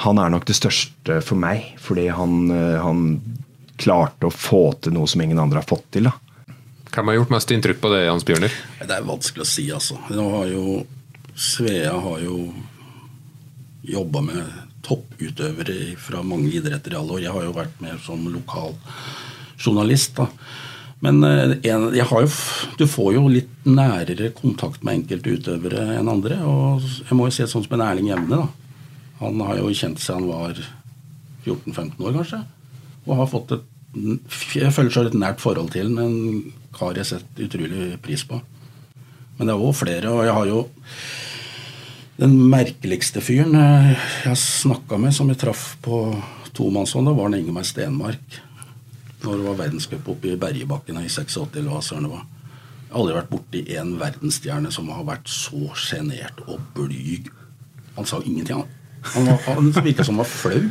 Han 0.00 0.16
er 0.18 0.30
nok 0.32 0.46
det 0.48 0.56
største 0.56 1.20
for 1.24 1.40
meg. 1.40 1.74
Fordi 1.82 2.08
han, 2.08 2.50
eh, 2.50 2.80
han 2.80 3.06
klarte 3.80 4.30
å 4.30 4.34
få 4.34 4.66
til 4.80 4.96
noe 4.96 5.10
som 5.10 5.20
ingen 5.24 5.40
andre 5.40 5.60
har 5.60 5.68
fått 5.68 5.90
til. 5.96 6.08
da. 6.08 6.14
Hvem 6.94 7.10
har 7.10 7.18
gjort 7.18 7.32
mest 7.34 7.50
inntrykk 7.50 7.80
på 7.82 7.90
det, 7.90 8.04
Jans 8.06 8.24
Bjørner? 8.24 8.52
Det 8.80 8.94
er 8.94 9.08
vanskelig 9.08 9.42
å 9.42 9.50
si, 9.50 9.64
altså. 9.74 9.98
Nå 10.14 10.28
har 10.38 10.46
jo 10.52 10.84
Svea 11.34 11.96
har 11.98 12.20
jo 12.22 12.52
jobba 13.82 14.20
med 14.22 14.63
topputøvere 14.84 15.94
fra 16.00 16.22
mange 16.26 16.52
idretter 16.58 16.94
i 16.94 16.98
alle 17.00 17.16
år. 17.16 17.24
Jeg 17.24 17.34
har 17.34 17.46
jo 17.46 17.56
vært 17.56 17.82
med 17.84 17.98
som 18.04 18.22
lokal 18.32 18.76
journalist, 19.60 20.18
da. 20.20 20.28
Men 21.04 21.20
eh, 21.26 21.56
en, 21.68 21.90
jo, 21.96 22.20
du 22.78 22.86
får 22.88 23.10
jo 23.16 23.26
litt 23.28 23.66
nærere 23.68 24.30
kontakt 24.36 24.84
med 24.84 25.02
enkelte 25.02 25.36
utøvere 25.36 25.98
enn 25.98 26.10
andre. 26.10 26.38
Og 26.48 26.84
jeg 26.84 27.18
må 27.18 27.28
jo 27.28 27.36
si 27.36 27.48
sånn 27.48 27.66
som 27.66 27.76
en 27.76 27.86
Erling 27.88 28.10
Jevne, 28.12 28.44
da. 28.44 28.80
Han 29.20 29.40
har 29.46 29.60
jo 29.60 29.72
kjent 29.76 30.00
seg 30.02 30.18
han 30.18 30.30
var 30.30 30.58
14-15 31.44 32.00
år, 32.00 32.16
kanskje. 32.18 32.40
Og 33.04 33.20
har 33.20 33.30
fått 33.30 33.56
et 33.56 33.70
Jeg 33.94 34.72
føler 34.74 34.90
så 34.90 35.04
et 35.06 35.14
nært 35.14 35.38
forhold 35.38 35.68
til 35.70 35.92
ham. 35.92 36.00
En 36.02 36.70
kar 36.74 36.96
jeg 36.98 37.06
setter 37.06 37.46
utrolig 37.46 37.92
pris 38.02 38.24
på. 38.26 38.40
Men 39.36 39.46
det 39.46 39.54
er 39.54 39.62
òg 39.62 39.76
flere, 39.78 40.10
og 40.10 40.24
jeg 40.26 40.34
har 40.34 40.48
jo 40.50 40.58
den 42.20 42.34
merkeligste 42.50 43.22
fyren 43.24 43.56
eh, 43.58 43.94
jeg 44.28 44.38
snakka 44.38 44.98
med, 45.02 45.14
som 45.16 45.30
jeg 45.32 45.40
traff 45.40 45.72
på 45.82 46.06
tomannshånd, 46.54 47.10
var 47.10 47.30
den 47.30 47.42
Ingemar 47.42 47.66
Stenmark. 47.66 48.38
Når 49.24 49.40
det 49.40 49.46
var 49.48 49.58
verdenscup 49.58 50.08
oppe 50.12 50.30
i 50.30 50.38
Bergebakken 50.38 51.00
i 51.00 51.08
86, 51.08 51.56
eller 51.56 51.72
hva 51.72 51.82
søren 51.82 52.06
det 52.06 52.12
var. 52.12 52.26
Jeg 52.84 52.92
har 52.92 53.00
aldri 53.00 53.16
vært 53.16 53.32
borti 53.32 53.62
en 53.80 53.94
verdensstjerne 53.98 54.70
som 54.70 54.90
har 54.94 55.06
vært 55.08 55.30
så 55.32 55.72
sjenert 55.80 56.44
og 56.44 56.60
blyg. 56.76 57.32
Han 57.96 58.06
sa 58.06 58.20
ingenting, 58.22 58.62
han. 58.62 58.68
Han, 59.14 59.32
var, 59.74 59.82
virka 59.82 60.06
som 60.06 60.14
han 60.14 60.22
var 60.22 60.30
flau. 60.30 60.68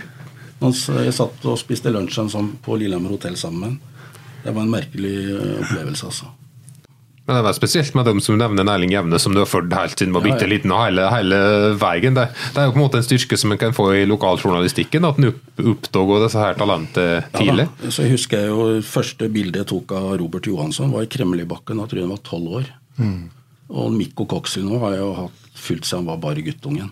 Jeg 0.63 1.15
satt 1.17 1.43
og 1.49 1.59
spiste 1.59 1.91
lunsjen 1.91 2.31
sånn 2.31 2.53
på 2.63 2.77
Lillehammer 2.79 3.17
hotell 3.17 3.35
sammen 3.39 3.59
med 3.59 3.73
ham. 3.73 4.15
Det 4.43 4.51
var 4.51 4.63
en 4.63 4.71
merkelig 4.71 5.17
eh, 5.33 5.59
opplevelse, 5.59 6.07
altså. 6.07 6.31
Men 7.23 7.37
det 7.39 7.53
er 7.53 7.55
spesielt 7.55 7.93
med 7.95 8.03
dem 8.09 8.17
som 8.19 8.35
nevner 8.35 8.67
Erling 8.67 8.91
Jevne, 8.91 9.19
som 9.21 9.31
du 9.31 9.39
har 9.39 9.47
fulgt 9.47 9.71
helt 9.77 9.95
siden 9.95 10.11
du 10.11 10.17
var 10.17 10.25
bitte 10.25 10.47
liten 10.49 10.73
og 10.75 10.81
hele, 10.83 11.05
hele 11.13 11.37
veien. 11.79 12.17
Det, 12.17 12.25
det 12.51 12.59
er 12.59 12.67
jo 12.67 12.73
på 12.75 12.81
en 12.81 12.83
måte 12.83 12.99
en 12.99 13.05
styrke 13.05 13.37
som 13.39 13.53
en 13.55 13.61
kan 13.61 13.75
få 13.75 13.85
i 13.95 14.01
lokaljournalistikken, 14.09 15.07
at 15.07 15.21
en 15.21 15.29
oppdager 15.71 16.25
disse 16.25 16.41
her 16.43 16.59
talentet 16.59 17.29
tidlig. 17.37 17.69
Ja, 17.79 17.93
så 17.95 18.03
jeg 18.03 18.17
husker 18.17 18.43
jeg 18.43 18.51
jo 18.51 18.81
første 18.89 19.29
bildet 19.31 19.61
jeg 19.61 19.69
tok 19.71 19.95
av 19.95 20.09
Robert 20.19 20.51
Johansson, 20.51 20.91
var 20.91 21.07
i 21.07 21.11
Kremlibakken. 21.15 21.79
Jeg 21.79 21.93
tror 21.93 22.03
han 22.03 22.11
var 22.11 22.25
tolv 22.27 22.59
år. 22.59 22.67
Og 23.73 23.95
Mikko 23.95 24.27
Koksino 24.29 24.75
nå 24.75 24.83
har 24.83 24.97
jeg 24.97 25.05
jo 25.05 25.15
hatt 25.21 25.39
fulgt 25.63 25.87
siden 25.87 26.03
han 26.03 26.11
var 26.11 26.19
bare 26.27 26.43
guttungen. 26.43 26.91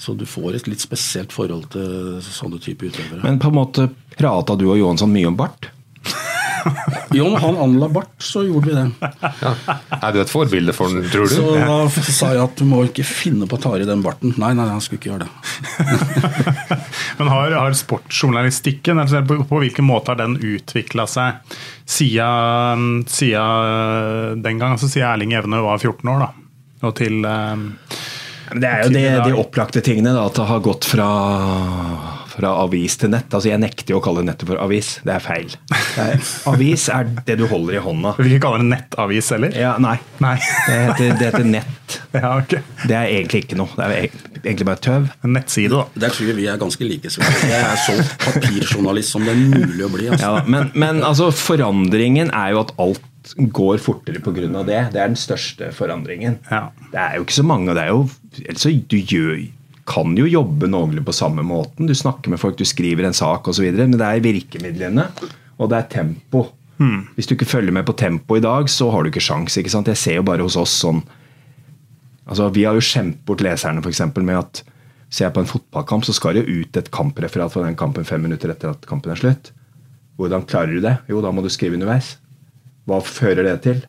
Så 0.00 0.16
du 0.18 0.24
får 0.26 0.56
et 0.56 0.72
litt 0.72 0.82
spesielt 0.82 1.36
forhold 1.36 1.68
til 1.76 2.16
sånne 2.24 2.58
type 2.64 2.88
utøvere. 2.88 3.20
Men 3.22 3.36
på 3.40 3.52
en 3.52 3.60
måte 3.60 3.90
prata 4.16 4.56
du 4.58 4.66
og 4.70 4.80
Johansson 4.80 5.12
mye 5.12 5.28
om 5.28 5.36
bart? 5.38 5.68
jo, 7.18 7.26
når 7.28 7.40
han 7.42 7.58
anla 7.64 7.88
bart, 7.92 8.14
så 8.22 8.44
gjorde 8.46 8.70
vi 8.70 8.76
det. 8.76 9.10
Ja. 9.42 9.52
Er 9.98 10.14
du 10.14 10.20
et 10.22 10.32
forbilde 10.32 10.74
for 10.76 10.92
den, 10.92 11.06
tror 11.12 11.28
du? 11.28 11.34
Så 11.36 11.54
da 11.56 12.04
sa 12.06 12.30
jeg 12.34 12.42
at 12.44 12.56
du 12.60 12.64
må 12.68 12.84
ikke 12.88 13.06
finne 13.06 13.48
på 13.50 13.58
å 13.58 13.62
ta 13.66 13.74
i 13.78 13.88
den 13.88 14.04
barten. 14.04 14.34
Nei, 14.40 14.52
nei, 14.56 14.68
han 14.70 14.82
skulle 14.84 15.00
ikke 15.02 15.12
gjøre 15.12 15.26
det. 15.26 15.32
Men 17.18 17.30
har, 17.32 17.58
har 17.60 17.76
sportsjournalistikken, 17.78 19.02
altså 19.02 19.22
på, 19.26 19.40
på 19.48 19.62
hvilken 19.64 19.88
måte 19.88 20.14
har 20.14 20.20
den 20.22 20.38
utvikla 20.38 21.06
seg 21.10 21.56
siden, 21.84 23.04
siden 23.10 24.42
den 24.44 24.62
gang? 24.62 24.74
Altså 24.76 24.90
siden 24.90 25.10
Erling 25.12 25.36
Evne 25.36 25.62
var 25.64 25.80
14 25.82 26.14
år, 26.14 26.26
da. 26.26 26.32
Og 26.84 26.92
til 26.98 27.24
eh, 27.24 27.64
Det 28.54 28.68
er 28.68 28.84
jo 28.84 28.92
de, 28.94 29.04
de 29.28 29.40
opplagte 29.40 29.82
tingene, 29.84 30.14
da, 30.16 30.26
at 30.28 30.38
det 30.38 30.48
har 30.50 30.64
gått 30.64 30.88
fra, 30.88 31.08
fra 32.34 32.50
avis 32.64 32.96
til 33.00 33.12
nett. 33.14 33.30
Altså 33.30 33.50
Jeg 33.52 33.62
nekter 33.62 33.94
jo 33.94 34.00
å 34.00 34.04
kalle 34.04 34.24
nettet 34.26 34.48
for 34.50 34.60
avis. 34.62 34.96
Det 35.06 35.14
er 35.14 35.22
feil. 35.22 35.54
Det 35.70 36.04
er, 36.04 36.24
avis 36.50 36.88
er 36.92 37.08
det 37.26 37.38
du 37.40 37.46
holder 37.50 37.78
i 37.78 37.82
hånda. 37.84 38.14
Vi 38.18 38.26
vil 38.26 38.36
ikke 38.36 38.48
kalle 38.48 38.64
det 38.64 38.70
nettavis 38.72 39.30
heller? 39.34 39.54
Ja, 39.58 39.76
nei. 39.82 39.96
Nei. 40.24 40.34
Det 40.66 40.78
heter, 40.88 41.16
det 41.20 41.30
heter 41.30 41.48
nett. 41.54 41.70
Ja, 42.14 42.30
ok. 42.40 42.52
Det 42.88 42.94
er 42.96 43.10
egentlig 43.10 43.42
ikke 43.44 43.56
noe. 43.58 43.70
Det 43.76 43.84
er 43.84 44.04
egentlig 44.40 44.66
bare 44.66 44.80
tøv. 44.82 45.08
En 45.26 45.34
nettside, 45.36 45.74
da. 45.74 46.00
Der 46.06 46.14
tror 46.14 46.30
jeg 46.30 46.36
vi 46.38 46.46
er 46.50 46.60
ganske 46.60 46.86
like. 46.86 47.10
Jeg 47.10 47.58
er 47.58 47.80
så 47.82 47.96
papirjournalist 48.24 49.14
som 49.14 49.26
det 49.26 49.34
er 49.34 49.42
mulig 49.42 49.84
å 49.84 49.90
bli. 49.92 50.06
Altså. 50.10 50.30
Ja, 50.30 50.44
men, 50.48 50.70
men 50.78 51.02
altså, 51.06 51.28
forandringen 51.34 52.32
er 52.34 52.54
jo 52.54 52.62
at 52.64 52.72
alt 52.82 53.34
går 53.34 53.78
fortere 53.82 54.20
pga. 54.22 54.62
det. 54.66 54.80
Det 54.94 55.00
er 55.00 55.10
den 55.12 55.18
største 55.18 55.70
forandringen. 55.74 56.38
Ja. 56.50 56.68
Det 56.92 57.00
er 57.00 57.18
jo 57.18 57.26
ikke 57.26 57.38
så 57.40 57.46
mange. 57.46 57.74
det 57.74 57.82
er 57.84 57.92
jo, 57.92 58.08
altså, 58.48 58.72
Du 58.90 58.96
gjør, 58.98 59.44
kan 59.88 60.14
jo 60.16 60.26
jobbe 60.28 60.68
noenlunde 60.70 61.04
på 61.04 61.12
samme 61.12 61.44
måten. 61.44 61.88
Du 61.88 61.94
snakker 61.96 62.32
med 62.32 62.40
folk, 62.40 62.56
du 62.56 62.64
skriver 62.64 63.04
en 63.08 63.16
sak 63.16 63.48
osv. 63.50 63.66
Men 63.76 63.98
det 63.98 64.06
er 64.06 64.24
virkemidlene, 64.24 65.08
og 65.58 65.70
det 65.70 65.80
er 65.80 65.90
tempo. 65.98 66.46
Hvis 67.14 67.28
du 67.28 67.36
ikke 67.36 67.48
følger 67.48 67.72
med 67.72 67.86
på 67.86 67.94
tempo 67.96 68.36
i 68.36 68.42
dag, 68.42 68.68
så 68.68 68.90
har 68.90 69.04
du 69.04 69.12
ikke 69.12 69.22
sjans, 69.22 69.56
ikke 69.60 69.72
sant? 69.72 69.88
Jeg 69.88 70.00
ser 70.00 70.18
jo 70.18 70.26
bare 70.26 70.42
hos 70.42 70.56
oss 70.58 70.74
sånn 70.82 71.04
altså 72.24 72.48
Vi 72.54 72.64
har 72.64 72.72
jo 72.72 72.80
skjemt 72.84 73.18
bort 73.28 73.42
leserne 73.44 73.82
for 73.84 73.92
eksempel, 73.92 74.24
med 74.24 74.40
at 74.40 74.62
ser 75.12 75.26
jeg 75.26 75.34
på 75.36 75.42
en 75.44 75.50
fotballkamp, 75.50 76.06
så 76.06 76.14
skal 76.16 76.34
det 76.34 76.46
jo 76.46 76.62
ut 76.64 76.78
et 76.80 76.90
kampreferat 76.90 77.52
fra 77.52 77.66
den 77.66 77.76
kampen 77.78 78.06
fem 78.08 78.22
minutter 78.24 78.50
etter 78.50 78.72
at 78.72 78.86
kampen 78.88 79.12
er 79.12 79.20
slutt. 79.20 79.52
Hvordan 80.16 80.46
klarer 80.48 80.72
du 80.72 80.80
det? 80.80 80.96
Jo, 81.10 81.20
da 81.22 81.30
må 81.34 81.44
du 81.44 81.50
skrive 81.52 81.76
underveis. 81.76 82.14
Hva 82.88 83.00
fører 83.04 83.44
det 83.46 83.58
til? 83.66 83.84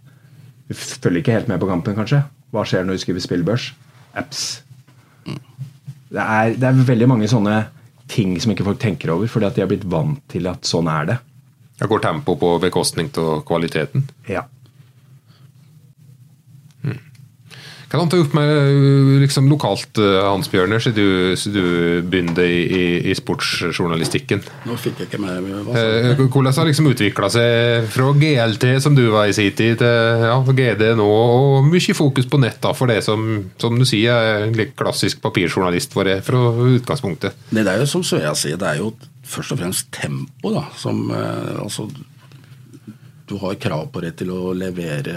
Du 0.67 0.75
følger 0.75 1.21
ikke 1.21 1.35
helt 1.37 1.49
med 1.49 1.61
på 1.61 1.69
kampen, 1.69 1.95
kanskje. 1.97 2.25
Hva 2.53 2.65
skjer 2.67 2.85
når 2.85 2.99
du 2.99 3.05
skriver 3.05 3.23
spillbørs? 3.23 3.71
Apps. 4.19 4.64
Det 6.13 6.21
er, 6.21 6.55
det 6.59 6.67
er 6.69 6.83
veldig 6.87 7.07
mange 7.09 7.29
sånne 7.31 7.59
ting 8.11 8.35
som 8.41 8.53
ikke 8.53 8.67
folk 8.67 8.81
tenker 8.81 9.13
over, 9.13 9.29
fordi 9.31 9.47
at 9.47 9.55
de 9.57 9.63
har 9.63 9.71
blitt 9.71 9.87
vant 9.89 10.21
til 10.31 10.49
at 10.51 10.67
sånn 10.67 10.89
er 10.91 11.09
det. 11.09 11.17
Jeg 11.81 11.91
går 11.91 12.03
tempo 12.05 12.37
på 12.39 12.51
bekostning 12.63 13.09
av 13.19 13.41
kvaliteten. 13.47 14.05
Ja. 14.31 14.45
Hva 17.95 18.03
har 18.03 18.11
du 18.11 18.17
gjort 18.19 18.35
med 18.35 18.49
uh, 18.51 19.11
liksom, 19.23 19.47
lokalt, 19.51 20.01
uh, 20.01 20.25
Hans 20.27 20.49
Bjørner, 20.51 20.83
siden 20.83 20.97
du, 20.99 21.35
du 21.55 22.03
begynte 22.05 22.43
i, 22.43 22.61
i, 22.65 22.85
i 23.11 23.15
sportsjournalistikken? 23.17 24.43
Nå 24.67 24.77
fikk 24.81 25.03
jeg 25.03 25.11
ikke 25.11 25.21
med 25.23 25.39
hva 25.65 25.75
Eh, 25.75 26.19
Hvordan 26.19 26.53
har 26.53 26.67
liksom 26.67 26.89
utvikla 26.91 27.29
seg 27.33 27.87
fra 27.93 28.11
GLT, 28.19 28.67
som 28.83 28.95
du 28.97 29.03
var 29.13 29.29
i 29.29 29.35
sin 29.35 29.53
tid, 29.55 29.77
til 29.81 30.23
ja, 30.25 30.37
GD 30.45 30.85
nå, 30.99 31.07
og 31.07 31.67
mye 31.67 31.97
fokus 31.97 32.29
på 32.29 32.39
nett, 32.41 32.59
da, 32.63 32.73
for 32.77 32.91
det 32.91 33.01
som, 33.05 33.25
som 33.61 33.77
du 33.79 33.85
sier, 33.87 34.15
er 34.15 34.47
en 34.47 34.75
klassisk 34.77 35.21
papirjournalist 35.23 35.95
for 35.95 36.07
det, 36.07 36.21
fra 36.25 36.41
utgangspunktet? 36.75 37.35
Det 37.51 37.65
er 37.65 37.81
jo 37.81 37.89
som 37.89 38.05
Svea 38.05 38.33
sier, 38.37 38.59
det 38.61 38.71
er 38.75 38.83
jo 38.83 38.93
først 39.25 39.55
og 39.55 39.61
fremst 39.61 39.89
tempo, 39.95 40.53
da. 40.53 40.67
Som 40.79 41.09
eh, 41.13 41.55
altså 41.63 41.89
Du 43.25 43.37
har 43.41 43.57
krav 43.57 43.87
på 43.93 44.03
deg 44.03 44.17
til 44.19 44.29
å 44.33 44.53
levere 44.53 45.15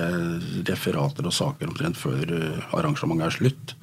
referater 0.69 1.27
og 1.29 1.35
saker 1.37 1.69
omtrent 1.69 1.99
før 2.01 2.33
eh, 2.33 2.71
arrangementet 2.77 3.27
er 3.27 3.37
slutt. 3.37 3.75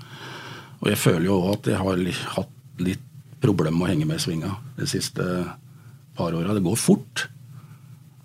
Og 0.82 0.90
jeg 0.92 1.02
føler 1.02 1.28
jo 1.30 1.38
òg 1.42 1.52
at 1.54 1.70
jeg 1.72 1.82
har 1.82 2.02
hatt 2.40 2.82
litt 2.82 3.04
problemer 3.44 3.78
med 3.78 3.86
å 3.86 3.92
henge 3.92 4.08
med 4.10 4.18
i 4.18 4.24
svinga 4.24 4.56
de 4.80 4.88
siste 4.90 5.26
par 6.18 6.34
åra. 6.34 6.56
Det 6.58 6.66
går 6.66 6.80
fort. 6.80 7.28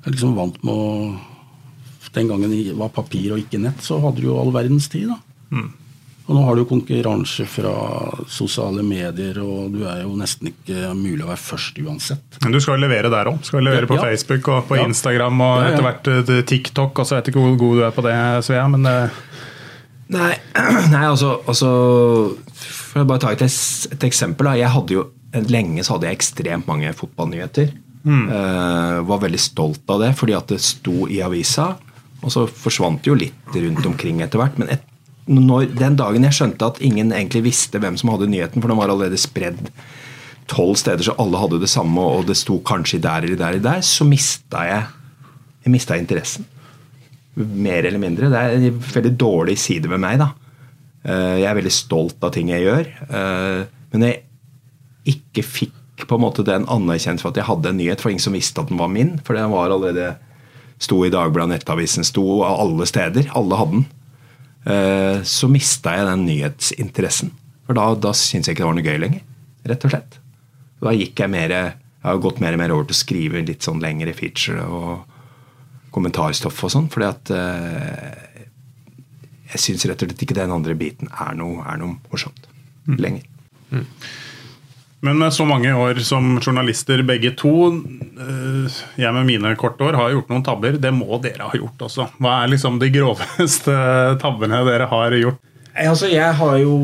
Jeg 0.01 0.09
er 0.09 0.17
liksom 0.17 0.39
vant 0.39 0.63
med 0.65 0.75
å 0.75 1.19
Den 2.11 2.27
gangen 2.27 2.51
det 2.51 2.73
var 2.75 2.89
papir 2.91 3.31
og 3.31 3.39
ikke 3.39 3.61
nett, 3.63 3.85
så 3.87 4.01
hadde 4.03 4.19
du 4.19 4.25
jo 4.27 4.39
all 4.41 4.49
verdens 4.51 4.89
tid, 4.91 5.13
da. 5.13 5.21
Og 6.31 6.37
nå 6.39 6.43
har 6.47 6.55
du 6.55 6.63
konkurranse 6.71 7.43
fra 7.51 7.73
sosiale 8.31 8.85
medier, 8.87 9.41
og 9.43 9.73
du 9.75 9.81
er 9.91 10.05
jo 10.05 10.13
nesten 10.15 10.53
ikke 10.53 10.93
mulig 10.95 11.25
å 11.27 11.31
være 11.33 11.43
først 11.43 11.81
uansett. 11.83 12.39
Men 12.45 12.55
du 12.55 12.61
skal 12.63 12.79
levere 12.79 13.11
der 13.11 13.33
òg. 13.33 13.41
Skal 13.49 13.65
levere 13.67 13.89
på 13.91 13.97
Ja. 13.99 14.05
Facebook 14.07 14.47
og 14.55 14.69
på 14.69 14.79
Ja. 14.79 14.85
Instagram 14.87 15.41
og 15.43 15.57
Ja, 15.59 15.65
ja. 15.65 15.73
etter 15.73 15.83
hvert 15.89 16.11
eh, 16.31 16.43
TikTok. 16.47 16.99
Og 17.03 17.07
så 17.09 17.17
vet 17.19 17.27
jeg 17.27 17.35
ikke 17.35 17.43
hvor 17.49 17.59
god 17.59 17.77
du 17.81 17.83
er 17.89 17.91
på 17.99 18.05
det, 18.07 18.45
Svea, 18.47 18.69
men 18.71 18.87
eh, 18.87 19.19
Nei, 20.11 20.33
nei 20.95 21.05
altså, 21.07 21.37
altså 21.47 21.69
For 22.55 23.03
å 23.03 23.07
bare 23.07 23.23
ta 23.23 23.33
et, 23.35 23.43
et 23.43 24.07
eksempel. 24.07 24.47
Da. 24.51 24.55
Jeg 24.59 24.71
hadde 24.75 24.97
jo, 24.97 25.05
lenge 25.51 25.83
så 25.87 25.97
hadde 25.97 26.09
jeg 26.11 26.19
ekstremt 26.21 26.67
mange 26.71 26.93
fotballnyheter. 26.99 27.71
Eh, 28.07 29.01
var 29.07 29.21
veldig 29.23 29.39
stolt 29.43 29.83
av 29.93 30.01
det, 30.03 30.15
fordi 30.19 30.35
at 30.39 30.47
det 30.51 30.61
sto 30.65 31.07
i 31.11 31.21
avisa. 31.27 31.73
Og 32.23 32.31
så 32.35 32.47
forsvant 32.51 33.03
det 33.03 33.11
jo 33.13 33.19
litt 33.19 33.55
rundt 33.55 33.87
omkring 33.87 34.23
etter 34.25 34.39
hvert. 34.43 34.59
Men 34.61 34.69
et, 34.75 34.83
når, 35.29 35.67
den 35.79 35.97
dagen 35.99 36.25
jeg 36.27 36.37
skjønte 36.39 36.71
at 36.73 36.81
ingen 36.85 37.13
egentlig 37.13 37.45
visste 37.51 37.81
hvem 37.83 37.97
som 38.01 38.11
hadde 38.15 38.31
nyheten, 38.31 38.63
for 38.63 38.73
den 38.73 38.79
var 38.81 38.89
allerede 38.93 39.19
spredd 39.21 39.69
tolv 40.51 40.75
steder, 40.81 41.05
så 41.07 41.15
alle 41.23 41.39
hadde 41.39 41.61
det 41.63 41.71
samme, 41.71 42.01
og 42.03 42.25
det 42.27 42.39
sto 42.41 42.57
kanskje 42.67 42.99
der 43.05 43.27
eller 43.27 43.39
der 43.39 43.55
eller 43.55 43.67
der, 43.69 43.85
så 43.87 44.07
mista 44.09 44.65
jeg, 44.67 44.89
jeg 45.67 45.75
mista 45.77 45.99
interessen 46.01 46.49
mer 47.41 47.87
eller 47.87 48.01
mindre. 48.03 48.29
Det 48.29 48.39
er 48.39 48.57
en 48.57 48.81
veldig 48.83 49.13
dårlig 49.17 49.55
side 49.63 49.89
ved 49.89 50.01
meg. 50.03 50.19
da. 50.19 50.33
Eh, 51.05 51.39
Jeg 51.41 51.47
er 51.51 51.55
veldig 51.61 51.73
stolt 51.73 52.25
av 52.27 52.33
ting 52.35 52.51
jeg 52.51 52.67
gjør. 52.67 52.91
eh, 53.09 53.67
Men 53.93 54.03
jeg 54.03 54.23
ikke 55.07 55.43
fikk 55.47 56.07
på 56.07 56.17
en 56.17 56.25
måte 56.25 56.45
den 56.45 56.67
anerkjent 56.67 57.21
for 57.21 57.31
at 57.31 57.37
jeg 57.37 57.45
hadde 57.47 57.69
en 57.69 57.77
nyhet, 57.77 58.01
for 58.01 58.11
ingen 58.11 58.21
som 58.21 58.33
visste 58.33 58.61
at 58.61 58.69
den 58.69 58.79
var 58.79 58.89
min. 58.89 59.19
For 59.25 59.35
den 59.35 59.51
var 59.51 59.71
allerede 59.71 60.17
sto 60.79 61.05
i 61.05 61.11
Dagbladet, 61.11 61.51
Nettavisen, 61.55 62.05
sto 62.05 62.43
alle 62.43 62.87
steder. 62.87 63.31
Alle 63.35 63.57
hadde 63.57 63.71
den. 63.79 63.87
Eh, 64.67 65.23
Så 65.25 65.49
mista 65.49 65.95
jeg 65.97 66.07
den 66.09 66.27
nyhetsinteressen. 66.29 67.31
For 67.67 67.79
da, 67.79 67.87
da 67.95 68.13
syntes 68.17 68.49
jeg 68.51 68.57
ikke 68.57 68.65
det 68.65 68.69
var 68.71 68.77
noe 68.79 68.89
gøy 68.89 68.99
lenger. 69.01 69.23
Rett 69.71 69.85
og 69.87 69.93
slett. 69.95 70.19
Da 70.81 70.93
gikk 70.97 71.21
jeg 71.21 71.31
mer 71.31 71.53
Jeg 71.53 71.75
har 72.09 72.19
gått 72.25 72.41
mer 72.41 72.57
og 72.57 72.59
mer 72.63 72.73
over 72.73 72.87
til 72.89 72.97
å 72.97 73.01
skrive 73.03 73.43
litt 73.45 73.61
sånn 73.67 73.81
lengre 73.83 74.15
feature 74.17 74.63
og 74.65 75.03
kommentarstoff 75.93 76.63
og 76.65 76.71
sånn, 76.73 76.87
fordi 76.89 77.07
at 77.11 77.31
eh, 77.35 78.47
jeg 79.53 79.61
syns 79.67 79.85
rett 79.91 80.01
og 80.01 80.09
slett 80.09 80.23
ikke 80.25 80.37
den 80.39 80.55
andre 80.55 80.77
biten 80.79 81.11
er 81.13 81.35
noe, 81.37 81.61
er 81.69 81.77
noe 81.83 81.99
morsomt 82.09 82.47
lenger. 82.89 83.27
Men 85.01 85.17
med 85.19 85.33
så 85.33 85.47
mange 85.49 85.71
år 85.73 85.97
som 86.05 86.35
journalister 86.45 87.01
begge 87.09 87.31
to, 87.41 87.53
eh, 87.73 88.81
jeg 89.01 89.15
med 89.17 89.25
mine 89.29 89.55
korte 89.57 89.87
år 89.87 89.97
har 89.97 90.11
gjort 90.13 90.29
noen 90.33 90.45
tabber. 90.45 90.77
Det 90.77 90.91
må 90.93 91.17
dere 91.25 91.47
ha 91.49 91.57
gjort 91.57 91.87
også. 91.87 92.05
Hva 92.21 92.35
er 92.43 92.53
liksom 92.53 92.77
de 92.83 92.91
groveste 92.93 93.73
tabbene 94.23 94.61
dere 94.69 94.91
har 94.91 95.17
gjort? 95.17 95.41
Altså, 95.81 96.09
jeg 96.11 96.35
har 96.35 96.57
jo 96.59 96.75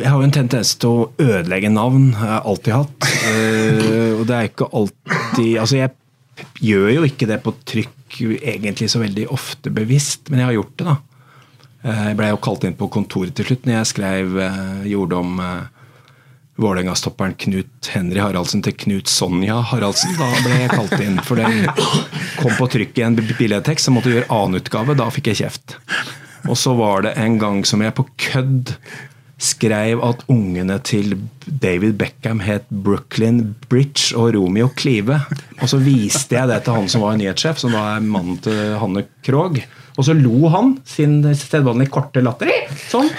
Jeg 0.00 0.08
har 0.08 0.22
en 0.22 0.32
tendens 0.32 0.70
til 0.80 0.88
å 0.88 1.08
ødelegge 1.20 1.68
navn. 1.74 2.12
Jeg 2.14 2.30
har 2.30 2.46
alltid 2.48 2.72
hatt. 2.72 3.08
Eh, 3.28 4.12
og 4.16 4.24
det 4.30 4.36
er 4.38 4.48
ikke 4.48 4.70
alltid 4.72 5.58
Altså, 5.60 5.76
jeg 5.82 5.92
gjør 6.64 6.88
jo 6.96 7.04
ikke 7.10 7.28
det 7.28 7.42
på 7.44 7.52
trykk 7.68 8.16
egentlig 8.40 8.88
så 8.92 9.00
veldig 9.02 9.26
ofte 9.34 9.72
bevisst, 9.74 10.30
men 10.30 10.38
jeg 10.40 10.48
har 10.48 10.56
gjort 10.56 10.76
det, 10.78 10.86
da. 10.86 10.96
Eh, 11.84 12.02
Jeg 12.08 12.16
blei 12.22 12.30
jo 12.32 12.40
kalt 12.48 12.64
inn 12.64 12.76
på 12.78 12.88
kontoret 12.94 13.34
til 13.36 13.48
slutt 13.50 13.66
når 13.68 13.80
jeg 13.82 13.90
skrev 13.92 14.36
gjorde 14.88 15.20
om 15.20 15.40
Vålerenga-stopperen 16.60 17.34
Knut 17.34 17.88
Henry 17.90 18.20
Haraldsen 18.22 18.62
til 18.62 18.76
Knut 18.78 19.10
Sonja 19.10 19.56
Haraldsen. 19.72 20.14
Da 20.18 20.28
ble 20.44 20.60
jeg 20.60 20.70
kalt 20.70 20.94
inn, 21.02 21.18
for 21.26 21.40
den 21.40 21.64
kom 22.38 22.54
på 22.58 22.68
trykk 22.76 23.00
i 23.00 23.06
en 23.08 23.18
billedtekst, 23.18 23.88
så 23.88 23.94
måtte 23.94 24.12
jeg 24.12 24.22
gjøre 24.22 24.30
annenutgave. 24.36 24.94
Da 24.98 25.08
fikk 25.14 25.32
jeg 25.32 25.42
kjeft. 25.42 25.78
Og 26.46 26.54
så 26.60 26.76
var 26.78 27.06
det 27.06 27.16
en 27.18 27.40
gang 27.42 27.64
som 27.66 27.82
jeg 27.82 27.96
på 27.96 28.06
kødd 28.28 28.76
skrev 29.44 30.00
at 30.06 30.22
ungene 30.30 30.76
til 30.86 31.16
David 31.44 31.98
Beckham 32.00 32.40
het 32.44 32.68
Brooklyn 32.70 33.56
Bridge 33.68 34.14
og 34.16 34.34
Romeo 34.36 34.70
Clive. 34.78 35.18
Og 35.60 35.70
så 35.72 35.80
viste 35.82 36.38
jeg 36.38 36.50
det 36.50 36.62
til 36.64 36.78
han 36.78 36.86
som 36.92 37.04
var 37.04 37.18
nyhetssjef, 37.18 37.58
som 37.60 37.74
da 37.74 37.96
er 37.96 38.06
mannen 38.06 38.38
til 38.44 38.76
Hanne 38.80 39.04
Krogh. 39.26 39.58
Og 39.94 40.06
så 40.06 40.14
lo 40.16 40.48
han 40.50 40.76
sin 40.88 41.20
sedvanlige 41.38 41.92
korte 41.94 42.22
latter. 42.24 42.50
Sånn. 42.90 43.10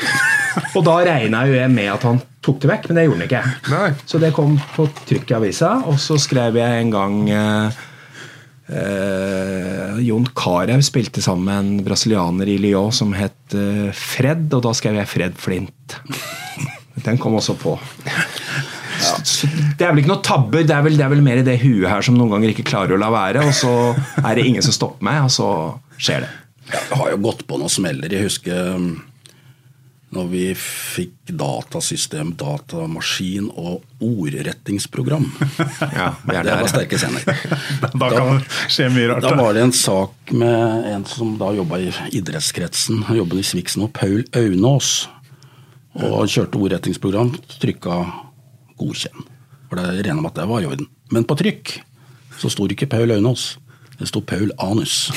Og 0.76 0.86
da 0.86 0.96
regna 1.08 1.44
jo 1.50 1.58
jeg 1.58 1.72
med 1.74 1.92
at 1.94 2.06
han 2.08 2.22
tok 2.46 2.62
det 2.62 2.70
vekk, 2.70 2.88
men 2.90 3.00
det 3.00 3.06
gjorde 3.08 3.20
han 3.20 3.28
ikke. 3.28 3.44
Nei. 3.74 3.90
Så 4.08 4.22
det 4.22 4.32
kom 4.36 4.56
på 4.76 4.88
trykk 5.10 5.34
i 5.34 5.38
avisa, 5.40 5.72
og 5.90 6.00
så 6.02 6.18
skrev 6.22 6.60
jeg 6.60 6.84
en 6.84 6.94
gang 6.94 7.18
eh, 7.34 7.82
eh, 8.70 9.98
Jon 10.06 10.28
Carew 10.38 10.84
spilte 10.86 11.24
sammen 11.26 11.50
med 11.50 11.58
en 11.64 11.88
brasilianer 11.88 12.54
i 12.54 12.60
Lyon 12.62 12.94
som 12.96 13.16
het 13.18 13.58
eh, 13.58 13.90
Fred, 13.96 14.48
og 14.54 14.64
da 14.68 14.76
skrev 14.78 15.02
jeg 15.02 15.12
Fred 15.12 15.42
Flint. 15.42 15.98
Den 17.06 17.20
kom 17.22 17.36
også 17.38 17.58
på. 17.60 17.76
Så 19.26 19.50
det 19.78 19.84
er 19.84 19.92
vel 19.92 20.04
ikke 20.04 20.14
noe 20.14 20.24
tabber, 20.26 20.64
det 20.64 20.74
er, 20.74 20.86
vel, 20.86 20.96
det 20.98 21.04
er 21.06 21.12
vel 21.12 21.26
mer 21.26 21.42
i 21.42 21.46
det 21.46 21.60
huet 21.64 21.90
her 21.92 22.06
som 22.06 22.16
noen 22.18 22.32
ganger 22.32 22.54
ikke 22.54 22.68
klarer 22.68 22.96
å 22.96 23.02
la 23.02 23.12
være, 23.14 23.44
og 23.46 23.54
så 23.58 23.74
er 24.22 24.38
det 24.38 24.46
ingen 24.48 24.66
som 24.66 24.76
stopper 24.76 25.06
meg, 25.06 25.26
og 25.28 25.34
så 25.34 25.50
skjer 25.98 26.26
det. 26.26 26.32
Ja, 26.72 26.80
jeg 26.80 27.00
har 27.02 27.12
jo 27.12 27.20
gått 27.28 27.44
på 27.46 27.60
noen 27.62 27.70
smeller. 27.72 28.10
Jeg 28.10 28.26
husker 28.26 28.72
um, 28.80 28.88
når 30.16 30.28
vi 30.32 30.44
fikk 30.58 31.34
datasystem, 31.38 32.34
datamaskin 32.40 33.50
og 33.52 33.84
ordrettingsprogram. 34.04 35.28
Ja, 35.82 36.14
det, 36.26 36.44
det 36.48 36.56
var 36.62 36.72
sterke 36.72 37.00
scener. 37.00 37.26
Da 38.02 38.10
kan 38.12 38.40
det 38.40 38.72
skje 38.72 38.90
mye 38.94 39.10
rart. 39.12 39.26
Da 39.26 39.34
da. 39.34 39.42
var 39.42 39.58
det 39.58 39.66
en 39.66 39.76
sak 39.76 40.34
med 40.36 40.88
en 40.92 41.06
som 41.10 41.36
da 41.40 41.52
jobba 41.56 41.82
i 41.84 41.92
idrettskretsen. 42.16 43.04
Han 43.10 43.20
jobbet 43.22 43.44
i 43.44 43.48
Sviksen, 43.52 43.86
og 43.88 43.94
Paul 43.96 44.24
Aunås. 44.36 44.94
Og 45.96 46.26
kjørte 46.28 46.60
ordrettingsprogram. 46.60 47.36
Trykka 47.62 48.02
'godkjenn'. 48.76 49.28
For 49.70 49.80
det 49.80 50.06
regna 50.06 50.22
med 50.22 50.34
at 50.34 50.42
det 50.42 50.50
var 50.50 50.64
i 50.64 50.72
orden. 50.72 50.90
Men 51.12 51.24
på 51.28 51.38
trykk 51.40 51.78
så 52.40 52.52
sto 52.52 52.68
det 52.68 52.76
ikke 52.76 52.92
Paul 52.98 53.12
Aunås. 53.16 53.56
Det 54.00 54.08
sto 54.10 54.20
Paul 54.20 54.52
Anus. 54.60 55.12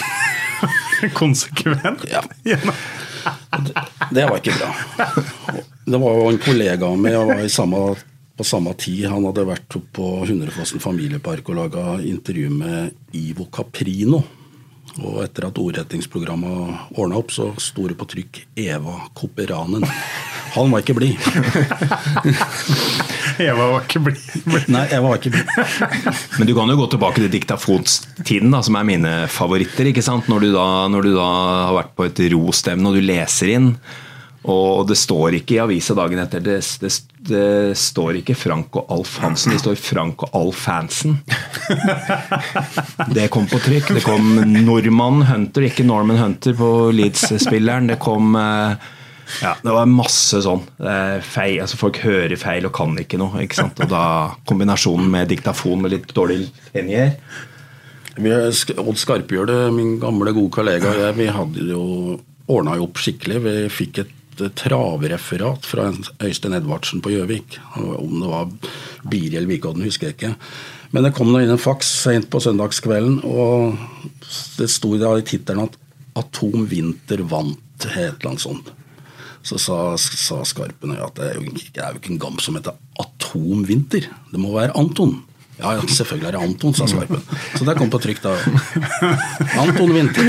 Konsekvent. 1.21 2.05
Ja. 2.11 2.23
Det 4.11 4.25
var 4.29 4.39
ikke 4.39 4.57
bra. 4.59 4.71
Det 5.89 6.01
var 6.01 6.21
jo 6.21 6.29
en 6.31 6.41
kollega 6.43 6.89
av 6.89 6.99
meg, 7.01 8.05
på 8.39 8.47
samme 8.47 8.73
tid. 8.79 9.09
Han 9.11 9.27
hadde 9.27 9.47
vært 9.49 9.79
på 9.95 10.09
Hundrefossen 10.29 10.83
familiepark 10.83 11.49
og 11.51 11.59
laga 11.59 11.85
intervju 12.07 12.53
med 12.55 13.17
Ivo 13.19 13.49
Caprino. 13.51 14.23
Og 14.99 15.20
etter 15.22 15.47
at 15.47 15.59
ordrettingsprogrammet 15.61 16.97
ordna 16.99 17.18
opp, 17.20 17.30
så 17.34 17.53
sto 17.62 17.86
det 17.89 17.97
på 17.99 18.07
trykk 18.09 18.41
'Eva 18.59 18.95
Kopperanen. 19.14 19.84
Han 20.57 20.72
var 20.72 20.82
ikke 20.82 20.97
blid. 20.99 21.18
Eva 23.39 23.68
var 23.70 23.84
ikke 23.84 24.01
blid. 24.03 24.18
Nei, 24.72 24.86
Eva 24.91 25.12
var 25.12 25.20
ikke 25.20 25.30
blid. 25.36 25.47
Men 26.41 26.49
du 26.49 26.55
kan 26.57 26.72
jo 26.72 26.78
gå 26.80 26.89
tilbake 26.91 27.22
til 27.22 27.30
diktafonstiden, 27.30 28.51
da, 28.51 28.64
som 28.66 28.78
er 28.80 28.89
mine 28.89 29.12
favoritter. 29.30 29.93
ikke 29.93 30.03
sant? 30.03 30.26
Når 30.30 30.47
du 30.47 30.49
da, 30.57 30.66
når 30.91 31.07
du 31.07 31.12
da 31.14 31.28
har 31.68 31.76
vært 31.78 31.95
på 31.95 32.09
et 32.09 32.24
rostevne 32.34 32.91
og 32.91 32.99
du 32.99 33.05
leser 33.05 33.55
inn, 33.55 33.70
og 34.47 34.86
det 34.86 34.95
står 34.97 35.41
ikke 35.41 35.57
i 35.57 35.61
avisa 35.62 35.97
dagen 35.99 36.20
etter 36.22 36.43
det, 36.45 36.59
det, 36.80 36.91
det 37.26 37.78
står 37.78 38.20
ikke 38.20 38.36
Frank 38.39 38.76
og 38.78 38.93
Alf 38.95 39.16
Hansen, 39.22 39.53
det 39.53 39.62
står 39.64 39.80
Frank 39.82 40.22
og 40.28 40.36
Alf 40.39 40.62
Hansen. 40.70 41.18
Det 43.11 43.26
kom 43.34 43.49
på 43.51 43.59
trykk. 43.64 43.91
Det 43.99 44.05
kom 44.07 44.39
Norman 44.55 45.24
Hunter, 45.28 45.66
ikke 45.66 45.86
Norman 45.86 46.20
Hunter 46.22 46.55
på 46.57 46.70
Leeds-spilleren. 46.95 47.91
Det 47.91 47.99
kom 48.03 48.39
eh, 48.39 48.89
ja, 49.43 49.53
det 49.62 49.74
var 49.74 49.91
masse 49.91 50.41
sånn. 50.45 50.62
Feil, 50.78 51.59
altså 51.64 51.78
folk 51.80 52.01
hører 52.05 52.39
feil 52.41 52.68
og 52.68 52.74
kan 52.78 52.95
ikke 53.01 53.20
noe. 53.20 53.43
ikke 53.45 53.59
sant? 53.59 53.82
Og 53.84 53.91
da 53.91 54.05
Kombinasjonen 54.49 55.11
med 55.12 55.28
diktafon 55.32 55.82
med 55.84 55.97
litt 55.97 56.14
dårlig. 56.16 56.47
Vi, 58.18 58.32
Odd 58.34 59.47
det, 59.51 59.59
min 59.74 59.99
gamle, 60.03 60.32
gode 60.34 60.55
kollega 60.57 60.91
og 60.91 61.03
jeg, 61.05 61.18
vi 61.20 61.28
hadde 61.30 61.66
jo 61.70 61.82
ordna 62.49 62.78
jo 62.78 62.89
opp 62.89 62.99
skikkelig. 63.03 63.43
Vi 63.45 63.57
fikk 63.70 64.03
et 64.03 64.14
eh, 64.45 64.53
travreferat 64.59 65.66
fra 65.68 65.91
Øystein 66.24 66.57
Edvardsen 66.59 67.03
på 67.05 67.12
Gjøvik. 67.14 67.59
Om 67.78 68.18
det 68.22 68.32
var 68.32 68.51
Biri 69.09 69.36
eller 69.36 69.51
Vikodden, 69.51 69.86
husker 69.86 70.11
jeg 70.11 70.18
ikke. 70.18 70.34
Men 70.95 71.05
det 71.05 71.12
kom 71.16 71.30
nå 71.32 71.43
inn 71.45 71.53
en 71.53 71.61
faks 71.61 71.91
sent 72.05 72.30
på 72.32 72.41
søndagskvelden, 72.41 73.20
og 73.28 73.76
det 74.57 74.70
sto 74.72 74.95
da 74.97 75.12
i 75.18 75.26
tittelen 75.26 75.68
at 75.68 75.76
'Atom 76.16 76.64
Vinter 76.66 77.22
vant', 77.22 77.86
et 77.86 77.95
eller 77.95 78.30
annet 78.32 78.43
sånt. 78.43 78.72
Så 79.43 79.59
sa, 79.59 79.97
sa 79.97 80.43
Skarpen 80.45 80.97
at 80.97 81.14
det 81.14 81.28
er 81.28 81.39
jo 81.39 81.53
ikke 81.53 82.11
en 82.11 82.18
gamp 82.18 82.41
som 82.43 82.57
heter 82.59 82.74
Atom 82.99 83.62
Vinter. 83.68 84.09
Det 84.32 84.41
må 84.41 84.51
være 84.57 84.74
Anton. 84.76 85.22
Ja, 85.59 85.73
ja, 85.75 85.83
selvfølgelig 85.91 86.29
er 86.29 86.37
det 86.37 86.41
Anton, 86.47 86.75
sa 86.79 86.87
Skarpen. 86.87 87.23
Så 87.59 87.65
det 87.67 87.75
kom 87.81 87.91
på 87.91 87.99
trykk 88.03 88.21
da. 88.23 88.37
Anton 89.59 89.91
Vinter. 89.97 90.29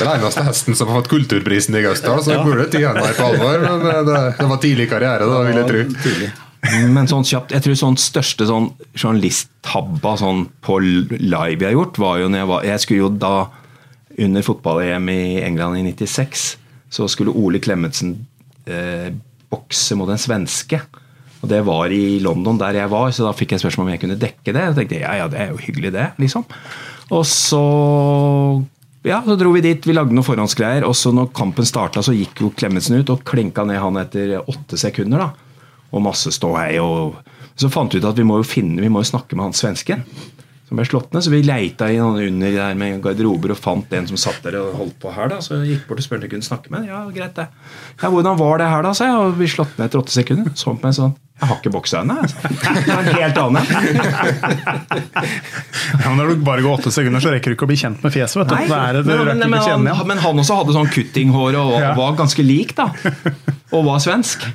Den 0.00 0.08
eneste 0.14 0.44
hesten 0.46 0.78
som 0.78 0.88
har 0.88 1.02
fått 1.02 1.10
kulturprisen 1.12 1.76
i 1.76 1.84
Gausdal, 1.84 2.22
så 2.24 2.32
jeg 2.32 2.46
burde 2.46 2.66
ta 2.72 2.80
han 2.86 3.02
her 3.02 3.18
på 3.18 3.28
alvor. 3.28 3.60
Men 3.60 3.84
det, 3.84 3.94
det, 4.08 4.22
det 4.40 4.48
var 4.54 4.62
tidlig 4.64 4.88
karriere, 4.88 5.28
da, 5.28 5.42
vil 5.44 5.60
jeg 5.60 5.68
tro. 5.68 5.84
Tidlig. 6.06 6.32
Men 6.96 7.06
sånn 7.10 7.26
kjapt, 7.28 7.52
jeg 7.54 7.62
tror 7.66 7.78
sånn 7.78 7.98
største 8.00 8.48
sånn 8.48 8.70
journalisttabba 8.96 10.16
sånn 10.18 10.46
på 10.64 10.80
live 10.80 11.60
jeg 11.60 11.68
har 11.68 11.76
gjort, 11.76 12.00
var 12.02 12.22
jo 12.22 12.30
når 12.32 12.42
jeg 12.42 12.50
var 12.50 12.66
Jeg 12.66 12.82
skulle 12.82 13.04
jo 13.04 13.10
da, 13.22 13.34
under 14.26 14.46
fotball-EM 14.46 15.12
i 15.12 15.22
England 15.44 15.82
i 15.82 15.84
96, 15.92 16.46
så 16.96 17.06
skulle 17.12 17.36
Ole 17.36 17.60
Klemetsen 17.62 18.16
eh, 18.64 19.12
bokse 19.52 19.98
mot 19.98 20.10
en 20.10 20.20
svenske. 20.20 20.80
Og 21.46 21.50
det 21.52 21.62
var 21.64 21.94
i 21.94 22.18
London, 22.22 22.58
der 22.60 22.82
jeg 22.82 22.90
var, 22.90 23.14
så 23.14 23.28
da 23.28 23.34
fikk 23.36 23.54
jeg 23.54 23.62
spørsmål 23.62 23.86
om 23.86 23.94
jeg 23.94 24.02
kunne 24.02 24.18
dekke 24.20 24.50
det. 24.50 24.66
Jeg 24.66 24.78
tenkte 24.80 25.02
ja, 25.04 25.16
ja, 25.22 25.30
det 25.30 25.40
er 25.44 25.54
jo 25.54 25.62
hyggelig, 25.62 25.94
det. 25.94 26.10
liksom. 26.20 26.44
Og 27.14 27.22
så 27.30 27.62
ja, 29.06 29.20
så 29.22 29.36
dro 29.38 29.52
vi 29.54 29.62
dit, 29.62 29.84
vi 29.86 29.94
lagde 29.94 30.10
noen 30.10 30.26
forhåndsgreier. 30.26 30.84
Og 30.88 30.96
så 30.98 31.14
når 31.14 31.30
kampen 31.38 31.68
starta, 31.68 32.02
så 32.02 32.14
gikk 32.16 32.42
jo 32.42 32.50
Klemetsen 32.58 32.98
ut 32.98 33.12
og 33.14 33.22
klenka 33.26 33.62
ned 33.62 33.78
han 33.78 34.02
etter 34.02 34.40
åtte 34.42 34.80
sekunder. 34.80 35.22
da 35.22 35.46
og 35.94 36.04
masse 36.04 36.32
ståhei. 36.34 36.76
Og 36.82 37.16
så 37.56 37.70
fant 37.72 37.92
vi 37.94 38.02
ut 38.02 38.08
at 38.08 38.18
vi 38.18 38.26
må 38.26 38.40
jo 38.40 38.48
finne, 38.48 38.82
vi 38.82 38.92
må 38.92 39.02
jo 39.02 39.12
snakke 39.12 39.36
med 39.36 39.48
han 39.48 39.56
svensken 39.56 40.04
som 40.66 40.74
ble 40.80 40.84
slått 40.88 41.12
ned. 41.14 41.22
Så 41.22 41.30
vi 41.30 41.44
leita 41.46 41.86
i 41.92 41.98
noen 42.00 42.18
under 42.26 42.50
der 42.56 42.74
med 42.78 42.98
garderober 43.04 43.50
og 43.54 43.60
fant 43.62 43.92
en 43.94 44.08
som 44.10 44.18
satt 44.18 44.40
der 44.42 44.54
og 44.58 44.72
holdt 44.80 44.96
på 45.02 45.08
her. 45.14 45.26
da, 45.30 45.36
Så 45.44 45.50
jeg 45.62 45.68
gikk 45.76 45.84
bort 45.88 46.00
og 46.02 46.06
spurte 46.08 46.22
om 46.24 46.26
jeg 46.26 46.32
kunne 46.34 46.48
snakke 46.48 46.68
med. 46.74 46.80
Ja, 46.90 46.98
greit 47.14 47.36
det. 47.38 47.46
Ja, 48.02 48.06
Hvordan 48.10 48.34
var 48.40 48.54
det 48.58 48.66
her, 48.72 48.82
da? 48.82 48.90
sa 48.98 49.04
jeg. 49.06 49.14
Og 49.20 49.38
vi 49.38 49.46
slått 49.52 49.76
ned 49.78 49.86
etter 49.86 50.02
åtte 50.02 50.10
sekunder. 50.16 50.50
Så 50.58 50.64
på 50.74 50.82
meg 50.82 50.94
sånn 50.98 51.14
Jeg 51.36 51.48
har 51.50 51.56
ikke 51.60 51.70
boksa 51.74 51.96
ennå. 52.00 52.14
en 52.16 52.24
helt 53.12 53.36
annen 53.36 53.60
Ja, 56.00 56.08
men 56.08 56.16
Når 56.16 56.26
du 56.32 56.36
bare 56.46 56.62
går 56.64 56.78
åtte 56.80 56.90
sekunder, 56.94 57.20
så 57.20 57.28
rekker 57.34 57.52
du 57.52 57.56
ikke 57.58 57.66
å 57.68 57.70
bli 57.70 57.76
kjent 57.78 58.00
med 58.02 58.10
fjeset. 58.14 58.36
vet 58.40 58.48
du. 58.48 58.54
Nei, 58.72 58.92
det 58.96 59.02
det, 59.04 59.16
men, 59.28 59.38
men, 59.50 59.60
han, 59.60 59.84
men 60.08 60.18
han 60.24 60.40
også 60.42 60.56
hadde 60.62 60.72
sånn 60.78 60.88
kuttinghår 60.90 61.52
og, 61.60 61.68
og 61.76 61.80
Ja. 61.84 61.92
var 61.98 62.16
ganske 62.18 62.40
lik, 62.42 62.72
da. 62.78 62.88
Og 63.76 63.84
var 63.86 63.98
svensk. 64.00 64.40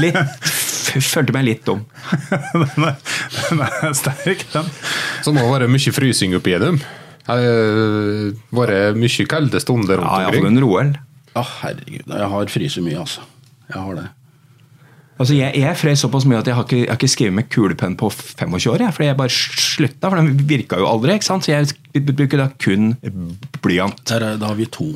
Litt, 0.00 0.16
følte 1.02 1.32
meg 1.34 1.44
litt 1.48 1.64
dum. 1.66 1.80
Den 2.52 2.84
er, 2.86 2.94
den 3.50 3.60
er 3.64 3.92
sterk, 3.96 4.44
den. 4.52 4.68
Så 5.24 5.32
må 5.34 5.40
det 5.42 5.50
være 5.54 5.68
mye 5.72 5.92
frysing 5.96 6.34
oppi 6.38 6.54
dem. 6.62 6.78
var 7.26 8.68
vært 8.70 8.98
mye 9.00 9.26
kalde 9.30 9.60
stunder 9.62 9.98
rundt 10.00 10.10
Ja, 10.10 10.20
iallfall 10.26 10.44
omkring. 10.44 10.50
under 10.52 10.66
OL. 10.68 10.92
Ja, 11.34 11.42
herregud. 11.62 12.12
Jeg 12.14 12.28
har 12.34 12.52
fryst 12.52 12.78
mye, 12.84 12.98
altså. 13.00 13.24
Jeg 13.72 13.80
har 13.80 13.94
det. 13.98 14.06
Altså, 15.14 15.34
jeg, 15.38 15.54
jeg 15.62 15.76
frøs 15.78 16.00
såpass 16.02 16.24
mye 16.26 16.40
at 16.42 16.48
jeg 16.50 16.56
har 16.58 16.64
ikke, 16.66 16.78
jeg 16.82 16.88
har 16.90 16.98
ikke 16.98 17.08
skrevet 17.12 17.34
med 17.38 17.48
kulepenn 17.54 17.94
på 17.96 18.08
25 18.10 18.70
år. 18.72 18.82
Jeg, 18.82 18.94
fordi 18.96 19.06
jeg 19.08 19.16
bare 19.20 19.30
slutta, 19.30 20.10
for 20.10 20.18
den 20.18 20.32
virka 20.50 20.78
jo 20.82 20.88
aldri. 20.90 21.14
ikke 21.14 21.28
sant? 21.28 21.46
Så 21.46 21.54
jeg 21.54 22.04
bruker 22.08 22.40
da 22.42 22.48
kun 22.60 22.92
blyant. 23.62 24.02
Der, 24.10 24.24
er- 24.32 24.40
da 24.42 24.50
har 24.50 24.58
vi 24.58 24.66
to. 24.66 24.88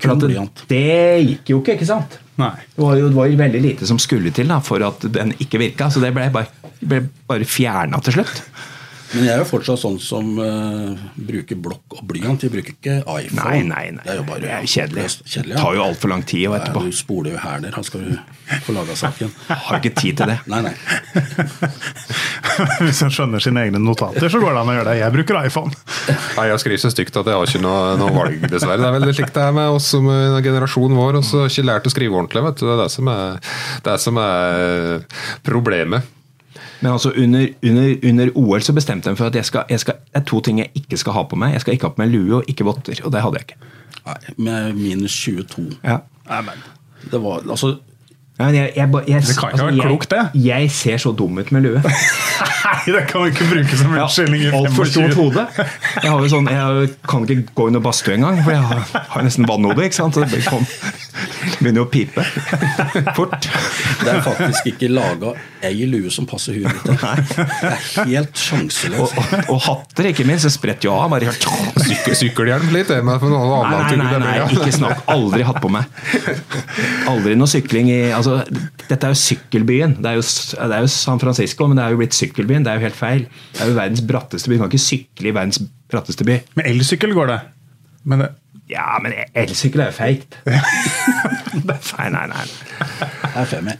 Kun 0.00 0.20
blyant. 0.20 0.64
det 0.68 0.82
gikk 1.28 1.52
jo 1.52 1.60
ikke, 1.62 1.76
ikke 1.78 1.88
sant? 1.88 2.18
Nei. 2.36 2.54
Det 2.74 2.82
var 2.82 2.96
jo 3.00 3.08
det 3.08 3.16
var 3.16 3.34
veldig 3.40 3.60
lite 3.64 3.88
som 3.88 4.00
skulle 4.02 4.32
til 4.34 4.50
da, 4.52 4.60
for 4.64 4.82
at 4.84 5.06
den 5.12 5.32
ikke 5.40 5.60
virka, 5.62 5.88
så 5.90 6.02
det 6.02 6.12
ble 6.16 6.28
bare, 6.34 6.72
ble 6.80 7.02
bare 7.28 7.48
fjerna 7.48 8.00
til 8.04 8.18
slutt. 8.18 8.42
Men 9.14 9.26
jeg 9.26 9.32
er 9.36 9.42
jo 9.42 9.46
fortsatt 9.48 9.80
sånn 9.80 9.98
som 10.02 10.32
uh, 10.40 11.04
bruker 11.28 11.58
blokk 11.62 11.98
og 11.98 12.02
blyant. 12.10 12.42
Jeg 12.42 12.52
bruker 12.52 12.74
ikke 12.74 12.96
iPhone. 13.04 13.38
Nei, 13.38 13.60
nei, 13.66 13.84
nei. 13.96 14.02
Det 14.02 14.14
er 14.14 14.20
jo 14.20 14.26
bare 14.28 14.42
Det 14.42 14.52
er 14.56 14.66
kjedelig. 14.72 15.06
kjedelig 15.22 15.54
Det 15.54 15.62
tar 15.62 15.76
jo 15.78 15.84
altfor 15.84 16.12
lang 16.12 16.24
tid 16.26 16.46
og 16.48 16.56
Nei, 16.56 16.60
etterpå. 16.62 16.82
Du 16.86 16.96
spoler 16.96 17.36
jo 17.36 17.42
her 17.44 17.62
der. 17.64 17.76
Han 17.76 17.86
skal 17.86 18.06
jo 18.06 18.16
få 18.66 18.74
laga 18.76 18.96
saken. 18.98 19.32
Har 19.68 19.78
ikke 19.78 19.94
tid 20.00 20.20
til 20.22 20.32
det. 20.32 20.38
Nei, 20.50 20.62
nei. 20.66 20.74
Hvis 22.86 23.02
han 23.04 23.12
skjønner 23.12 23.42
sine 23.42 23.66
egne 23.66 23.80
notater, 23.82 24.28
så 24.32 24.40
går 24.42 24.54
det 24.54 24.60
an 24.62 24.72
å 24.72 24.76
gjøre 24.78 24.88
det. 24.90 24.96
Jeg 25.02 25.14
bruker 25.18 25.40
iPhone. 25.44 25.72
Nei, 26.08 26.48
Jeg 26.50 26.62
skriver 26.62 26.82
så 26.82 26.92
stygt 26.94 27.18
at 27.20 27.28
jeg 27.30 27.36
har 27.36 27.50
ikke 27.50 27.62
noe, 27.64 27.94
noe 28.00 28.14
valg, 28.14 28.46
dessverre. 28.48 28.80
Det 28.80 28.88
er 28.88 28.96
veldig 28.96 29.16
slik 29.18 29.32
det 29.36 29.44
er 29.44 29.56
med 29.56 29.76
oss 29.76 29.90
som 29.92 30.08
er 30.12 30.38
generasjonen 30.44 30.96
vår, 30.98 31.20
og 31.20 31.26
så 31.26 31.44
har 31.44 31.52
ikke 31.52 31.66
lært 31.68 31.88
å 31.88 31.92
skrive 31.92 32.16
ordentlig. 32.16 32.44
vet 32.48 32.60
du. 32.60 32.66
Det 32.66 32.74
er 32.76 32.82
det 32.84 32.90
som 32.94 33.10
er, 33.12 33.56
det 33.86 33.96
som 34.02 34.20
er 34.22 35.02
problemet. 35.46 36.12
Men 36.80 36.92
altså 36.92 37.10
under, 37.16 37.46
under, 37.64 37.94
under 38.10 38.30
OL 38.36 38.62
så 38.62 38.74
bestemte 38.76 39.08
jeg 39.08 39.16
meg 39.16 39.18
for 39.18 39.30
at 39.30 39.38
jeg 39.38 39.48
skal, 39.48 39.64
jeg 39.70 39.80
skal, 39.80 39.98
det 40.12 40.20
er 40.20 40.26
to 40.28 40.40
ting 40.44 40.60
jeg 40.60 40.70
ikke 40.76 40.98
skal 41.00 41.16
ha 41.16 41.24
på 41.30 41.38
meg. 41.40 41.56
Jeg 41.56 41.64
skal 41.64 41.76
ikke 41.76 41.88
ha 41.88 41.96
på 41.96 42.02
meg 42.04 42.12
lue 42.12 42.40
og 42.40 42.50
ikke 42.52 42.66
votter, 42.68 43.00
og 43.04 43.12
det 43.14 43.24
hadde 43.24 43.40
jeg 43.40 43.48
ikke. 43.48 43.74
nei. 44.06 44.16
Med 44.36 44.72
minus 44.80 45.16
22. 45.24 45.68
Ja. 45.84 46.00
Det 47.10 47.22
var 47.22 47.44
altså 47.48 47.76
Ja, 48.38 48.44
jeg, 48.52 48.72
jeg, 48.76 48.88
jeg, 48.92 48.92
Det 48.92 49.06
kan 49.08 49.16
ikke 49.16 49.46
altså, 49.46 49.64
være 49.64 49.80
klokt, 49.80 50.10
det. 50.10 50.44
Jeg 50.44 50.70
ser 50.70 50.96
så 51.00 51.12
dum 51.16 51.38
ut 51.38 51.52
med 51.52 51.62
lue. 51.64 51.80
Nei, 52.66 52.92
det 52.92 53.06
kan 53.08 53.22
vi 53.22 53.30
ikke 53.32 53.46
bruke 53.48 53.78
som 53.80 53.94
unnskyldning 53.94 54.42
Ja, 54.42 54.50
Altfor 54.58 54.84
stort 54.90 55.14
hode. 55.16 55.44
Jeg, 56.02 56.10
har 56.10 56.20
jo 56.20 56.28
sånn, 56.28 56.50
jeg 56.52 56.90
kan 57.08 57.24
ikke 57.24 57.54
gå 57.56 57.68
under 57.70 57.80
badstue 57.80 58.18
engang, 58.18 58.42
for 58.44 58.52
jeg 58.52 58.66
har, 58.68 58.82
har 59.14 59.24
nesten 59.24 59.48
vannhode. 59.48 59.86
ikke 59.88 59.96
sant? 59.96 60.18
Så 60.18 60.28
det 60.28 60.42
kom, 60.44 60.66
begynner 61.60 61.84
å 61.84 61.88
pipe 61.90 62.24
fort. 63.16 63.48
Det 64.02 64.12
er 64.12 64.22
faktisk 64.24 64.70
ikke 64.72 64.90
laga 64.92 65.34
ei 65.66 65.86
lue 65.88 66.10
som 66.12 66.26
passer 66.28 66.58
huet 66.58 66.86
ditt. 66.86 67.00
Det 67.00 68.04
er 68.04 68.10
helt 68.10 68.40
sjanseløst. 68.40 69.16
Og, 69.16 69.22
og, 69.22 69.50
og 69.56 69.62
hatter, 69.66 70.10
ikke 70.12 70.26
minst. 70.28 70.46
Det 70.46 70.52
spretter 70.54 70.88
jo 70.88 70.94
av. 70.96 71.10
bare 71.12 71.32
Sykkel, 71.36 72.16
sykkelhjelm 72.18 72.70
litt, 72.74 72.90
det, 72.90 73.00
med 73.06 73.20
for 73.22 73.32
noe 73.32 73.62
Nei, 73.66 73.96
nei, 73.98 74.06
nei, 74.10 74.20
nei, 74.22 74.36
ikke 74.56 74.72
snakk. 74.74 75.02
Aldri 75.12 75.44
hatt 75.46 75.60
på 75.62 75.70
meg. 75.72 75.88
Aldri 77.10 77.34
noe 77.38 77.50
sykling 77.50 77.90
i 77.92 78.00
altså, 78.14 78.38
Dette 78.86 79.00
er 79.00 79.14
jo 79.14 79.20
sykkelbyen. 79.20 79.98
Det 80.02 80.12
er 80.12 80.20
jo, 80.20 80.24
det 80.24 80.78
er 80.78 80.86
jo 80.86 80.92
San 80.92 81.22
Francisco, 81.22 81.68
men 81.70 81.80
det 81.80 81.86
er 81.86 81.94
jo 81.94 82.00
blitt 82.02 82.16
sykkelbyen. 82.16 82.66
Det 82.66 82.72
er 82.72 82.80
jo 82.80 82.86
helt 82.88 82.98
feil. 82.98 83.26
Det 83.52 83.64
er 83.64 83.72
jo 83.72 83.78
verdens 83.78 84.04
bratteste 84.06 84.50
by. 84.50 84.58
Du 84.58 84.64
kan 84.64 84.72
ikke 84.72 84.86
sykle 84.86 85.30
i 85.30 85.36
verdens 85.36 85.62
bratteste 85.92 86.26
by. 86.26 86.40
Med 86.58 86.70
elsykkel 86.72 87.14
går 87.16 87.32
det. 87.32 87.40
Men 88.06 88.22
det, 88.22 88.32
Ja, 88.68 88.96
men 89.02 89.12
elsykkel 89.38 89.84
er 89.84 89.92
jo 89.92 89.94
feigt. 89.94 90.36
Nei, 91.66 92.08
nei, 92.12 92.24
nei. 92.28 92.42
Det 92.46 93.30
er 93.40 93.46
femi. 93.48 93.72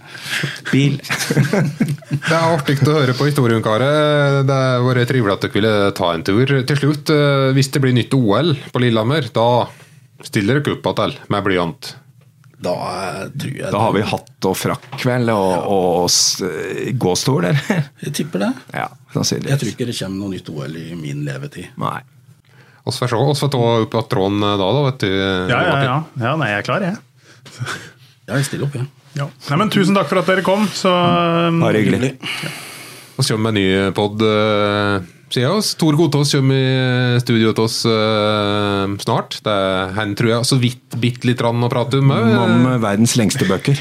Bil. 0.70 0.94
Det 1.02 2.30
er 2.32 2.46
artig 2.54 2.76
å 2.86 2.94
høre 2.94 3.14
på 3.18 3.26
historien, 3.28 3.60
karer. 3.64 4.38
Det 4.46 4.56
har 4.56 4.84
vært 4.86 5.10
trivelig 5.10 5.34
at 5.34 5.44
dere 5.44 5.56
ville 5.58 5.74
ta 5.98 6.12
en 6.14 6.24
tur. 6.26 6.54
Til 6.70 6.78
slutt, 6.80 7.12
eh, 7.12 7.50
hvis 7.56 7.68
det 7.74 7.82
blir 7.84 7.96
nytt 7.96 8.14
OL 8.16 8.54
på 8.72 8.82
Lillehammer, 8.82 9.28
da 9.36 9.48
stiller 10.24 10.62
dere 10.62 10.78
opp 10.78 10.88
igjen 10.94 11.16
med 11.34 11.46
blyant. 11.50 11.92
Da 12.64 12.72
eh, 12.88 13.22
tror 13.36 13.56
jeg 13.60 13.74
Da 13.74 13.82
har 13.84 13.92
vi 13.98 14.06
hatt 14.14 14.48
og 14.48 14.56
frakk, 14.56 14.88
vel, 15.04 15.28
og, 15.34 15.68
og 15.76 16.08
s- 16.08 16.40
gåstol, 16.96 17.50
eller? 17.50 17.90
Jeg 18.06 18.14
tipper 18.22 18.46
det. 18.46 18.52
Ja, 18.72 18.88
sannsynligvis. 19.12 19.52
Jeg 19.52 19.60
tror 19.64 19.74
ikke 19.74 19.90
det 19.92 19.98
kommer 20.00 20.22
noe 20.24 20.32
nytt 20.38 20.52
OL 20.54 20.78
i 20.80 20.88
min 20.96 21.26
levetid. 21.28 21.74
Nei. 21.82 21.98
Oss 22.86 23.00
får 23.02 23.10
se. 23.34 23.48
Ta 23.50 23.58
opp 23.82 23.94
av 23.98 24.06
tråden 24.12 24.40
da, 24.44 24.54
da, 24.60 24.84
vet 24.90 25.00
du. 25.02 25.10
ja, 25.10 25.58
ja, 25.66 25.76
ja. 25.82 25.96
ja. 26.22 26.36
Nei, 26.38 26.52
jeg 26.52 26.62
er 26.62 26.68
klar, 26.68 26.84
jeg. 26.86 26.96
Ja, 28.26 28.36
jeg 28.38 28.46
stiller 28.46 28.68
opp, 28.68 28.76
jeg. 28.78 28.86
Ja. 29.16 29.26
Nei, 29.50 29.56
men 29.62 29.70
Tusen 29.72 29.96
takk 29.96 30.08
for 30.10 30.20
at 30.20 30.28
dere 30.30 30.42
kom. 30.46 30.66
Så, 30.76 30.90
um, 30.92 31.60
Bare 31.64 31.80
hyggelig. 31.82 32.14
Vi 33.16 33.24
kommer 33.30 33.46
med 33.48 33.54
en 33.54 33.58
ny 33.58 33.92
pod, 33.96 34.20
sier 35.32 35.48
oss. 35.54 35.70
Tor 35.80 35.96
Godtås 35.98 36.34
kommer 36.36 36.58
i 37.16 37.20
studio 37.22 37.54
til 37.56 37.64
oss 37.64 37.78
uh, 37.88 38.84
snart. 39.02 39.38
Det 39.46 39.54
er 39.54 39.94
han 39.96 40.12
tror 40.18 40.34
jeg 40.34 40.48
så 40.50 40.58
vidt 40.60 40.98
bitte 41.00 41.30
litt 41.30 41.40
rann 41.42 41.64
å 41.64 41.70
prate 41.72 42.02
om. 42.02 42.12
eh, 42.12 42.36
Om 42.44 42.66
verdens 42.84 43.16
lengste 43.18 43.48
bøker. 43.48 43.80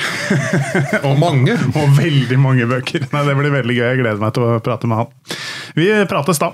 og 1.08 1.20
mange. 1.22 1.58
og 1.76 1.98
veldig 2.00 2.40
mange 2.42 2.66
bøker. 2.72 3.06
Nei, 3.12 3.26
Det 3.28 3.36
blir 3.42 3.54
veldig 3.60 3.76
gøy. 3.78 3.86
Jeg 3.92 4.02
gleder 4.06 4.24
meg 4.24 4.34
til 4.38 4.48
å 4.48 4.56
prate 4.66 4.90
med 4.90 5.04
han. 5.04 5.38
Vi 5.76 5.92
prates 6.10 6.40
da. 6.42 6.54